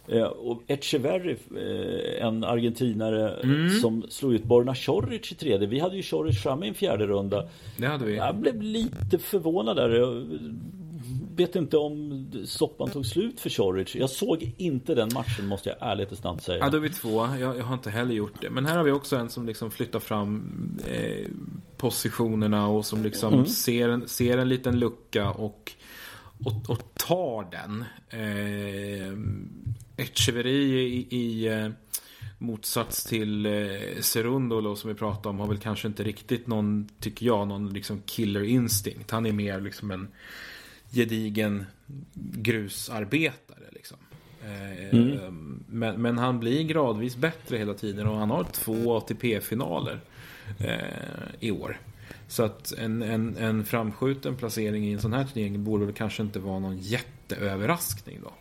Eh, 0.08 0.22
och 0.22 0.62
Echeverry, 0.66 1.36
eh, 1.56 2.26
en 2.26 2.44
argentinare 2.44 3.34
mm. 3.42 3.70
som 3.70 4.06
slog 4.08 4.34
ut 4.34 4.44
Borna 4.44 4.74
Choric 4.74 5.32
i 5.32 5.34
tredje. 5.34 5.68
Vi 5.68 5.78
hade 5.78 5.96
ju 5.96 6.02
Choric 6.02 6.42
framme 6.42 6.66
i 6.66 6.68
en 6.68 6.74
fjärde 6.74 7.06
runda. 7.06 7.48
Det 7.78 7.86
hade 7.86 8.04
vi. 8.04 8.16
Jag 8.16 8.36
blev 8.36 8.62
lite 8.62 9.18
förvånad 9.18 9.76
där. 9.76 10.26
Jag 11.40 11.46
vet 11.46 11.56
inte 11.56 11.76
om 11.76 12.26
soppan 12.44 12.90
tog 12.90 13.06
slut 13.06 13.40
för 13.40 13.50
Choric. 13.50 13.94
Jag 13.94 14.10
såg 14.10 14.54
inte 14.56 14.94
den 14.94 15.08
matchen 15.14 15.46
måste 15.46 15.68
jag 15.68 15.90
ärligt 15.90 16.24
namn 16.24 16.40
säga. 16.40 16.58
Ja, 16.58 16.70
då 16.70 16.76
är 16.76 16.80
vi 16.80 16.90
två. 16.90 17.28
Jag, 17.40 17.56
jag, 17.58 17.64
har 17.64 17.74
inte 17.74 17.90
heller 17.90 18.14
gjort 18.14 18.40
det. 18.40 18.50
Men 18.50 18.66
här 18.66 18.76
har 18.76 18.84
vi 18.84 18.90
också 18.90 19.16
en 19.16 19.28
som 19.28 19.46
liksom 19.46 19.70
flyttar 19.70 20.00
fram 20.00 20.78
eh, 20.86 21.28
positionerna 21.76 22.68
och 22.68 22.86
som 22.86 23.02
liksom 23.02 23.34
mm. 23.34 23.46
ser, 23.46 23.88
en, 23.88 24.08
ser 24.08 24.38
en 24.38 24.48
liten 24.48 24.78
lucka 24.78 25.30
och, 25.30 25.72
och, 26.44 26.70
och 26.70 26.94
tar 26.94 27.50
den. 27.50 27.84
Eh, 28.08 30.04
Etcheveri 30.04 30.80
i, 30.80 31.16
i 31.16 31.46
eh, 31.46 31.68
motsats 32.38 33.04
till 33.04 33.46
eh, 33.46 34.00
Serundolo 34.00 34.76
som 34.76 34.88
vi 34.88 34.94
pratade 34.94 35.28
om 35.28 35.40
har 35.40 35.46
väl 35.46 35.58
kanske 35.58 35.88
inte 35.88 36.02
riktigt 36.02 36.46
någon, 36.46 36.88
tycker 37.00 37.26
jag, 37.26 37.48
någon 37.48 37.72
liksom 37.72 38.02
killer 38.06 38.42
instinct. 38.42 39.10
Han 39.10 39.26
är 39.26 39.32
mer 39.32 39.60
liksom 39.60 39.90
en 39.90 40.08
gedigen 40.90 41.66
grusarbetare. 42.14 43.64
Liksom. 43.72 43.96
Eh, 44.44 44.94
mm. 44.98 45.64
Men, 45.66 46.02
men, 46.02 46.18
han 46.18 46.40
blir 46.40 46.62
gradvis 46.62 47.16
bättre 47.16 47.56
hela 47.56 47.74
tiden 47.74 48.06
och 48.06 48.16
han 48.16 48.30
har 48.30 48.44
två 48.44 48.96
ATP-finaler 48.96 50.00
eh, 50.58 50.76
i 51.40 51.50
år. 51.50 51.80
Så 52.28 52.42
att 52.42 52.72
en, 52.72 53.02
en, 53.02 53.36
en 53.36 53.64
framskjuten 53.64 54.36
placering 54.36 54.84
i 54.84 54.92
en 54.92 55.00
sån 55.00 55.12
här 55.12 55.24
turnering 55.24 55.64
borde 55.64 55.84
väl 55.84 55.94
kanske 55.94 56.22
inte 56.22 56.38
vara 56.38 56.58
någon 56.58 56.78
jätteöverraskning 56.78 58.18
då. 58.22 58.32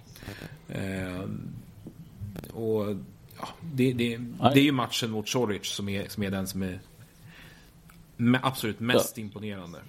Eh, 0.73 1.23
och 2.53 2.95
ja, 3.39 3.47
det, 3.61 3.93
det, 3.93 4.17
det 4.53 4.59
är 4.59 4.63
ju 4.63 4.71
matchen 4.71 5.11
mot 5.11 5.29
Choric 5.29 5.67
som 5.67 5.89
är, 5.89 6.07
som 6.07 6.23
är 6.23 6.31
den 6.31 6.47
som 6.47 6.63
är 6.63 6.79
absolut 8.41 8.79
mest 8.79 9.17
imponerande. 9.17 9.79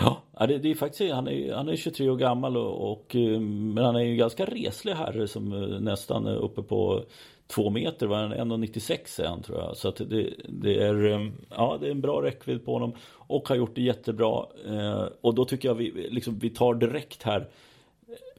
Ja, 0.00 0.46
det, 0.46 0.58
det 0.58 0.70
är 0.70 0.74
faktiskt, 0.74 1.14
han 1.14 1.28
är, 1.28 1.54
han 1.54 1.68
är 1.68 1.76
23 1.76 2.10
år 2.10 2.16
gammal 2.16 2.56
och, 2.56 2.92
och, 2.92 3.16
eh, 3.16 3.40
men 3.40 3.84
han 3.84 3.96
är 3.96 4.00
ju 4.00 4.16
ganska 4.16 4.44
reslig 4.44 4.92
herre 4.92 5.28
som 5.28 5.52
eh, 5.52 5.80
nästan 5.80 6.26
är 6.26 6.36
uppe 6.36 6.62
på 6.62 7.04
två 7.46 7.70
meter, 7.70 8.06
var 8.06 8.28
1,96 8.28 9.22
är 9.22 9.28
han 9.28 9.42
tror 9.42 9.58
jag. 9.58 9.76
Så 9.76 9.88
att 9.88 9.96
det, 9.96 10.34
det, 10.48 10.82
är, 10.82 11.06
eh, 11.06 11.28
ja, 11.50 11.78
det 11.80 11.86
är 11.86 11.90
en 11.90 12.00
bra 12.00 12.22
räckvidd 12.22 12.64
på 12.64 12.72
honom 12.72 12.92
och 13.10 13.48
har 13.48 13.56
gjort 13.56 13.74
det 13.74 13.82
jättebra. 13.82 14.46
Och 15.20 15.34
då 15.34 15.44
tycker 15.44 15.68
jag 15.68 15.74
vi, 15.74 16.08
liksom, 16.10 16.38
vi 16.38 16.50
tar 16.50 16.74
direkt 16.74 17.22
här. 17.22 17.48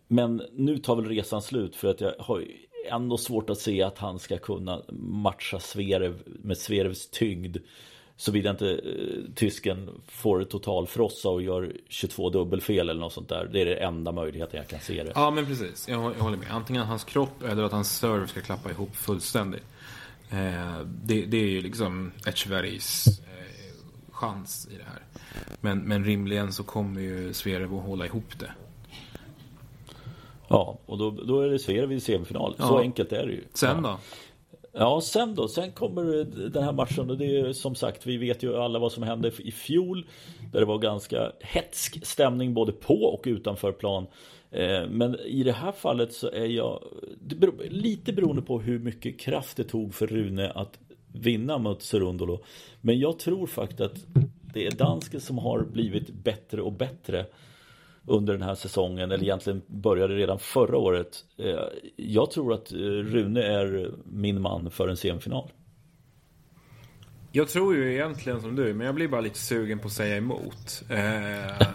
Men 0.08 0.42
nu 0.52 0.78
tar 0.78 0.96
väl 0.96 1.06
resan 1.06 1.42
slut 1.42 1.76
för 1.76 1.88
att 1.88 2.02
jag 2.02 2.14
har 2.20 2.44
ändå 2.92 3.18
svårt 3.18 3.50
att 3.50 3.58
se 3.58 3.84
att 3.84 3.98
han 3.98 4.20
ska 4.20 4.38
kunna 4.38 4.82
matcha 5.00 5.60
Sverev 5.60 6.24
med 6.26 6.58
Sverevs 6.58 7.10
tyngd. 7.10 7.58
Såvida 8.20 8.50
inte 8.50 8.70
eh, 8.72 9.34
tysken 9.36 9.90
får 10.08 10.44
totalfrossa 10.44 11.30
och 11.30 11.42
gör 11.42 11.74
22 11.90 12.30
dubbelfel 12.30 12.90
eller 12.90 13.02
något 13.02 13.14
sånt 13.14 13.30
där. 13.30 13.50
Det 13.54 13.62
är 13.62 13.66
det 13.66 13.76
enda 13.76 14.12
möjligheten 14.12 14.58
jag 14.58 14.68
kan 14.68 14.80
se 14.80 15.04
det. 15.04 15.12
Ja 15.16 15.32
men 15.32 15.46
precis, 15.46 15.88
jag, 15.90 16.14
jag 16.18 16.24
håller 16.24 16.38
med. 16.38 16.52
Antingen 16.52 16.86
hans 16.86 17.04
kropp 17.04 17.44
eller 17.44 17.64
att 17.64 17.72
hans 17.72 17.98
serve 17.98 18.28
ska 18.28 18.42
klappa 18.42 18.72
ihop 18.72 18.96
fullständigt. 18.96 19.64
Eh, 20.30 20.80
det, 21.04 21.26
det, 21.26 21.38
är 21.38 21.50
ju 21.50 21.62
liksom 21.62 22.12
Echeverries 22.26 23.08
eh, 23.08 24.12
chans 24.12 24.68
i 24.72 24.78
det 24.78 24.84
här. 24.84 25.04
Men, 25.62 25.80
men 25.80 26.06
rimligen 26.06 26.54
så 26.54 26.64
kommer 26.64 27.02
ju 27.02 27.34
Zverev 27.34 27.76
att 27.76 27.86
hålla 27.86 28.06
ihop 28.06 28.40
det. 28.40 28.52
Ja, 30.48 30.80
och 30.86 30.98
då, 30.98 31.12
då 31.12 31.42
är 31.42 31.50
det 31.50 31.60
Zverev 31.60 31.92
i 31.92 32.00
semifinal. 32.00 32.56
Ja. 32.58 32.68
Så 32.68 32.80
enkelt 32.80 33.12
är 33.12 33.26
det 33.26 33.34
ju. 33.34 33.44
Sen 33.54 33.84
då? 33.84 33.90
Ja, 33.90 34.00
Ja, 34.72 35.02
sen 35.02 35.36
då? 35.36 35.48
Sen 35.48 35.72
kommer 35.72 36.04
den 36.50 36.64
här 36.64 36.74
matchen 36.74 37.10
och 37.10 37.18
det 37.18 37.40
är 37.40 37.54
som 37.54 37.76
sagt, 37.76 38.06
vi 38.06 38.18
vet 38.18 38.44
ju 38.44 38.58
alla 38.58 38.80
vad 38.80 38.92
som 38.92 39.04
hände 39.04 39.32
i 39.40 39.52
fjol. 39.52 40.08
Där 40.52 40.60
det 40.60 40.66
var 40.66 40.78
ganska 40.78 41.32
hetsk 41.40 42.06
stämning 42.06 42.54
både 42.54 42.72
på 42.72 43.04
och 43.04 43.24
utanför 43.26 43.72
plan. 43.72 44.08
Eh, 44.52 44.88
men 44.90 45.20
i 45.20 45.44
det 45.44 45.52
här 45.52 45.72
fallet 45.72 46.14
så 46.14 46.32
är 46.32 46.46
jag 46.46 46.84
beror, 47.22 47.54
lite 47.70 48.14
beroende 48.14 48.42
på 48.42 48.60
hur 48.60 48.80
mycket 48.80 49.20
kraft 49.20 49.58
det 49.58 49.64
tog 49.64 49.94
för 49.94 50.08
Rune 50.08 50.52
att 50.52 50.80
vinna 51.14 51.58
mot 51.58 51.84
Serundolo. 51.84 52.44
Men 52.82 53.00
jag 53.00 53.20
tror 53.20 53.48
faktiskt 53.48 53.82
att 53.82 54.06
det 54.54 54.68
är 54.68 54.72
dansken 54.72 55.22
som 55.22 55.38
har 55.38 55.64
blivit 55.64 56.10
bättre 56.10 56.62
och 56.62 56.74
bättre 56.74 57.26
under 58.10 58.34
den 58.34 58.42
här 58.42 58.56
säsongen, 58.56 59.12
eller 59.12 59.24
egentligen 59.24 59.62
började 59.68 60.16
redan 60.16 60.40
förra 60.40 60.78
året. 60.78 61.26
Eh, 61.38 61.60
jag 61.96 62.32
tror 62.32 62.54
att 62.54 62.72
eh, 62.72 62.78
Rune 62.78 63.44
är 63.44 63.92
min 64.06 64.42
man 64.42 64.72
för 64.72 64.88
en 64.88 64.98
semifinal. 64.98 65.52
Jag 67.32 67.50
tror 67.50 67.76
ju 67.76 67.94
egentligen 67.94 68.42
som 68.42 68.56
du, 68.56 68.74
men 68.74 68.86
jag 68.86 68.96
blir 68.96 69.08
bara 69.08 69.22
lite 69.22 69.40
sugen 69.40 69.80
på 69.80 69.88
att 69.88 69.94
säga 69.94 70.18
emot. 70.18 70.84
Eh, 70.90 70.98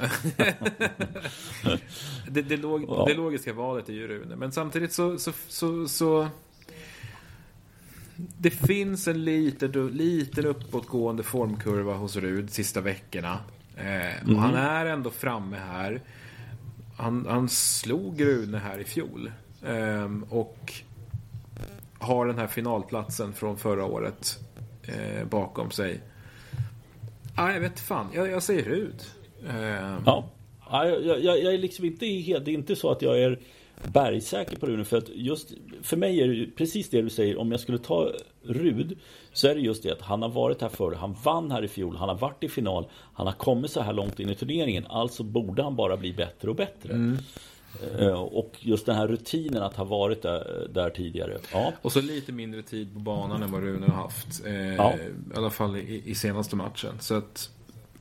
det, 2.28 2.42
det, 2.42 2.56
log, 2.56 2.84
ja. 2.88 3.04
det, 3.08 3.14
logiska 3.14 3.52
valet 3.52 3.88
är 3.88 3.92
ju 3.92 4.08
Rune, 4.08 4.36
men 4.36 4.52
samtidigt 4.52 4.92
så, 4.92 5.18
så, 5.18 5.32
så, 5.48 5.88
så 5.88 6.28
det 8.16 8.50
finns 8.50 9.08
en 9.08 9.24
liten, 9.24 9.88
liten 9.88 10.46
uppåtgående 10.46 11.22
formkurva 11.22 11.94
hos 11.94 12.16
Rud 12.16 12.50
sista 12.50 12.80
veckorna. 12.80 13.38
Eh, 13.76 14.22
och 14.22 14.28
mm. 14.28 14.38
han 14.38 14.54
är 14.54 14.86
ändå 14.86 15.10
framme 15.10 15.56
här 15.56 16.00
han, 17.04 17.26
han 17.28 17.48
slog 17.48 18.24
Rune 18.24 18.58
här 18.58 18.78
i 18.78 18.84
fjol. 18.84 19.32
Eh, 19.66 20.10
och 20.30 20.72
har 21.98 22.26
den 22.26 22.38
här 22.38 22.46
finalplatsen 22.46 23.32
från 23.32 23.58
förra 23.58 23.84
året 23.84 24.38
eh, 24.82 25.24
bakom 25.24 25.70
sig. 25.70 26.00
Ah, 27.34 27.52
jag 27.52 27.60
vet 27.60 27.80
fan, 27.80 28.06
jag, 28.14 28.30
jag 28.30 28.42
säger 28.42 28.62
Rud. 28.62 29.02
Eh, 29.48 29.98
ja, 30.06 30.24
jag, 30.70 31.04
jag, 31.06 31.22
jag, 31.22 31.54
är 31.54 31.58
liksom 31.58 31.84
inte 31.84 32.06
det 32.44 32.50
är 32.50 32.54
inte 32.54 32.76
så 32.76 32.90
att 32.90 33.02
jag 33.02 33.22
är 33.22 33.38
bergsäker 33.92 34.56
på 34.56 34.66
Rune. 34.66 34.84
För 34.84 34.96
att 34.96 35.08
just 35.08 35.52
för 35.82 35.96
mig 35.96 36.20
är 36.20 36.28
det 36.28 36.46
precis 36.46 36.90
det 36.90 37.02
du 37.02 37.10
säger. 37.10 37.38
Om 37.38 37.50
jag 37.50 37.60
skulle 37.60 37.78
ta 37.78 38.10
Rud 38.42 38.98
så 39.32 39.48
är 39.48 39.54
det 39.54 39.60
just 39.60 39.82
det 39.82 39.90
att 39.90 40.02
han 40.02 40.22
har 40.22 40.28
varit 40.28 40.62
här 40.62 40.68
förr. 40.68 40.94
Han 40.94 41.16
vann 41.24 41.50
här 41.50 41.64
i 41.64 41.68
fjol. 41.68 41.96
Han 41.96 42.08
har 42.08 42.16
varit 42.16 42.44
i 42.44 42.48
final. 42.48 42.86
Han 43.14 43.26
har 43.26 43.34
kommit 43.34 43.70
så 43.70 43.80
här 43.80 43.92
långt 43.92 44.20
in 44.20 44.30
i 44.30 44.34
turneringen. 44.34 44.86
Alltså 44.86 45.22
borde 45.22 45.62
han 45.62 45.76
bara 45.76 45.96
bli 45.96 46.12
bättre 46.12 46.50
och 46.50 46.56
bättre. 46.56 46.92
Mm. 46.92 47.18
Eh, 47.98 48.22
och 48.22 48.56
just 48.60 48.86
den 48.86 48.96
här 48.96 49.08
rutinen 49.08 49.62
att 49.62 49.76
ha 49.76 49.84
varit 49.84 50.22
där, 50.22 50.68
där, 50.74 50.90
tidigare. 50.90 51.38
Ja. 51.52 51.72
Och 51.82 51.92
så 51.92 52.00
lite 52.00 52.32
mindre 52.32 52.62
tid 52.62 52.94
på 52.94 52.98
banan 52.98 53.42
än 53.42 53.52
vad 53.52 53.62
Rune 53.62 53.86
har 53.86 54.02
haft. 54.02 54.46
Eh, 54.46 54.74
ja. 54.74 54.92
I 55.34 55.36
alla 55.36 55.50
fall 55.50 55.76
i, 55.76 56.02
i 56.04 56.14
senaste 56.14 56.56
matchen. 56.56 56.94
Så 57.00 57.14
att 57.14 57.50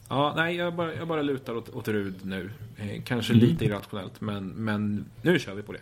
Ja, 0.09 0.33
nej, 0.35 0.55
jag 0.55 0.75
bara, 0.75 0.95
jag 0.95 1.07
bara 1.07 1.21
lutar 1.21 1.55
åt, 1.55 1.69
åt 1.69 1.87
Rud 1.87 2.15
nu. 2.23 2.49
Eh, 2.77 3.03
kanske 3.03 3.33
mm. 3.33 3.45
lite 3.45 3.65
irrationellt, 3.65 4.21
men, 4.21 4.47
men 4.47 5.05
nu 5.21 5.39
kör 5.39 5.55
vi 5.55 5.61
på 5.61 5.71
det. 5.71 5.81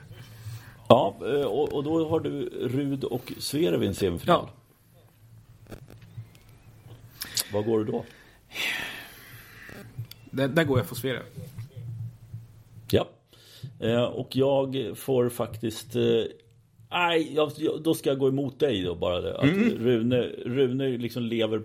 Ja, 0.88 1.15
eh, 1.22 1.45
och, 1.45 1.74
och 1.74 1.84
då 1.84 2.09
har 2.09 2.19
du 2.19 2.49
Rud 2.49 3.03
och 3.03 3.34
Zverev 3.38 3.84
i 3.84 3.88
en 3.88 3.95
semifinal. 3.95 4.47
Ja. 4.47 5.76
Vad 7.53 7.65
går 7.65 7.80
du 7.80 7.91
då? 7.91 8.05
Där, 10.32 10.47
där 10.47 10.63
går 10.63 10.78
jag 10.78 10.88
för 10.88 10.95
Zverev. 10.95 11.24
Ja. 12.91 13.07
Eh, 13.80 14.03
och 14.03 14.36
jag 14.36 14.91
får 14.95 15.30
faktiskt... 15.30 15.95
Nej, 16.91 17.34
jag, 17.36 17.51
då 17.82 17.93
ska 17.93 18.09
jag 18.09 18.19
gå 18.19 18.28
emot 18.28 18.59
dig 18.59 18.84
då 18.84 18.95
bara. 18.95 19.38
Att 19.38 19.43
mm. 19.43 19.78
Rune, 19.78 20.22
Rune 20.45 20.97
liksom 20.97 21.24
lever 21.24 21.61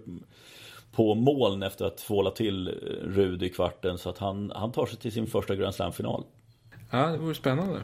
på 0.97 1.14
moln 1.14 1.62
efter 1.62 1.84
att 1.84 1.99
tvåla 1.99 2.30
till 2.30 2.68
Rud 3.03 3.42
i 3.42 3.49
kvarten. 3.49 3.99
Så 3.99 4.11
att 4.11 4.18
han, 4.18 4.53
han 4.55 4.72
tar 4.72 4.86
sig 4.86 4.99
till 4.99 5.12
sin 5.12 5.26
första 5.26 5.57
Grand 5.57 5.74
Slam-final. 5.74 6.24
Ja, 6.90 7.07
det 7.07 7.18
vore 7.18 7.34
spännande. 7.34 7.80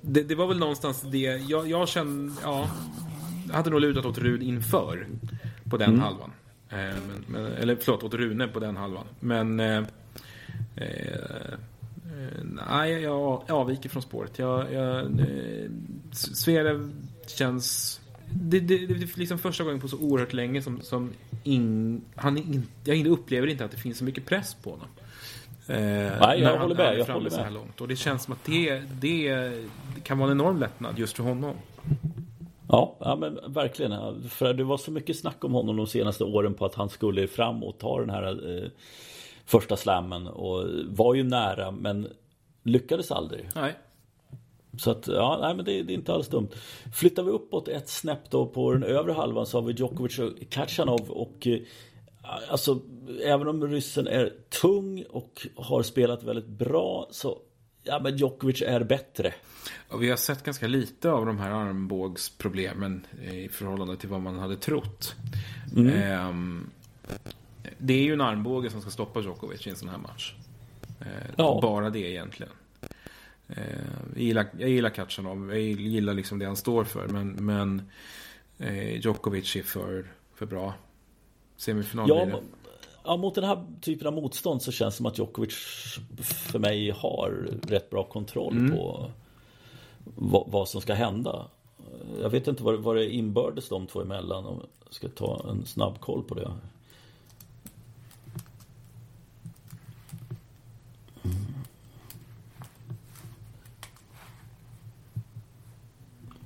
Det, 0.00 0.22
det, 0.22 0.34
var 0.34 0.46
väl 0.46 0.58
någonstans 0.58 1.02
det 1.02 1.18
jag, 1.18 1.68
jag 1.68 1.88
kände, 1.88 2.34
ja, 2.42 2.70
jag 3.48 3.54
hade 3.54 3.70
nog 3.70 3.80
lutat 3.80 4.04
åt 4.04 4.18
Rud 4.18 4.42
inför 4.42 5.06
på 5.70 5.76
den 5.76 5.88
mm. 5.88 6.00
halvan. 6.00 6.32
Eh, 6.68 6.76
men, 6.78 7.24
men, 7.26 7.46
eller 7.46 7.76
förlåt, 7.80 8.02
åt 8.02 8.14
Rune 8.14 8.48
på 8.48 8.60
den 8.60 8.76
halvan. 8.76 9.04
Men 9.20 9.60
eh, 9.60 9.82
eh, 10.76 11.54
nej, 12.68 12.92
jag, 12.92 13.50
avviker 13.50 13.88
från 13.88 14.02
spåret. 14.02 14.38
Jag, 14.38 14.72
jag, 14.72 15.00
eh, 15.00 15.70
Zverev 16.12 16.92
känns 17.26 17.99
det, 18.34 18.60
det, 18.60 18.86
det 18.86 18.94
är 18.94 19.18
liksom 19.18 19.38
första 19.38 19.64
gången 19.64 19.80
på 19.80 19.88
så 19.88 19.98
oerhört 19.98 20.32
länge 20.32 20.62
som, 20.62 20.80
som 20.80 21.12
in, 21.44 22.00
han 22.14 22.38
in, 22.38 22.66
jag 22.84 23.06
upplever 23.06 23.46
inte 23.46 23.64
att 23.64 23.70
det 23.70 23.76
finns 23.76 23.98
så 23.98 24.04
mycket 24.04 24.26
press 24.26 24.56
på 24.62 24.70
honom. 24.70 24.88
Eh, 25.66 25.76
Nej, 26.20 26.40
jag 26.40 26.58
håller 26.58 26.74
med. 26.74 26.98
Jag 26.98 27.06
håller 27.06 27.20
med. 27.20 27.32
Så 27.32 27.40
här 27.40 27.50
långt. 27.50 27.80
Och 27.80 27.88
det 27.88 27.96
känns 27.96 28.22
som 28.22 28.32
att 28.32 28.44
det, 28.44 28.82
det, 29.00 29.32
det 29.94 30.00
kan 30.02 30.18
vara 30.18 30.30
en 30.30 30.36
enorm 30.36 30.58
lättnad 30.58 30.98
just 30.98 31.16
för 31.16 31.22
honom. 31.22 31.54
Ja, 32.68 32.96
ja 33.00 33.16
men 33.16 33.38
verkligen. 33.46 33.92
För 34.28 34.54
det 34.54 34.64
var 34.64 34.78
så 34.78 34.90
mycket 34.90 35.18
snack 35.18 35.44
om 35.44 35.52
honom 35.52 35.76
de 35.76 35.86
senaste 35.86 36.24
åren 36.24 36.54
på 36.54 36.64
att 36.64 36.74
han 36.74 36.88
skulle 36.88 37.28
fram 37.28 37.64
och 37.64 37.78
ta 37.78 38.00
den 38.00 38.10
här 38.10 38.56
eh, 38.56 38.68
första 39.44 39.76
slammen 39.76 40.26
och 40.26 40.68
var 40.88 41.14
ju 41.14 41.22
nära 41.22 41.70
men 41.70 42.08
lyckades 42.62 43.10
aldrig. 43.10 43.48
Nej. 43.54 43.74
Så 44.78 44.90
att, 44.90 45.06
ja, 45.06 45.38
nej 45.40 45.54
men 45.54 45.64
det, 45.64 45.82
det, 45.82 45.92
är 45.92 45.94
inte 45.94 46.12
alls 46.12 46.28
dumt. 46.28 46.48
Flyttar 46.94 47.22
vi 47.22 47.30
uppåt 47.30 47.68
ett 47.68 47.88
snäpp 47.88 48.30
då 48.30 48.46
på 48.46 48.72
den 48.72 48.82
övre 48.82 49.12
halvan 49.12 49.46
så 49.46 49.60
har 49.60 49.66
vi 49.66 49.72
Djokovic 49.72 50.18
och 50.18 50.32
Kachanov 50.50 51.10
och 51.10 51.46
eh, 51.46 51.58
Alltså, 52.48 52.80
även 53.24 53.48
om 53.48 53.68
ryssen 53.68 54.06
är 54.06 54.32
tung 54.60 55.04
och 55.10 55.46
har 55.56 55.82
spelat 55.82 56.22
väldigt 56.22 56.46
bra 56.46 57.08
så 57.10 57.38
Ja 57.82 58.00
men 58.02 58.16
Djokovic 58.16 58.62
är 58.62 58.84
bättre. 58.84 59.34
Och 59.88 60.02
vi 60.02 60.10
har 60.10 60.16
sett 60.16 60.42
ganska 60.42 60.66
lite 60.66 61.10
av 61.10 61.26
de 61.26 61.38
här 61.38 61.50
armbågsproblemen 61.50 63.06
i 63.32 63.48
förhållande 63.48 63.96
till 63.96 64.08
vad 64.08 64.20
man 64.20 64.38
hade 64.38 64.56
trott. 64.56 65.14
Mm. 65.76 66.02
Ehm, 66.02 66.70
det 67.78 67.94
är 67.94 68.02
ju 68.02 68.12
en 68.12 68.20
armbåge 68.20 68.70
som 68.70 68.80
ska 68.80 68.90
stoppa 68.90 69.20
Djokovic 69.20 69.66
i 69.66 69.70
en 69.70 69.76
sån 69.76 69.88
här 69.88 69.98
match. 69.98 70.34
Ehm, 71.00 71.34
ja. 71.36 71.58
Bara 71.62 71.90
det 71.90 72.10
egentligen. 72.10 72.52
Ehm, 73.56 74.12
jag 74.14 74.22
gillar, 74.22 74.46
jag 74.58 74.70
gillar 74.70 74.90
Kachanov, 74.90 75.50
jag 75.50 75.60
gillar 75.60 76.14
liksom 76.14 76.38
det 76.38 76.46
han 76.46 76.56
står 76.56 76.84
för. 76.84 77.08
Men, 77.08 77.28
men 77.30 77.82
eh, 78.58 79.00
Djokovic 79.00 79.56
är 79.56 79.62
för, 79.62 80.12
för 80.34 80.46
bra. 80.46 80.74
Semifinal 81.56 82.08
ja, 82.08 82.24
blir 82.24 82.34
det. 82.34 82.42
Ja, 83.04 83.16
mot 83.16 83.34
den 83.34 83.44
här 83.44 83.64
typen 83.80 84.06
av 84.06 84.12
motstånd 84.12 84.62
så 84.62 84.72
känns 84.72 84.94
det 84.94 84.96
som 84.96 85.06
att 85.06 85.18
Djokovic 85.18 85.54
för 86.22 86.58
mig 86.58 86.90
har 86.90 87.48
rätt 87.62 87.90
bra 87.90 88.04
kontroll 88.04 88.56
mm. 88.56 88.76
på 88.76 89.10
vad, 90.04 90.44
vad, 90.50 90.68
som 90.68 90.80
ska 90.80 90.94
hända. 90.94 91.46
Jag 92.22 92.30
vet 92.30 92.48
inte 92.48 92.62
vad, 92.62 92.80
vad 92.80 92.96
det 92.96 93.14
inbördes 93.14 93.68
de 93.68 93.86
två 93.86 94.00
emellan. 94.00 94.46
Om 94.46 94.62
jag 94.84 94.94
ska 94.94 95.08
ta 95.08 95.46
en 95.50 95.66
snabb 95.66 96.00
koll 96.00 96.22
på 96.22 96.34
det. 96.34 96.50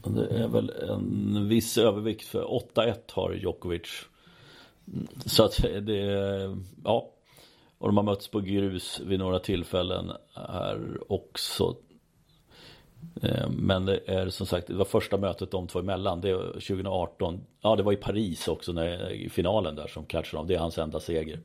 Det 0.07 0.26
är 0.26 0.48
väl 0.48 0.70
en 0.70 1.48
viss 1.48 1.78
övervikt 1.78 2.26
för 2.26 2.44
8-1 2.74 2.94
har 3.12 3.32
Djokovic. 3.32 4.07
Så 5.26 5.44
att 5.44 5.57
det, 5.80 6.00
ja. 6.84 7.11
Och 7.78 7.88
de 7.88 7.96
har 7.96 8.05
mötts 8.05 8.28
på 8.28 8.40
grus 8.40 9.00
vid 9.05 9.18
några 9.18 9.38
tillfällen 9.38 10.12
här 10.34 10.98
också. 11.09 11.76
Eh, 13.22 13.50
men 13.50 13.86
det 13.86 14.00
är 14.07 14.28
som 14.28 14.46
sagt, 14.46 14.66
det 14.66 14.74
var 14.74 14.84
första 14.84 15.16
mötet 15.16 15.50
de 15.50 15.66
två 15.66 15.78
emellan. 15.78 16.20
Det 16.20 16.30
är 16.30 16.52
2018. 16.52 17.40
Ja, 17.61 17.76
det 17.76 17.82
var 17.82 17.92
i 17.92 17.96
Paris 17.96 18.48
också 18.48 18.72
när, 18.72 19.11
i 19.11 19.28
finalen 19.28 19.74
där 19.74 19.86
som 19.86 20.05
Kachanov. 20.05 20.46
Det 20.46 20.55
är 20.55 20.59
hans 20.59 20.78
enda 20.78 21.00
seger. 21.00 21.40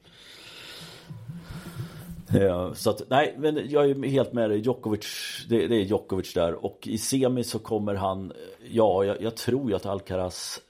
Så 2.73 2.89
att, 2.89 3.01
nej, 3.09 3.35
men 3.37 3.69
jag 3.69 3.89
är 3.89 4.07
helt 4.07 4.33
med 4.33 4.49
dig. 4.49 4.59
Djokovic, 4.59 5.05
det, 5.49 5.67
det 5.67 5.75
är 5.75 5.83
Djokovic 5.83 6.33
där. 6.33 6.65
Och 6.65 6.87
i 6.87 6.97
semi 6.97 7.43
så 7.43 7.59
kommer 7.59 7.95
han, 7.95 8.33
ja, 8.69 9.03
jag, 9.03 9.21
jag 9.21 9.35
tror 9.35 9.69
ju 9.69 9.75
att 9.75 9.85
Alcaraz 9.85 10.61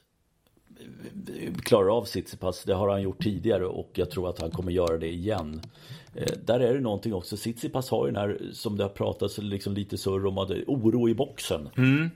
eh, 1.27 1.53
klarar 1.53 1.97
av 1.97 2.03
Tsitsipas. 2.03 2.63
Det 2.63 2.73
har 2.73 2.89
han 2.89 3.01
gjort 3.01 3.23
tidigare 3.23 3.65
och 3.65 3.91
jag 3.93 4.11
tror 4.11 4.29
att 4.29 4.41
han 4.41 4.51
kommer 4.51 4.71
göra 4.71 4.97
det 4.97 5.11
igen. 5.11 5.61
Eh, 6.15 6.33
där 6.45 6.59
är 6.59 6.73
det 6.73 6.79
någonting 6.79 7.13
också. 7.13 7.37
Tsitsipas 7.37 7.89
har 7.89 8.07
ju 8.07 8.11
den 8.11 8.21
här, 8.21 8.39
som 8.53 8.77
det 8.77 8.83
har 8.83 8.89
pratats 8.89 9.37
liksom 9.37 9.73
lite 9.73 9.97
surr 9.97 10.25
om, 10.25 10.37
att 10.37 10.51
oro 10.51 11.09
i 11.09 11.13
boxen. 11.13 11.69
Mm. 11.77 12.09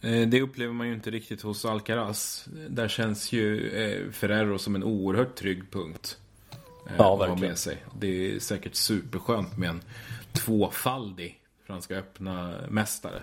Eh, 0.00 0.28
det 0.28 0.42
upplever 0.42 0.72
man 0.72 0.86
ju 0.86 0.94
inte 0.94 1.10
riktigt 1.10 1.42
hos 1.42 1.64
Alcaraz. 1.64 2.48
Där 2.68 2.88
känns 2.88 3.32
ju 3.32 3.70
eh, 3.70 4.10
Ferrero 4.10 4.58
som 4.58 4.74
en 4.74 4.84
oerhört 4.84 5.34
trygg 5.34 5.70
punkt. 5.70 6.18
Ja, 6.96 7.16
verkligen. 7.16 7.40
Med 7.40 7.58
sig. 7.58 7.84
Det 8.00 8.06
är 8.06 8.38
säkert 8.38 8.74
superskönt 8.74 9.58
med 9.58 9.70
en 9.70 9.82
tvåfaldig 10.32 11.40
Franska 11.66 11.96
öppna 11.96 12.54
mästare. 12.68 13.22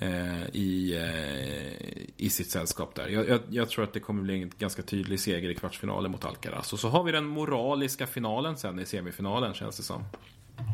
Eh, 0.00 0.46
i, 0.52 0.96
eh, 0.96 2.24
i 2.26 2.30
sitt 2.30 2.50
sällskap 2.50 2.94
där. 2.94 3.08
Jag, 3.08 3.28
jag, 3.28 3.40
jag, 3.50 3.68
tror 3.68 3.84
att 3.84 3.92
det 3.92 4.00
kommer 4.00 4.22
bli 4.22 4.42
en 4.42 4.52
ganska 4.58 4.82
tydlig 4.82 5.20
seger 5.20 5.48
i 5.48 5.54
kvartsfinalen 5.54 6.10
mot 6.10 6.24
Alcaraz. 6.24 6.72
Och 6.72 6.78
så 6.78 6.88
har 6.88 7.02
vi 7.02 7.12
den 7.12 7.24
moraliska 7.24 8.06
finalen 8.06 8.56
sen 8.56 8.78
i 8.78 8.86
semifinalen 8.86 9.54
känns 9.54 9.76
det 9.76 9.82
som. 9.82 10.04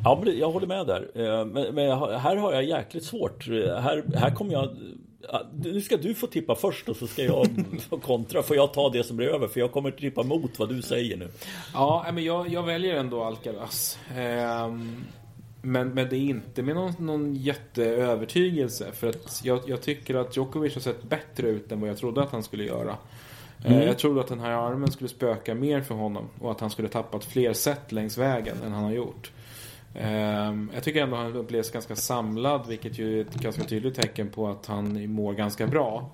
Ja, 0.05 0.23
men 0.25 0.39
jag 0.39 0.51
håller 0.51 0.67
med 0.67 0.87
där. 0.87 1.11
Eh, 1.15 1.45
men, 1.45 1.75
men 1.75 1.99
här 2.19 2.37
har 2.37 2.53
jag 2.53 2.65
jäkligt 2.65 3.05
svårt. 3.05 3.49
Här, 3.49 4.05
här 4.15 4.35
kommer 4.35 4.53
jag... 4.53 4.77
Nu 5.53 5.81
ska 5.81 5.97
du 5.97 6.15
få 6.15 6.27
tippa 6.27 6.55
först 6.55 6.89
och 6.89 6.97
så 6.97 7.07
ska 7.07 7.23
jag 7.23 7.49
få 7.91 7.99
kontra. 7.99 8.43
Får 8.43 8.57
jag 8.57 8.75
ta 8.75 8.91
det 8.91 9.05
som 9.05 9.17
blir 9.17 9.29
över? 9.29 9.49
För 9.49 9.61
jag 9.61 9.73
kommer 9.73 9.91
tippa 9.91 10.21
emot 10.21 10.59
vad 10.59 10.69
du 10.69 10.83
säger 10.83 11.17
nu. 11.17 11.29
Ja, 11.75 12.07
men 12.13 12.25
jag, 12.25 12.49
jag 12.49 12.63
väljer 12.63 12.95
ändå 12.95 13.25
Alcaraz. 13.25 13.99
Ehm, 14.17 15.05
men, 15.63 15.89
men 15.89 16.09
det 16.09 16.17
är 16.17 16.21
inte 16.21 16.63
med 16.63 16.75
någon, 16.75 16.93
någon 16.99 17.35
jätteövertygelse. 17.35 18.93
För 18.93 19.09
att 19.09 19.41
jag, 19.45 19.61
jag, 19.67 19.83
tycker 19.83 20.15
att 20.15 20.37
Djokovic 20.37 20.75
har 20.75 20.81
sett 20.81 21.03
bättre 21.03 21.49
ut 21.49 21.73
än 21.73 21.81
vad 21.81 21.91
jag 21.91 21.97
trodde 21.97 22.23
att 22.23 22.33
han 22.33 22.43
skulle 22.43 22.65
göra. 22.65 22.97
Eh, 23.65 23.73
mm. 23.73 23.87
Jag 23.87 23.99
trodde 23.99 24.21
att 24.21 24.29
den 24.29 24.41
här 24.41 24.51
armen 24.51 24.93
skulle 24.93 25.09
spöka 25.09 25.55
mer 25.55 25.81
för 25.81 25.95
honom. 25.95 26.29
Och 26.39 26.51
att 26.51 26.61
han 26.61 26.71
skulle 26.71 26.89
tappat 26.89 27.25
fler 27.25 27.53
set 27.53 27.93
längs 27.93 28.19
vägen 28.19 28.57
än 28.67 28.73
han 28.73 28.85
har 28.85 28.93
gjort. 28.93 29.31
Ehm, 29.95 30.71
jag 30.75 30.85
tycker 30.85 31.03
ändå 31.03 31.17
att 31.17 31.23
han 31.23 31.37
upplevs 31.37 31.71
ganska 31.71 31.97
samlad. 31.97 32.67
Vilket 32.69 32.99
ju 32.99 33.21
är 33.21 33.25
ett 33.25 33.35
ganska 33.35 33.65
tydligt 33.65 33.95
tecken 33.95 34.31
på 34.31 34.49
att 34.49 34.67
han 34.67 35.11
mår 35.11 35.33
ganska 35.33 35.67
bra. 35.67 36.11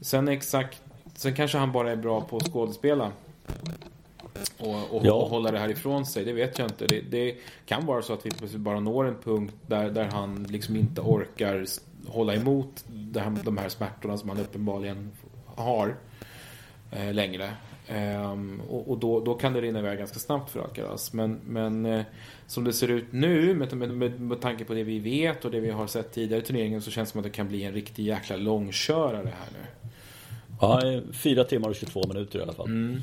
Sen 0.00 0.28
exakt 0.28 0.82
Sen 1.14 1.34
kanske 1.34 1.58
han 1.58 1.72
bara 1.72 1.92
är 1.92 1.96
bra 1.96 2.20
på 2.20 2.36
att 2.36 2.52
skådespela 2.52 3.12
och, 4.58 4.94
och, 4.96 5.06
ja. 5.06 5.12
och, 5.12 5.28
hålla 5.28 5.50
det 5.50 5.58
här 5.58 5.68
ifrån 5.68 6.06
sig. 6.06 6.24
Det 6.24 6.32
vet 6.32 6.58
jag 6.58 6.68
inte. 6.68 6.86
Det, 6.86 7.00
det, 7.00 7.36
kan 7.66 7.86
vara 7.86 8.02
så 8.02 8.12
att 8.12 8.26
vi 8.26 8.58
bara 8.58 8.80
når 8.80 9.08
en 9.08 9.16
punkt 9.24 9.54
där, 9.66 9.90
där 9.90 10.04
han 10.04 10.44
liksom 10.44 10.76
inte 10.76 11.00
orkar 11.00 11.64
hålla 12.08 12.34
emot 12.34 12.84
här, 13.14 13.32
de 13.44 13.58
här 13.58 13.68
smärtorna 13.68 14.18
som 14.18 14.28
han 14.28 14.38
uppenbarligen 14.38 15.10
har 15.46 15.96
eh, 16.90 17.12
längre. 17.12 17.50
Um, 17.88 18.62
och, 18.68 18.90
och 18.90 18.98
då, 18.98 19.20
då, 19.20 19.34
kan 19.34 19.52
det 19.52 19.60
rinna 19.60 19.78
iväg 19.78 19.98
ganska 19.98 20.18
snabbt 20.18 20.50
för 20.50 20.60
Alcaraz. 20.60 21.12
Men, 21.12 21.40
men 21.46 21.86
eh, 21.86 22.04
som 22.46 22.64
det 22.64 22.72
ser 22.72 22.88
ut 22.88 23.12
nu 23.12 23.54
med, 23.54 23.76
med, 23.76 23.90
med, 23.90 24.20
med 24.20 24.40
tanke 24.40 24.64
på 24.64 24.74
det 24.74 24.82
vi 24.82 24.98
vet 24.98 25.44
och 25.44 25.50
det 25.50 25.60
vi 25.60 25.70
har 25.70 25.86
sett 25.86 26.12
tidigare 26.12 26.42
i 26.42 26.44
turneringen 26.44 26.82
så 26.82 26.90
känns 26.90 27.08
det 27.08 27.12
som 27.12 27.18
att 27.18 27.24
det 27.24 27.30
kan 27.30 27.48
bli 27.48 27.64
en 27.64 27.72
riktig 27.72 28.04
jäkla 28.04 28.36
långkörare 28.36 29.32
här 29.38 29.48
nu. 29.52 29.90
Ja, 30.60 31.00
fyra 31.12 31.44
timmar 31.44 31.68
och 31.68 31.74
22 31.74 32.06
minuter 32.08 32.38
i 32.38 32.42
alla 32.42 32.52
fall. 32.52 32.66
Mm. 32.66 33.00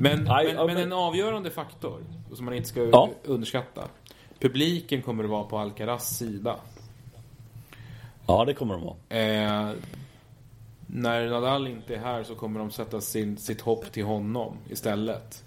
men, 0.00 0.24
men, 0.24 0.66
men, 0.66 0.76
en 0.76 0.92
avgörande 0.92 1.50
faktor 1.50 2.00
som 2.34 2.44
man 2.44 2.54
inte 2.54 2.68
ska 2.68 2.80
ja. 2.80 3.10
underskatta. 3.24 3.88
Publiken 4.40 5.02
kommer 5.02 5.24
att 5.24 5.30
vara 5.30 5.44
på 5.44 5.58
Alcaraz 5.58 6.16
sida. 6.16 6.56
Ja, 8.26 8.44
det 8.44 8.54
kommer 8.54 8.74
de 8.74 8.82
vara. 8.84 8.96
Eh, 9.08 9.74
när 10.90 11.30
Nadal 11.30 11.68
inte 11.68 11.94
är 11.94 11.98
här 11.98 12.24
så 12.24 12.34
kommer 12.34 12.60
de 12.60 12.70
sätta 12.70 13.00
sin, 13.00 13.36
sitt 13.36 13.60
hopp 13.60 13.92
till 13.92 14.04
honom 14.04 14.56
istället. 14.70 15.44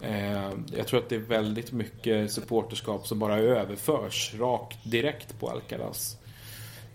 Eh, 0.00 0.50
jag 0.76 0.86
tror 0.86 1.00
att 1.00 1.08
det 1.08 1.14
är 1.14 1.20
väldigt 1.20 1.72
mycket 1.72 2.32
supporterskap 2.32 3.06
som 3.06 3.18
bara 3.18 3.38
överförs 3.38 4.34
rakt 4.34 4.90
direkt 4.90 5.40
på 5.40 5.50
Alcaraz. 5.50 6.18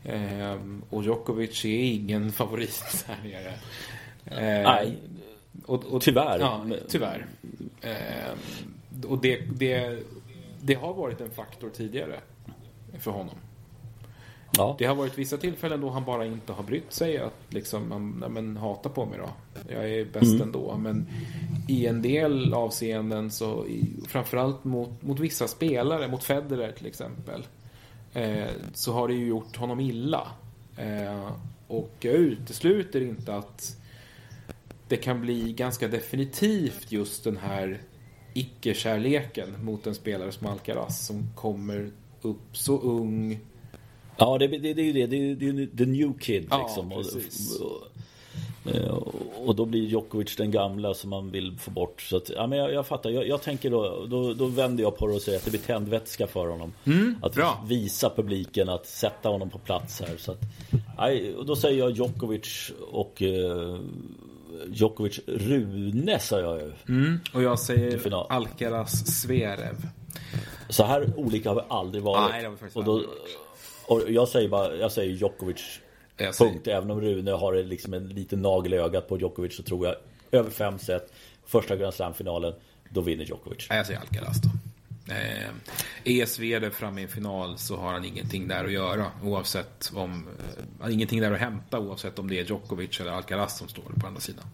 Eh, 0.03 0.57
och 0.89 1.03
Djokovic 1.03 1.65
är 1.65 1.83
ingen 1.83 2.31
favorit 2.31 3.05
här 3.07 3.17
nere. 3.23 3.53
Eh, 4.25 4.63
Nej, 4.63 4.97
och, 5.65 5.85
och, 5.85 6.01
tyvärr. 6.01 6.39
Ja, 6.39 6.65
tyvärr. 6.87 7.25
Eh, 7.81 9.05
och 9.07 9.21
det, 9.21 9.37
det, 9.37 9.99
det 10.61 10.73
har 10.73 10.93
varit 10.93 11.21
en 11.21 11.31
faktor 11.31 11.69
tidigare 11.69 12.19
för 12.99 13.11
honom. 13.11 13.35
Ja. 14.57 14.75
Det 14.79 14.85
har 14.85 14.95
varit 14.95 15.17
vissa 15.17 15.37
tillfällen 15.37 15.81
då 15.81 15.89
han 15.89 16.05
bara 16.05 16.25
inte 16.25 16.53
har 16.53 16.63
brytt 16.63 16.93
sig 16.93 17.17
att 17.17 17.33
liksom, 17.49 17.83
men, 18.19 18.33
men 18.33 18.57
hata 18.57 18.89
på 18.89 19.05
mig 19.05 19.19
då. 19.19 19.29
Jag 19.73 19.89
är 19.91 20.05
bäst 20.05 20.31
mm. 20.31 20.41
ändå. 20.41 20.77
Men 20.77 21.07
i 21.67 21.87
en 21.87 22.01
del 22.01 22.53
avseenden 22.53 23.31
så, 23.31 23.65
i, 23.67 23.89
framförallt 24.07 24.63
mot, 24.63 25.01
mot 25.01 25.19
vissa 25.19 25.47
spelare, 25.47 26.07
mot 26.07 26.23
Federer 26.23 26.71
till 26.71 26.87
exempel, 26.87 27.43
eh, 28.13 28.47
så 28.73 28.93
har 28.93 29.07
det 29.07 29.13
ju 29.13 29.27
gjort 29.27 29.55
honom 29.55 29.79
illa. 29.79 30.27
Eh, 30.77 31.31
och 31.67 31.91
jag 31.99 32.13
utesluter 32.13 33.01
inte 33.01 33.35
att 33.35 33.77
det 34.87 34.97
kan 34.97 35.21
bli 35.21 35.53
ganska 35.53 35.87
definitivt 35.87 36.91
just 36.91 37.23
den 37.23 37.37
här 37.37 37.81
icke-kärleken 38.33 39.65
mot 39.65 39.87
en 39.87 39.95
spelare 39.95 40.31
som 40.31 40.47
Alcaraz 40.47 41.05
som 41.05 41.27
kommer 41.35 41.91
upp 42.21 42.57
så 42.57 42.79
ung. 42.79 43.39
Ja, 44.17 44.37
det, 44.37 44.47
det, 44.47 44.73
det 44.73 44.81
är 44.81 44.85
ju 44.85 44.93
det. 44.93 45.05
Det 45.07 45.15
är 45.15 45.51
ju 45.51 45.67
the 45.67 45.85
new 45.85 46.13
kid 46.19 46.41
liksom. 46.41 46.91
Ja, 46.91 46.97
precis. 46.97 47.61
Eh, 48.73 48.93
och 49.45 49.55
då 49.55 49.65
blir 49.65 49.81
Djokovic 49.81 50.35
den 50.35 50.51
gamla 50.51 50.93
som 50.93 51.09
man 51.09 51.31
vill 51.31 51.57
få 51.59 51.71
bort. 51.71 52.01
Så 52.01 52.17
att, 52.17 52.29
ja, 52.29 52.47
men 52.47 52.59
jag, 52.59 52.73
jag 52.73 52.87
fattar. 52.87 53.09
Jag, 53.09 53.27
jag, 53.27 53.41
tänker 53.41 53.71
då, 53.71 54.05
då, 54.09 54.33
då 54.33 54.45
vänder 54.45 54.83
jag 54.83 54.97
på 54.97 55.07
det 55.07 55.13
och 55.13 55.21
säger 55.21 55.37
att 55.37 55.45
det 55.45 55.51
blir 55.51 55.61
tändvätska 55.61 56.27
för 56.27 56.47
honom. 56.47 56.73
Mm, 56.85 57.15
att 57.21 57.35
bra. 57.35 57.63
visa 57.67 58.09
publiken 58.09 58.69
att 58.69 58.87
sätta 58.87 59.29
honom 59.29 59.49
på 59.49 59.57
plats 59.57 60.01
här. 60.01 60.17
Så 60.17 60.31
att, 60.31 60.41
nej, 60.97 61.35
och 61.35 61.45
då 61.45 61.55
säger 61.55 61.79
jag 61.79 61.91
Djokovic 61.91 62.71
och 62.91 63.21
eh, 63.21 63.79
Djokovic 64.67 65.19
Rune 65.27 66.19
sa 66.19 66.39
jag 66.39 66.61
ju. 66.61 66.71
Mm, 66.87 67.19
och 67.33 67.43
jag 67.43 67.59
säger 67.59 68.31
Alcaraz 68.31 69.21
Zverev. 69.21 69.75
Så 70.69 70.83
här 70.83 71.13
olika 71.17 71.49
har 71.49 71.55
vi 71.55 71.61
aldrig 71.67 72.03
varit. 72.03 72.31
Nej, 72.31 72.41
det 72.41 72.47
har 72.47 72.55
vi 72.61 72.69
och, 72.73 72.83
då, 72.83 73.03
och 73.87 74.01
jag 74.07 74.27
säger 74.27 74.49
bara, 74.49 74.75
jag 74.75 74.91
säger 74.91 75.13
Djokovic 75.13 75.79
jag 76.17 76.37
punkt. 76.37 76.67
Även 76.67 76.91
om 76.91 77.01
Rune 77.01 77.31
har 77.31 77.63
liksom 77.63 77.93
en 77.93 78.07
liten 78.09 78.41
nagel 78.41 78.73
i 78.73 78.77
ögat 78.77 79.07
på 79.07 79.19
Djokovic 79.19 79.55
så 79.55 79.63
tror 79.63 79.85
jag 79.85 79.95
över 80.31 80.49
fem 80.49 80.79
set, 80.79 81.13
första 81.45 81.75
Grand 81.75 81.93
Slam-finalen, 81.93 82.53
då 82.89 83.01
vinner 83.01 83.25
Djokovic. 83.25 83.67
Jag 83.69 83.85
säger 83.85 83.99
Alcaraz 83.99 84.41
då. 84.41 84.49
Eh, 85.13 85.49
är 86.03 86.25
Zverev 86.25 86.71
framme 86.71 87.01
i 87.01 87.03
en 87.03 87.09
final 87.09 87.57
så 87.57 87.75
har 87.75 87.93
han 87.93 88.05
ingenting 88.05 88.47
där 88.47 88.65
att 88.65 88.71
göra. 88.71 89.05
Oavsett 89.23 89.91
om... 89.95 90.27
Eh, 90.83 90.93
ingenting 90.93 91.21
där 91.21 91.31
att 91.31 91.39
hämta 91.39 91.79
oavsett 91.79 92.19
om 92.19 92.27
det 92.27 92.39
är 92.39 92.45
Djokovic 92.45 92.99
eller 92.99 93.11
Alcaraz 93.11 93.57
som 93.57 93.67
står 93.67 93.83
på 94.01 94.07
andra 94.07 94.21
sidan. 94.21 94.45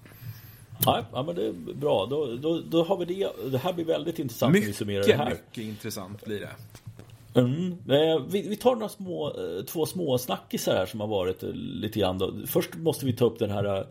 Nej, 0.85 1.03
ja, 1.13 1.23
men 1.23 1.35
det 1.35 1.47
är 1.47 1.53
bra. 1.73 2.05
Då, 2.05 2.35
då, 2.35 2.61
då 2.61 2.83
har 2.83 2.97
vi 2.97 3.05
det. 3.05 3.31
Det 3.51 3.57
här 3.57 3.73
blir 3.73 3.85
väldigt 3.85 4.19
intressant 4.19 4.53
mycket, 4.53 4.65
när 4.65 4.71
vi 4.71 4.77
summerar 4.77 5.03
det 5.03 5.13
här. 5.13 5.29
Mycket 5.29 5.63
intressant 5.63 6.25
blir 6.25 6.39
det. 6.39 6.49
Mm. 7.35 7.77
Vi, 8.29 8.47
vi, 8.49 8.55
tar 8.55 8.75
några 8.75 8.89
små, 8.89 9.27
eh, 9.27 9.65
två 9.65 9.85
små 9.85 10.17
snackisar 10.17 10.75
här 10.75 10.85
som 10.85 10.99
har 10.99 11.07
varit 11.07 11.43
eh, 11.43 11.49
lite 11.53 11.99
grann 11.99 12.17
då. 12.17 12.33
Först 12.47 12.75
måste 12.75 13.05
vi 13.05 13.13
ta 13.13 13.25
upp 13.25 13.39
den 13.39 13.51
här 13.51 13.77
eh, 13.77 13.85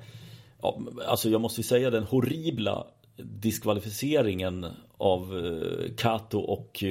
ja, 0.63 0.81
Alltså 1.07 1.29
jag 1.29 1.41
måste 1.41 1.63
säga 1.63 1.91
den 1.91 2.05
horribla 2.05 2.87
diskvalificeringen 3.17 4.67
av 4.97 5.51
Kato 5.97 6.39
och 6.39 6.85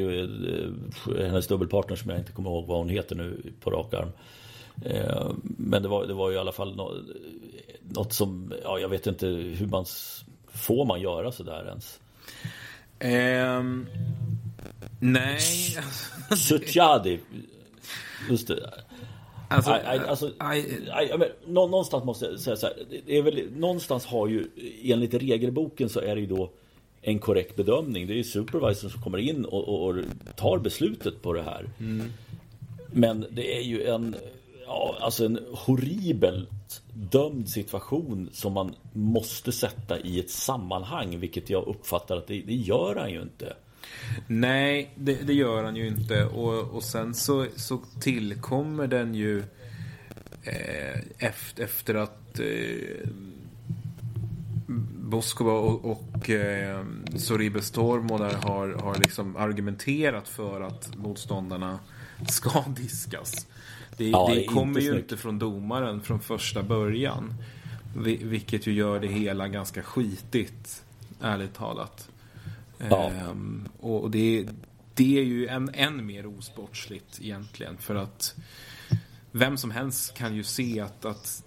hennes 1.17 1.47
dubbelpartner 1.47 1.95
som 1.95 2.09
jag 2.09 2.19
inte 2.19 2.31
kommer 2.31 2.49
ihåg 2.49 2.67
vad 2.67 2.77
hon 2.77 2.89
heter 2.89 3.15
nu 3.15 3.53
på 3.59 3.69
rak 3.69 3.93
arm. 3.93 4.11
Men 5.41 5.81
det 5.83 5.87
var, 5.87 6.05
det 6.05 6.13
var 6.13 6.29
ju 6.29 6.35
i 6.35 6.39
alla 6.39 6.51
fall 6.51 6.75
något, 6.75 6.97
något 7.81 8.13
som, 8.13 8.53
ja 8.63 8.79
jag 8.79 8.89
vet 8.89 9.07
inte 9.07 9.27
hur 9.27 9.67
man, 9.67 9.85
får 10.47 10.85
man 10.85 11.01
göra 11.01 11.31
sådär 11.31 11.65
ens? 11.67 11.99
Um, 13.01 13.87
nej. 14.99 15.39
Suchadi. 16.37 17.19
Just 18.29 18.47
det. 18.47 18.73
Alltså, 19.49 19.71
I, 19.71 19.95
I, 19.95 19.99
alltså 19.99 20.27
I, 20.27 20.57
I, 21.03 21.17
men, 21.17 21.27
någonstans 21.47 22.03
måste 22.03 22.25
jag 22.25 22.39
säga 22.39 22.55
så 22.55 22.67
här. 22.67 22.75
Det 23.05 23.17
är 23.17 23.21
väl, 23.21 23.49
någonstans 23.55 24.05
har 24.05 24.27
ju 24.27 24.47
enligt 24.83 25.13
regelboken 25.13 25.89
så 25.89 25.99
är 25.99 26.15
det 26.15 26.21
ju 26.21 26.27
då 26.27 26.51
en 27.01 27.19
korrekt 27.19 27.55
bedömning. 27.55 28.07
Det 28.07 28.13
är 28.13 28.17
ju 28.17 28.23
supervisor 28.23 28.89
som 28.89 29.01
kommer 29.01 29.17
in 29.17 29.45
och, 29.45 29.67
och, 29.67 29.89
och 29.89 29.95
tar 30.35 30.57
beslutet 30.57 31.21
på 31.21 31.33
det 31.33 31.41
här. 31.41 31.69
Mm. 31.79 32.11
Men 32.91 33.25
det 33.31 33.57
är 33.57 33.61
ju 33.61 33.83
en 33.83 34.15
ja, 34.65 34.97
alltså 35.01 35.25
en 35.25 35.39
horribelt 35.51 36.81
dömd 36.93 37.49
situation 37.49 38.29
som 38.33 38.53
man 38.53 38.75
måste 38.93 39.51
sätta 39.51 39.99
i 39.99 40.19
ett 40.19 40.29
sammanhang, 40.29 41.19
vilket 41.19 41.49
jag 41.49 41.67
uppfattar 41.67 42.17
att 42.17 42.27
det, 42.27 42.41
det 42.41 42.55
gör 42.55 42.95
han 42.95 43.11
ju 43.11 43.21
inte. 43.21 43.55
Nej, 44.27 44.91
det, 44.95 45.13
det, 45.13 45.33
gör 45.33 45.63
han 45.63 45.75
ju 45.75 45.87
inte. 45.87 46.25
Och, 46.25 46.75
och 46.75 46.83
sen 46.83 47.13
så, 47.13 47.45
så 47.55 47.81
tillkommer 48.01 48.87
den 48.87 49.15
ju 49.15 49.39
eh, 50.43 50.99
efter, 51.17 51.63
efter 51.63 51.95
att 51.95 52.39
eh, 52.39 53.09
Boskova 55.09 55.51
och, 55.51 55.85
och 55.85 56.29
eh, 56.29 56.85
Soribes 57.17 57.71
där 57.71 58.47
har, 58.47 58.69
har 58.69 58.95
liksom 58.99 59.35
argumenterat 59.35 60.27
för 60.27 60.61
att 60.61 60.95
motståndarna 60.95 61.79
ska 62.27 62.63
diskas. 62.77 63.47
Det, 63.97 64.09
ja, 64.09 64.31
det 64.35 64.45
kommer 64.45 64.79
ju 64.79 64.97
inte 64.97 65.17
från 65.17 65.39
domaren 65.39 66.01
från 66.01 66.19
första 66.19 66.63
början. 66.63 67.33
Vilket 67.95 68.67
ju 68.67 68.73
gör 68.73 68.99
det 68.99 69.07
hela 69.07 69.47
ganska 69.47 69.83
skitigt, 69.83 70.83
ärligt 71.21 71.53
talat. 71.53 72.08
Ja. 72.89 73.11
Ehm, 73.11 73.67
och 73.79 74.11
det, 74.11 74.47
det 74.93 75.19
är 75.19 75.23
ju 75.23 75.47
än, 75.47 75.69
än 75.73 76.05
mer 76.05 76.25
osportsligt 76.25 77.19
egentligen. 77.21 77.77
För 77.77 77.95
att 77.95 78.35
vem 79.31 79.57
som 79.57 79.71
helst 79.71 80.13
kan 80.13 80.35
ju 80.35 80.43
se 80.43 80.79
att, 80.79 81.05
att 81.05 81.43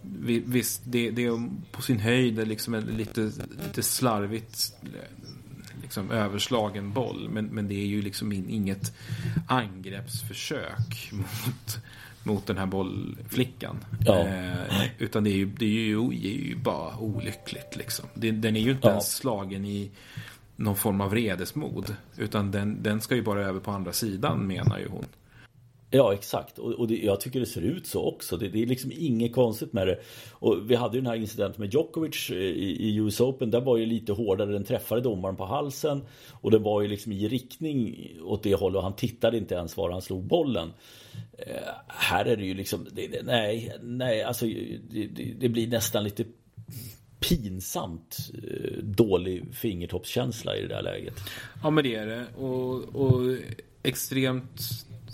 visst, 0.47 0.83
det, 0.85 1.11
det 1.11 1.25
är 1.25 1.51
på 1.73 1.83
sin 1.83 1.99
höjd 1.99 2.49
liksom 2.49 2.75
en 2.75 2.85
lite, 2.85 3.33
lite 3.67 3.83
slarvigt 3.83 4.75
liksom 5.83 6.11
överslagen 6.11 6.93
boll. 6.93 7.29
Men, 7.29 7.47
men 7.47 7.69
det 7.69 7.75
är 7.75 7.87
ju 7.87 8.03
liksom 8.03 8.33
in, 8.33 8.51
inget 8.51 8.93
angreppsförsök 9.47 11.13
mot, 11.13 11.79
mot 12.23 12.47
den 12.47 12.59
här 12.59 12.67
bollflickan. 12.67 13.85
Ja. 14.07 14.27
Eh, 14.27 14.87
utan 14.99 15.25
det 15.25 15.31
är 15.31 15.37
ju, 15.37 15.47
det 15.47 15.65
är 15.65 15.69
ju, 15.69 16.09
det 16.11 16.29
är 16.29 16.47
ju 16.47 16.57
bara 16.57 16.99
olyckligt 16.99 17.77
liksom. 17.77 18.05
Det, 18.15 18.31
den 18.31 18.57
är 18.57 18.61
ju 18.61 18.71
inte 18.71 18.87
ja. 18.87 18.91
ens 18.91 19.17
slagen 19.17 19.65
i 19.65 19.91
någon 20.57 20.77
form 20.77 21.01
av 21.01 21.11
vredesmod 21.11 21.97
Utan 22.17 22.51
den, 22.51 22.83
den 22.83 23.01
ska 23.01 23.15
ju 23.15 23.23
bara 23.23 23.47
över 23.47 23.61
på 23.61 23.71
andra 23.71 23.93
sidan 23.93 24.47
menar 24.47 24.79
ju 24.79 24.89
hon. 24.89 25.05
Ja 25.95 26.15
exakt 26.15 26.59
och, 26.59 26.73
och 26.73 26.89
det, 26.89 26.97
jag 26.97 27.21
tycker 27.21 27.41
det 27.41 27.47
ser 27.47 27.63
ut 27.63 27.87
så 27.87 28.05
också. 28.05 28.37
Det, 28.37 28.49
det, 28.49 28.63
är 28.63 28.67
liksom 28.67 28.93
inget 28.95 29.35
konstigt 29.35 29.73
med 29.73 29.87
det. 29.87 29.99
Och 30.33 30.71
vi 30.71 30.75
hade 30.75 30.97
ju 30.97 31.01
den 31.01 31.11
här 31.11 31.17
incidenten 31.17 31.61
med 31.61 31.75
Djokovic 31.75 32.31
eh, 32.31 32.37
i, 32.37 32.89
i 32.89 32.97
US 32.97 33.21
Open. 33.21 33.51
Där 33.51 33.61
var 33.61 33.77
ju 33.77 33.87
lite 33.87 34.13
hårdare. 34.13 34.53
Den 34.53 34.65
träffade 34.65 35.01
domaren 35.01 35.37
på 35.37 35.45
halsen. 35.45 36.03
Och 36.31 36.51
det 36.51 36.59
var 36.59 36.83
ju 36.83 36.89
liksom 36.89 37.13
i 37.13 37.29
riktning 37.29 38.09
åt 38.23 38.43
det 38.43 38.55
hållet. 38.55 38.77
Och 38.77 38.83
han 38.83 38.97
tittade 38.97 39.39
inte 39.39 39.55
ens 39.55 39.77
var 39.77 39.91
han 39.91 40.03
slog 40.03 40.25
bollen. 40.25 40.73
Eh, 41.39 41.73
här 41.87 42.25
är 42.25 42.37
det 42.37 42.45
ju 42.45 42.55
liksom, 42.55 42.87
det, 42.93 43.23
nej, 43.23 43.77
nej, 43.83 44.23
alltså 44.23 44.47
det, 45.39 45.49
blir 45.49 45.69
nästan 45.69 46.05
lite 46.05 46.25
pinsamt 47.29 48.31
eh, 48.35 48.79
dålig 48.83 49.45
fingertoppskänsla 49.53 50.57
i 50.57 50.63
det 50.63 50.69
där 50.69 50.83
läget. 50.83 51.15
Ja 51.63 51.71
men 51.71 51.85
det 51.85 51.95
är 51.95 52.07
det. 52.07 52.27
Och, 52.37 52.75
och 52.95 53.37
extremt 53.83 54.61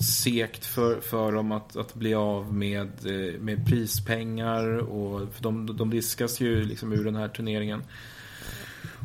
sekt 0.00 0.66
för, 0.66 1.00
för 1.00 1.32
dem 1.32 1.52
att, 1.52 1.76
att 1.76 1.94
bli 1.94 2.14
av 2.14 2.54
med, 2.54 2.88
eh, 3.06 3.40
med 3.40 3.66
prispengar 3.66 4.78
och 4.78 5.34
för 5.34 5.42
de, 5.42 5.76
de 5.76 5.90
diskas 5.90 6.40
ju 6.40 6.64
liksom 6.64 6.92
ur 6.92 7.04
den 7.04 7.16
här 7.16 7.28
turneringen. 7.28 7.82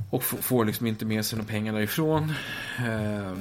Och 0.09 0.23
får 0.23 0.65
liksom 0.65 0.87
inte 0.87 1.05
med 1.05 1.25
sig 1.25 1.37
några 1.37 1.51
pengar 1.51 1.73
därifrån. 1.73 2.33
Eh, 2.77 3.33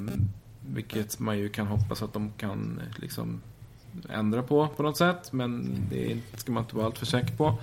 vilket 0.66 1.18
man 1.18 1.38
ju 1.38 1.48
kan 1.48 1.66
hoppas 1.66 2.02
att 2.02 2.12
de 2.12 2.32
kan 2.32 2.80
liksom 2.96 3.40
ändra 4.10 4.42
på 4.42 4.68
på 4.68 4.82
något 4.82 4.96
sätt. 4.96 5.32
Men 5.32 5.76
det 5.90 6.18
ska 6.36 6.52
man 6.52 6.62
inte 6.62 6.76
vara 6.76 6.86
alltför 6.86 7.06
säker 7.06 7.36
på. 7.36 7.58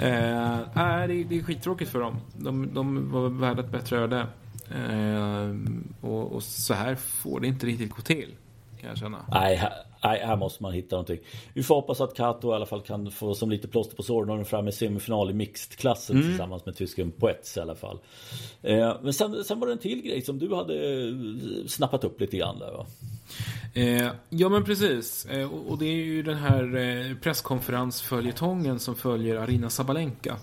Eh, 0.00 0.58
äh, 0.60 1.08
det, 1.08 1.24
det 1.24 1.38
är 1.38 1.42
skittråkigt 1.42 1.90
för 1.90 2.00
dem. 2.00 2.20
De, 2.36 2.74
de 2.74 3.10
var 3.10 3.28
värda 3.28 3.62
ett 3.62 3.70
bättre 3.70 3.98
öde. 3.98 4.26
Eh, 4.70 5.54
och, 6.00 6.32
och 6.32 6.42
så 6.42 6.74
här 6.74 6.94
får 6.94 7.40
det 7.40 7.46
inte 7.46 7.66
riktigt 7.66 7.90
gå 7.90 8.02
till. 8.02 8.34
Kan 8.80 8.88
jag 8.88 8.98
känna. 8.98 9.18
Nej, 9.30 9.56
här, 9.56 9.72
nej, 10.04 10.22
här 10.26 10.36
måste 10.36 10.62
man 10.62 10.72
hitta 10.72 10.96
någonting. 10.96 11.18
Vi 11.54 11.62
får 11.62 11.74
hoppas 11.74 12.00
att 12.00 12.14
Kato 12.14 12.52
i 12.52 12.54
alla 12.54 12.66
fall 12.66 12.80
kan 12.80 13.10
få 13.10 13.34
som 13.34 13.50
lite 13.50 13.68
plåster 13.68 13.96
på 13.96 14.02
såren 14.02 14.40
och 14.40 14.46
fram 14.46 14.68
i 14.68 14.72
semifinal 14.72 15.30
i 15.30 15.32
mixed-klassen 15.32 16.16
mm. 16.16 16.28
tillsammans 16.28 16.66
med 16.66 16.76
tysken 16.76 17.10
Poets 17.10 17.56
i 17.56 17.60
alla 17.60 17.74
fall. 17.74 17.98
Eh, 18.62 18.96
men 19.02 19.12
sen, 19.12 19.44
sen 19.44 19.60
var 19.60 19.66
det 19.66 19.72
en 19.72 19.78
till 19.78 20.02
grej 20.02 20.22
som 20.22 20.38
du 20.38 20.54
hade 20.54 20.74
eh, 20.74 21.14
snappat 21.66 22.04
upp 22.04 22.20
lite 22.20 22.36
grann 22.36 22.58
där 22.58 22.72
va? 22.72 22.86
Eh, 23.74 24.10
ja 24.28 24.48
men 24.48 24.64
precis. 24.64 25.26
Eh, 25.26 25.52
och, 25.52 25.70
och, 25.70 25.78
det 25.78 25.86
är 25.86 26.04
ju 26.04 26.22
den 26.22 26.38
här 26.38 26.76
eh, 26.76 27.16
presskonferensföljetongen 27.16 28.78
som 28.78 28.96
följer 28.96 29.36
Arina 29.36 29.70
Sabalenka. 29.70 30.36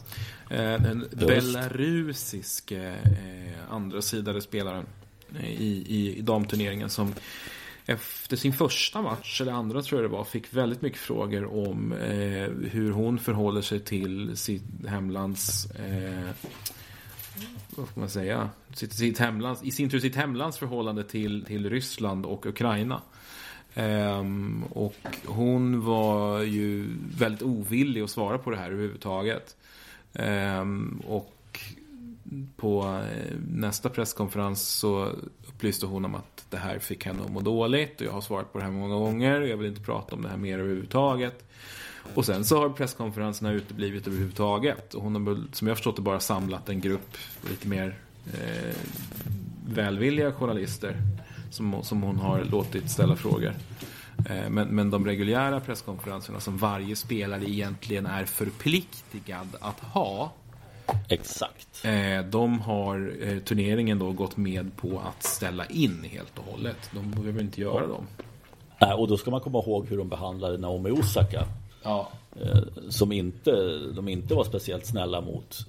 Eh, 0.50 0.82
den 0.82 1.08
belarusiske 1.12 2.96
eh, 3.04 3.74
andra 3.74 4.02
sidade 4.02 4.42
spelaren 4.42 4.86
i, 5.44 5.64
i, 5.88 6.18
i 6.18 6.22
damturneringen 6.22 6.90
som 6.90 7.14
efter 7.86 8.38
sin 8.38 8.54
första 8.54 9.02
match, 9.02 9.42
eller 9.42 9.52
andra 9.52 9.82
tror 9.82 10.02
jag 10.02 10.12
det 10.12 10.16
var, 10.18 10.24
fick 10.24 10.54
väldigt 10.54 10.82
mycket 10.82 11.00
frågor 11.00 11.68
om 11.68 11.94
eh, 11.94 12.70
hur 12.72 12.92
hon 12.92 13.20
förhåller 13.20 13.62
sig 13.62 13.80
till 13.80 14.38
sitt 14.38 14.64
hemlands 14.88 15.66
eh, 15.72 16.30
vad 17.76 17.88
ska 17.88 18.00
man 18.00 18.10
säga? 18.10 18.50
Sitt, 18.74 18.94
sitt 18.94 19.20
hemlands, 19.20 19.64
I 19.64 19.72
sin 19.72 19.90
tur 19.90 20.00
sitt 20.00 20.16
hemlands 20.16 20.58
förhållande 20.58 21.04
till, 21.04 21.46
till 21.46 21.70
Ryssland 21.70 22.26
och 22.26 22.46
Ukraina. 22.46 23.02
Um, 23.76 24.64
och 24.64 24.96
hon 25.26 25.86
var 25.86 26.42
ju 26.42 26.88
väldigt 27.18 27.42
ovillig 27.42 28.02
att 28.02 28.10
svara 28.10 28.38
på 28.38 28.52
det 28.52 28.58
här 28.58 28.72
överhuvudtaget. 28.72 29.56
Um, 30.14 31.02
och 31.08 31.32
på 32.56 33.02
eh, 33.12 33.34
nästa 33.48 33.90
presskonferens 33.90 34.68
så 34.68 35.12
upplyste 35.48 35.86
hon 35.86 36.06
om 36.06 36.16
att 36.16 36.46
det 36.50 36.58
här 36.58 36.80
fick 36.80 37.06
henne 37.06 37.24
att 37.24 37.32
må 37.32 37.42
dåligt 37.42 38.02
och 38.02 38.08
jag 38.08 38.12
har 38.12 38.22
svarat 38.22 38.54
på 38.54 38.58
det 38.58 38.64
här 38.64 38.72
många 38.72 38.96
gånger 38.96 39.42
och 39.42 39.48
jag 39.48 39.58
vill 39.58 39.68
inte 39.68 39.82
prata 39.82 40.16
om 40.16 40.22
det 40.22 40.30
här 40.30 40.38
mer 40.38 40.60
överhuvudtaget. 40.60 41.52
Och 42.14 42.26
sen 42.26 42.46
så 42.46 42.60
har 42.60 42.70
presskonferenserna 42.70 43.52
uteblivit 43.52 44.08
överhuvudtaget. 44.08 44.94
Och 44.94 45.04
hon 45.04 45.28
har 45.28 45.38
som 45.52 45.68
jag 45.68 45.78
förstått 45.78 45.96
det 45.96 46.02
bara 46.02 46.20
samlat 46.20 46.70
en 46.70 46.82
grupp 46.82 47.18
lite 47.50 47.68
mer 47.68 47.96
eh, 48.34 48.76
välvilliga 49.68 50.32
journalister 50.32 50.98
som, 51.52 51.84
som 51.84 52.02
hon 52.02 52.18
har 52.18 52.44
låtit 52.44 52.90
ställa 52.90 53.16
frågor. 53.16 53.54
Eh, 54.30 54.50
men, 54.50 54.68
men 54.68 54.90
de 54.90 55.06
reguljära 55.06 55.60
presskonferenserna 55.60 56.40
som 56.40 56.58
varje 56.58 56.96
spelare 56.96 57.50
egentligen 57.50 58.06
är 58.06 58.26
förpliktigad 58.26 59.48
att 59.60 59.80
ha 59.80 60.32
Exakt. 61.10 61.86
Eh, 61.86 62.26
de 62.30 62.60
har 62.60 63.14
eh, 63.22 63.40
turneringen 63.40 64.00
då 64.00 64.12
gått 64.12 64.38
med 64.38 64.78
på 64.78 65.02
att 65.06 65.24
ställa 65.24 65.66
in 65.66 66.04
helt 66.12 66.40
och 66.40 66.46
hållet. 66.46 66.90
De 66.92 67.12
behöver 67.12 67.42
inte 67.42 67.62
göra 67.62 67.88
dem. 67.88 68.08
Nej, 68.82 68.94
och 68.94 69.08
då 69.08 69.18
ska 69.18 69.32
man 69.32 69.42
komma 69.42 69.60
ihåg 69.60 69.88
hur 69.88 69.98
de 69.98 70.10
behandlade 70.10 70.58
Naomi 70.58 70.92
Osaka. 70.92 71.46
Ja. 71.86 72.12
Som 72.90 73.12
inte, 73.12 73.52
de 73.96 74.08
inte 74.08 74.34
var 74.34 74.44
speciellt 74.44 74.86
snälla 74.86 75.22
mot. 75.22 75.66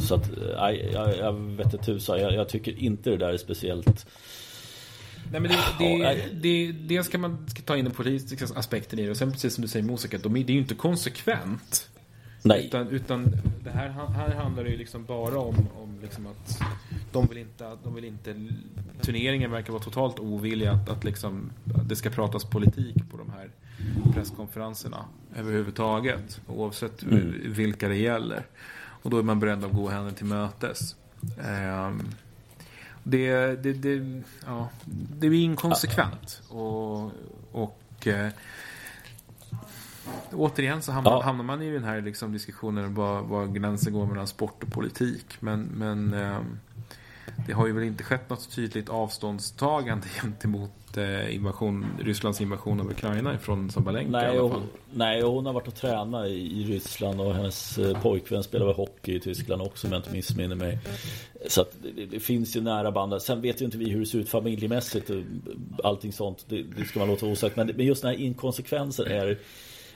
Så 0.00 0.14
att, 0.14 0.30
nej, 0.56 0.90
jag, 0.92 1.18
jag 1.18 1.32
vet 1.32 1.74
inte 1.74 1.86
tusan. 1.86 2.20
Jag, 2.20 2.34
jag 2.34 2.48
tycker 2.48 2.78
inte 2.78 3.10
det 3.10 3.16
där 3.16 3.32
är 3.32 3.36
speciellt 3.36 4.06
Nej, 5.32 5.40
men 5.40 5.50
det, 5.50 5.58
det, 5.78 6.26
det, 6.32 6.72
det 6.72 7.04
ska 7.04 7.18
man 7.18 7.46
ta 7.64 7.76
in 7.76 7.84
den 7.84 7.94
politiska 7.94 8.46
aspekten 8.54 8.98
i 8.98 9.02
det. 9.02 9.10
Och 9.10 9.16
sen 9.16 9.32
precis 9.32 9.54
som 9.54 9.62
du 9.62 9.68
säger 9.68 9.86
Mosek, 9.86 10.22
de, 10.22 10.34
det 10.34 10.40
är 10.40 10.54
ju 10.54 10.58
inte 10.58 10.74
konsekvent. 10.74 11.90
Nej. 12.42 12.66
Utan, 12.66 12.88
utan 12.88 13.36
det 13.64 13.70
här, 13.70 13.88
här 13.88 14.34
handlar 14.34 14.64
det 14.64 14.70
ju 14.70 14.76
liksom 14.76 15.04
bara 15.04 15.38
om, 15.38 15.68
om 15.82 15.98
liksom 16.02 16.26
att 16.26 16.58
de 17.12 17.26
vill, 17.26 17.38
inte, 17.38 17.76
de 17.84 17.94
vill 17.94 18.04
inte... 18.04 18.34
Turneringen 19.02 19.50
verkar 19.50 19.72
vara 19.72 19.82
totalt 19.82 20.18
ovillig 20.18 20.66
att, 20.66 20.88
att, 20.88 21.04
liksom, 21.04 21.52
att 21.74 21.88
det 21.88 21.96
ska 21.96 22.10
pratas 22.10 22.44
politik 22.44 22.96
på 23.10 23.16
de 23.16 23.30
här 23.30 23.50
presskonferenserna 24.14 25.04
överhuvudtaget. 25.36 26.40
Oavsett 26.46 27.02
mm. 27.02 27.52
vilka 27.52 27.88
det 27.88 27.96
gäller. 27.96 28.46
Och 29.02 29.10
då 29.10 29.18
är 29.18 29.22
man 29.22 29.40
beredd 29.40 29.64
att 29.64 29.72
gå 29.72 29.88
henne 29.88 30.12
till 30.12 30.26
mötes. 30.26 30.96
Um, 31.20 32.02
det, 33.02 33.62
det, 33.62 33.72
det, 33.72 34.22
ja, 34.46 34.68
det 35.20 35.28
blir 35.28 35.44
inkonsekvent. 35.44 36.42
Och, 36.48 37.10
och 37.52 38.06
eh, 38.06 38.28
återigen 40.32 40.82
så 40.82 40.92
hamnar, 40.92 41.10
ja. 41.12 41.22
hamnar, 41.22 41.44
man 41.44 41.62
i 41.62 41.70
den 41.70 41.84
här 41.84 42.00
liksom 42.00 42.32
diskussionen 42.32 42.94
var, 42.94 43.22
var 43.22 43.46
gränsen 43.46 43.92
går 43.92 44.06
mellan 44.06 44.26
sport 44.26 44.62
och 44.62 44.72
politik. 44.72 45.26
Men, 45.40 45.62
men 45.62 46.14
eh, 46.14 46.40
det 47.46 47.52
har 47.52 47.66
ju 47.66 47.72
väl 47.72 47.84
inte 47.84 48.04
skett 48.04 48.30
något 48.30 48.50
tydligt 48.54 48.88
avståndstagande 48.88 50.08
gentemot 50.08 50.96
eh, 50.96 51.34
invasion, 51.34 51.86
Rysslands 52.00 52.40
invasion 52.40 52.80
av 52.80 52.90
Ukraina 52.90 53.38
från 53.38 53.70
Sabalenka 53.70 54.10
nej, 54.10 54.36
i 54.36 54.38
alla 54.38 54.50
fall. 54.50 54.62
nej, 54.92 55.24
och 55.24 55.32
hon 55.32 55.46
har 55.46 55.52
varit 55.52 55.68
och 55.68 55.74
tränat 55.74 56.26
i, 56.26 56.64
Ryssland 56.64 57.20
och 57.20 57.34
hennes 57.34 57.78
eh, 57.78 58.02
pojkvän 58.02 58.42
spelar 58.42 58.66
väl 58.66 58.74
hockey 58.74 59.16
i 59.16 59.20
Tyskland 59.20 59.62
också 59.62 59.86
om 59.86 59.92
jag 59.92 60.00
inte 60.00 60.12
missminner 60.12 60.56
mig. 60.56 60.78
Så 61.48 61.60
att 61.60 61.72
det, 61.96 62.06
det, 62.06 62.20
finns 62.20 62.56
ju 62.56 62.60
nära 62.60 62.92
band. 62.92 63.22
Sen 63.22 63.40
vet 63.40 63.60
ju 63.60 63.64
inte 63.64 63.78
vi 63.78 63.90
hur 63.90 64.00
det 64.00 64.06
ser 64.06 64.18
ut 64.18 64.28
familjemässigt 64.28 65.10
och 65.10 65.22
allting 65.84 66.12
sånt. 66.12 66.44
Det, 66.48 66.62
det 66.62 66.84
ska 66.84 66.98
man 66.98 67.08
låta 67.08 67.26
osagt. 67.26 67.56
Men, 67.56 67.66
men 67.66 67.86
just 67.86 68.02
den 68.02 68.10
här 68.10 68.18
inkonsekvensen 68.20 69.06
är 69.06 69.38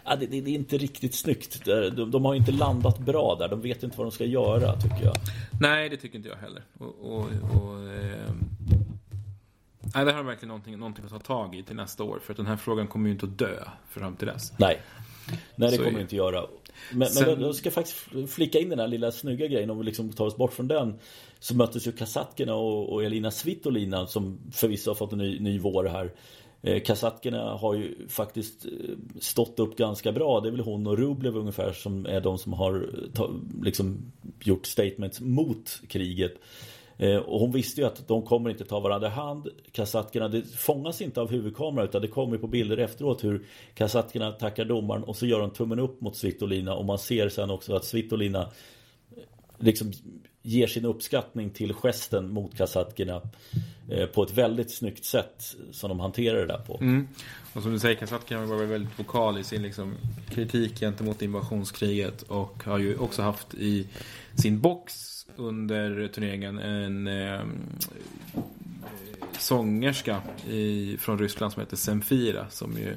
Ja, 0.09 0.17
det, 0.17 0.27
det, 0.27 0.41
det, 0.41 0.51
är 0.51 0.55
inte 0.55 0.79
riktigt 0.79 1.15
snyggt. 1.15 1.65
De, 1.65 2.11
de, 2.11 2.25
har 2.25 2.35
inte 2.35 2.53
landat 2.53 2.99
bra 2.99 3.37
där. 3.39 3.49
De 3.49 3.61
vet 3.61 3.83
inte 3.83 3.99
vad 3.99 4.07
de 4.07 4.11
ska 4.11 4.25
göra, 4.25 4.81
tycker 4.81 5.05
jag. 5.05 5.17
Nej, 5.61 5.89
det 5.89 5.97
tycker 5.97 6.17
inte 6.17 6.29
jag 6.29 6.37
heller. 6.37 6.63
Och, 6.79 6.95
och, 7.01 7.21
och 7.21 7.89
eh, 7.89 8.33
nej, 9.95 10.05
det 10.05 10.13
här 10.13 10.19
är 10.19 10.23
verkligen 10.23 10.49
någonting, 10.49 10.79
någonting 10.79 11.05
att 11.05 11.11
ta 11.11 11.19
tag 11.19 11.55
i 11.55 11.63
till 11.63 11.77
nästa 11.77 12.05
år. 12.05 12.19
För 12.23 12.33
att 12.33 12.37
den 12.37 12.47
här 12.47 12.57
frågan 12.57 12.87
kommer 12.87 13.09
ju 13.09 13.13
inte 13.13 13.27
att 13.27 13.39
dö 13.39 13.65
fram 13.89 14.17
till 14.17 14.27
dess. 14.27 14.53
Nej, 14.59 14.83
Nej 15.57 15.71
det 15.71 15.77
Så 15.77 15.85
kommer 15.85 15.99
det 15.99 16.03
inte 16.03 16.17
göra. 16.17 16.45
Men, 16.93 17.09
Sen... 17.09 17.27
men 17.27 17.41
jag 17.41 17.55
ska 17.55 17.71
faktiskt 17.71 17.99
flika 18.29 18.59
in 18.59 18.69
den 18.69 18.79
här 18.79 18.89
lilla 18.89 19.13
snygga 19.13 19.47
grejen 19.47 19.71
om 19.71 19.79
vi 19.79 19.85
liksom 19.85 20.13
tar 20.13 20.27
oss 20.27 20.37
bort 20.37 20.53
från 20.53 20.69
den. 20.69 20.99
Så 21.39 21.55
möttes 21.55 21.87
ju 21.87 21.93
Kasatkina 21.93 22.55
och, 22.55 22.93
och 22.93 23.05
Elina 23.05 23.31
Svitolina 23.31 24.07
som 24.07 24.39
förvisso 24.53 24.91
har 24.91 24.95
fått 24.95 25.13
en 25.13 25.19
ny, 25.19 25.41
ny 25.41 25.59
vår 25.59 25.85
här. 25.85 26.13
Eh, 26.63 27.57
har 27.59 27.75
ju 27.75 28.09
faktiskt 28.09 28.65
eh, 28.65 28.71
stått 29.21 29.59
upp 29.59 29.77
ganska 29.77 30.13
bra. 30.13 30.41
Det 30.41 30.49
är 30.49 30.51
väl 30.51 30.61
hon 30.61 30.87
och 30.87 30.99
Rublev 30.99 31.37
ungefär 31.37 31.73
som 31.73 32.07
är 32.07 32.21
de 32.21 32.39
som 32.39 32.53
har 32.53 32.89
eh, 33.19 33.31
liksom 33.63 34.13
gjort 34.41 34.67
statements 34.67 35.21
mot 35.21 35.81
kriget. 35.89 36.35
Eh, 36.97 37.17
och 37.17 37.41
hon 37.41 37.53
visste 37.53 37.81
ju 37.81 37.87
att 37.87 38.09
de 38.09 38.23
kommer 38.23 38.51
inte 38.51 38.65
ta 38.65 38.81
varandra 38.81 39.09
i 39.09 39.11
hand. 39.11 39.49
Kasatkerna, 39.73 40.29
det 40.29 40.43
fångas 40.43 41.03
inte 41.03 41.21
av 41.21 41.31
huvudkameran 41.31 41.89
utan 41.89 42.03
det 42.03 42.09
kommer 42.09 42.39
på 42.39 42.47
bilder 42.47 42.77
efteråt 42.77 43.25
hur 43.25 43.47
Kasatkerna 43.75 44.33
tackar 44.33 44.65
domaren 44.65 45.05
och 45.05 45.17
så 45.17 45.27
gör 45.27 45.41
de 45.41 45.51
tummen 45.51 45.79
upp 45.79 46.01
mot 46.01 46.17
Svitolina 46.17 46.75
och 46.75 46.85
man 46.85 46.99
ser 46.99 47.29
sen 47.29 47.51
också 47.51 47.75
att 47.75 47.85
Svitolina 47.85 48.51
liksom 49.59 49.93
ger 50.49 50.67
sin 50.67 50.85
uppskattning 50.85 51.51
till 51.51 51.75
gesten 51.75 52.31
mot 52.31 52.57
Kasatkerna 52.57 53.23
eh, 53.91 54.07
på 54.07 54.23
ett 54.23 54.33
väldigt 54.33 54.71
snyggt 54.71 55.05
sätt 55.05 55.57
som 55.73 55.89
de 55.89 56.01
hanterar 56.01 56.39
det 56.39 56.47
där 56.47 56.59
på. 56.59 56.79
Mm. 56.81 57.09
Och 57.53 57.63
som 57.63 57.73
du 57.73 57.79
säger, 57.79 57.95
Kasatkerna 57.95 58.47
var 58.47 58.57
väldigt 58.57 58.99
vokal 58.99 59.39
i 59.39 59.45
sin 59.45 59.63
liksom, 59.63 59.95
kritik 60.31 60.81
gentemot 60.81 61.23
invasionskriget 61.23 62.23
och 62.23 62.65
har 62.65 62.79
ju 62.79 62.97
också 62.97 63.23
haft 63.23 63.55
i 63.55 63.87
sin 64.35 64.61
box 64.61 65.15
under 65.37 66.09
turneringen 66.09 66.59
en 66.59 67.07
eh, 67.07 67.41
sångerska 69.39 70.23
i, 70.49 70.97
från 71.01 71.19
Ryssland 71.19 71.53
som 71.53 71.61
heter 71.61 71.77
Semfira 71.77 72.51
som 72.51 72.79
ju 72.79 72.97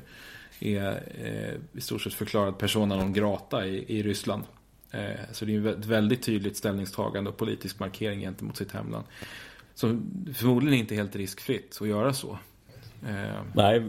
är 0.60 1.04
eh, 1.24 1.78
i 1.78 1.82
stort 1.82 2.02
sett 2.02 2.14
förklarad 2.14 2.58
persona 2.58 2.96
non 2.96 3.14
grata 3.14 3.68
i, 3.68 3.98
i 3.98 4.04
Ryssland. 4.04 4.44
Eh, 4.92 5.20
så 5.32 5.46
det 5.46 5.56
är 5.56 5.68
ett 5.68 5.86
väldigt 5.86 6.24
tydligt 6.24 6.58
ställningstagande 6.58 7.30
och 7.30 7.38
politisk 7.38 7.80
markering 7.80 8.20
gentemot 8.20 8.58
sitt 8.58 8.72
hemland. 8.72 9.06
Som 9.74 10.12
förmodligen 10.34 10.80
inte 10.80 10.96
är 10.96 10.98
helt 10.98 11.16
riskfritt 11.16 11.78
att 11.82 11.88
göra 11.88 12.14
så. 12.14 12.38
Eh, 13.08 13.42
Nej, 13.56 13.84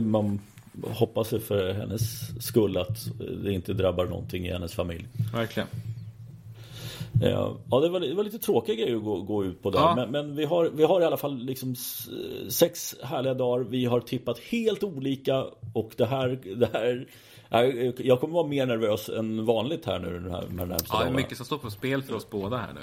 man 0.00 0.40
hoppas 0.82 1.28
för 1.28 1.72
hennes 1.72 2.02
skull 2.44 2.76
att 2.76 2.98
det 3.44 3.52
inte 3.52 3.72
drabbar 3.72 4.06
någonting 4.06 4.46
i 4.46 4.52
hennes 4.52 4.74
familj. 4.74 5.06
Verkligen. 5.32 5.68
Ja, 7.20 7.56
det 7.68 7.88
var, 7.88 8.00
det 8.00 8.14
var 8.14 8.24
lite 8.24 8.38
tråkiga 8.38 8.74
grejer 8.74 8.96
att 8.96 9.04
gå, 9.04 9.22
gå 9.22 9.44
ut 9.44 9.62
på 9.62 9.70
där. 9.70 9.78
Ja. 9.78 9.94
Men, 9.96 10.10
men, 10.10 10.36
vi, 10.36 10.44
har, 10.44 10.70
vi 10.74 10.84
har 10.84 11.00
i 11.00 11.04
alla 11.04 11.16
fall 11.16 11.38
liksom 11.38 11.74
sex 12.48 12.96
härliga 13.02 13.34
dagar. 13.34 13.64
Vi 13.64 13.84
har 13.84 14.00
tippat 14.00 14.38
helt 14.38 14.84
olika 14.84 15.44
och 15.74 15.92
det 15.96 16.06
här, 16.06 16.40
det 16.56 16.68
här 16.72 17.06
jag 17.98 18.20
kommer 18.20 18.34
vara 18.34 18.46
mer 18.46 18.66
nervös 18.66 19.08
än 19.08 19.46
vanligt 19.46 19.86
här 19.86 19.98
nu 19.98 20.20
den 20.20 20.30
här, 20.30 20.44
den 20.50 20.76
Ja, 20.90 20.98
det 20.98 21.06
är 21.06 21.10
mycket 21.10 21.36
som 21.36 21.46
står 21.46 21.58
på 21.58 21.70
spel 21.70 22.02
för 22.02 22.14
oss 22.14 22.30
båda 22.30 22.56
här 22.56 22.72
nu. 22.74 22.80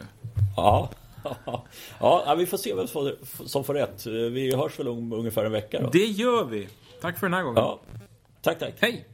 Ja. 0.58 0.90
Ja, 2.00 2.36
vi 2.38 2.46
får 2.46 2.58
se 2.58 2.76
vem 2.76 2.88
som 3.46 3.64
får 3.64 3.74
rätt. 3.74 4.06
Vi 4.06 4.56
hörs 4.56 4.80
väl 4.80 4.88
om 4.88 5.14
ungefär 5.14 5.46
en 5.46 5.52
vecka 5.52 5.82
då. 5.82 5.90
Det 5.90 6.06
gör 6.06 6.46
vi. 6.46 6.68
Tack 7.02 7.20
för 7.20 7.28
den 7.28 7.34
här 7.34 7.44
gången. 7.44 7.64
Ja. 7.64 7.80
Tack, 8.42 8.60
tack. 8.60 8.74
Hej! 8.80 9.06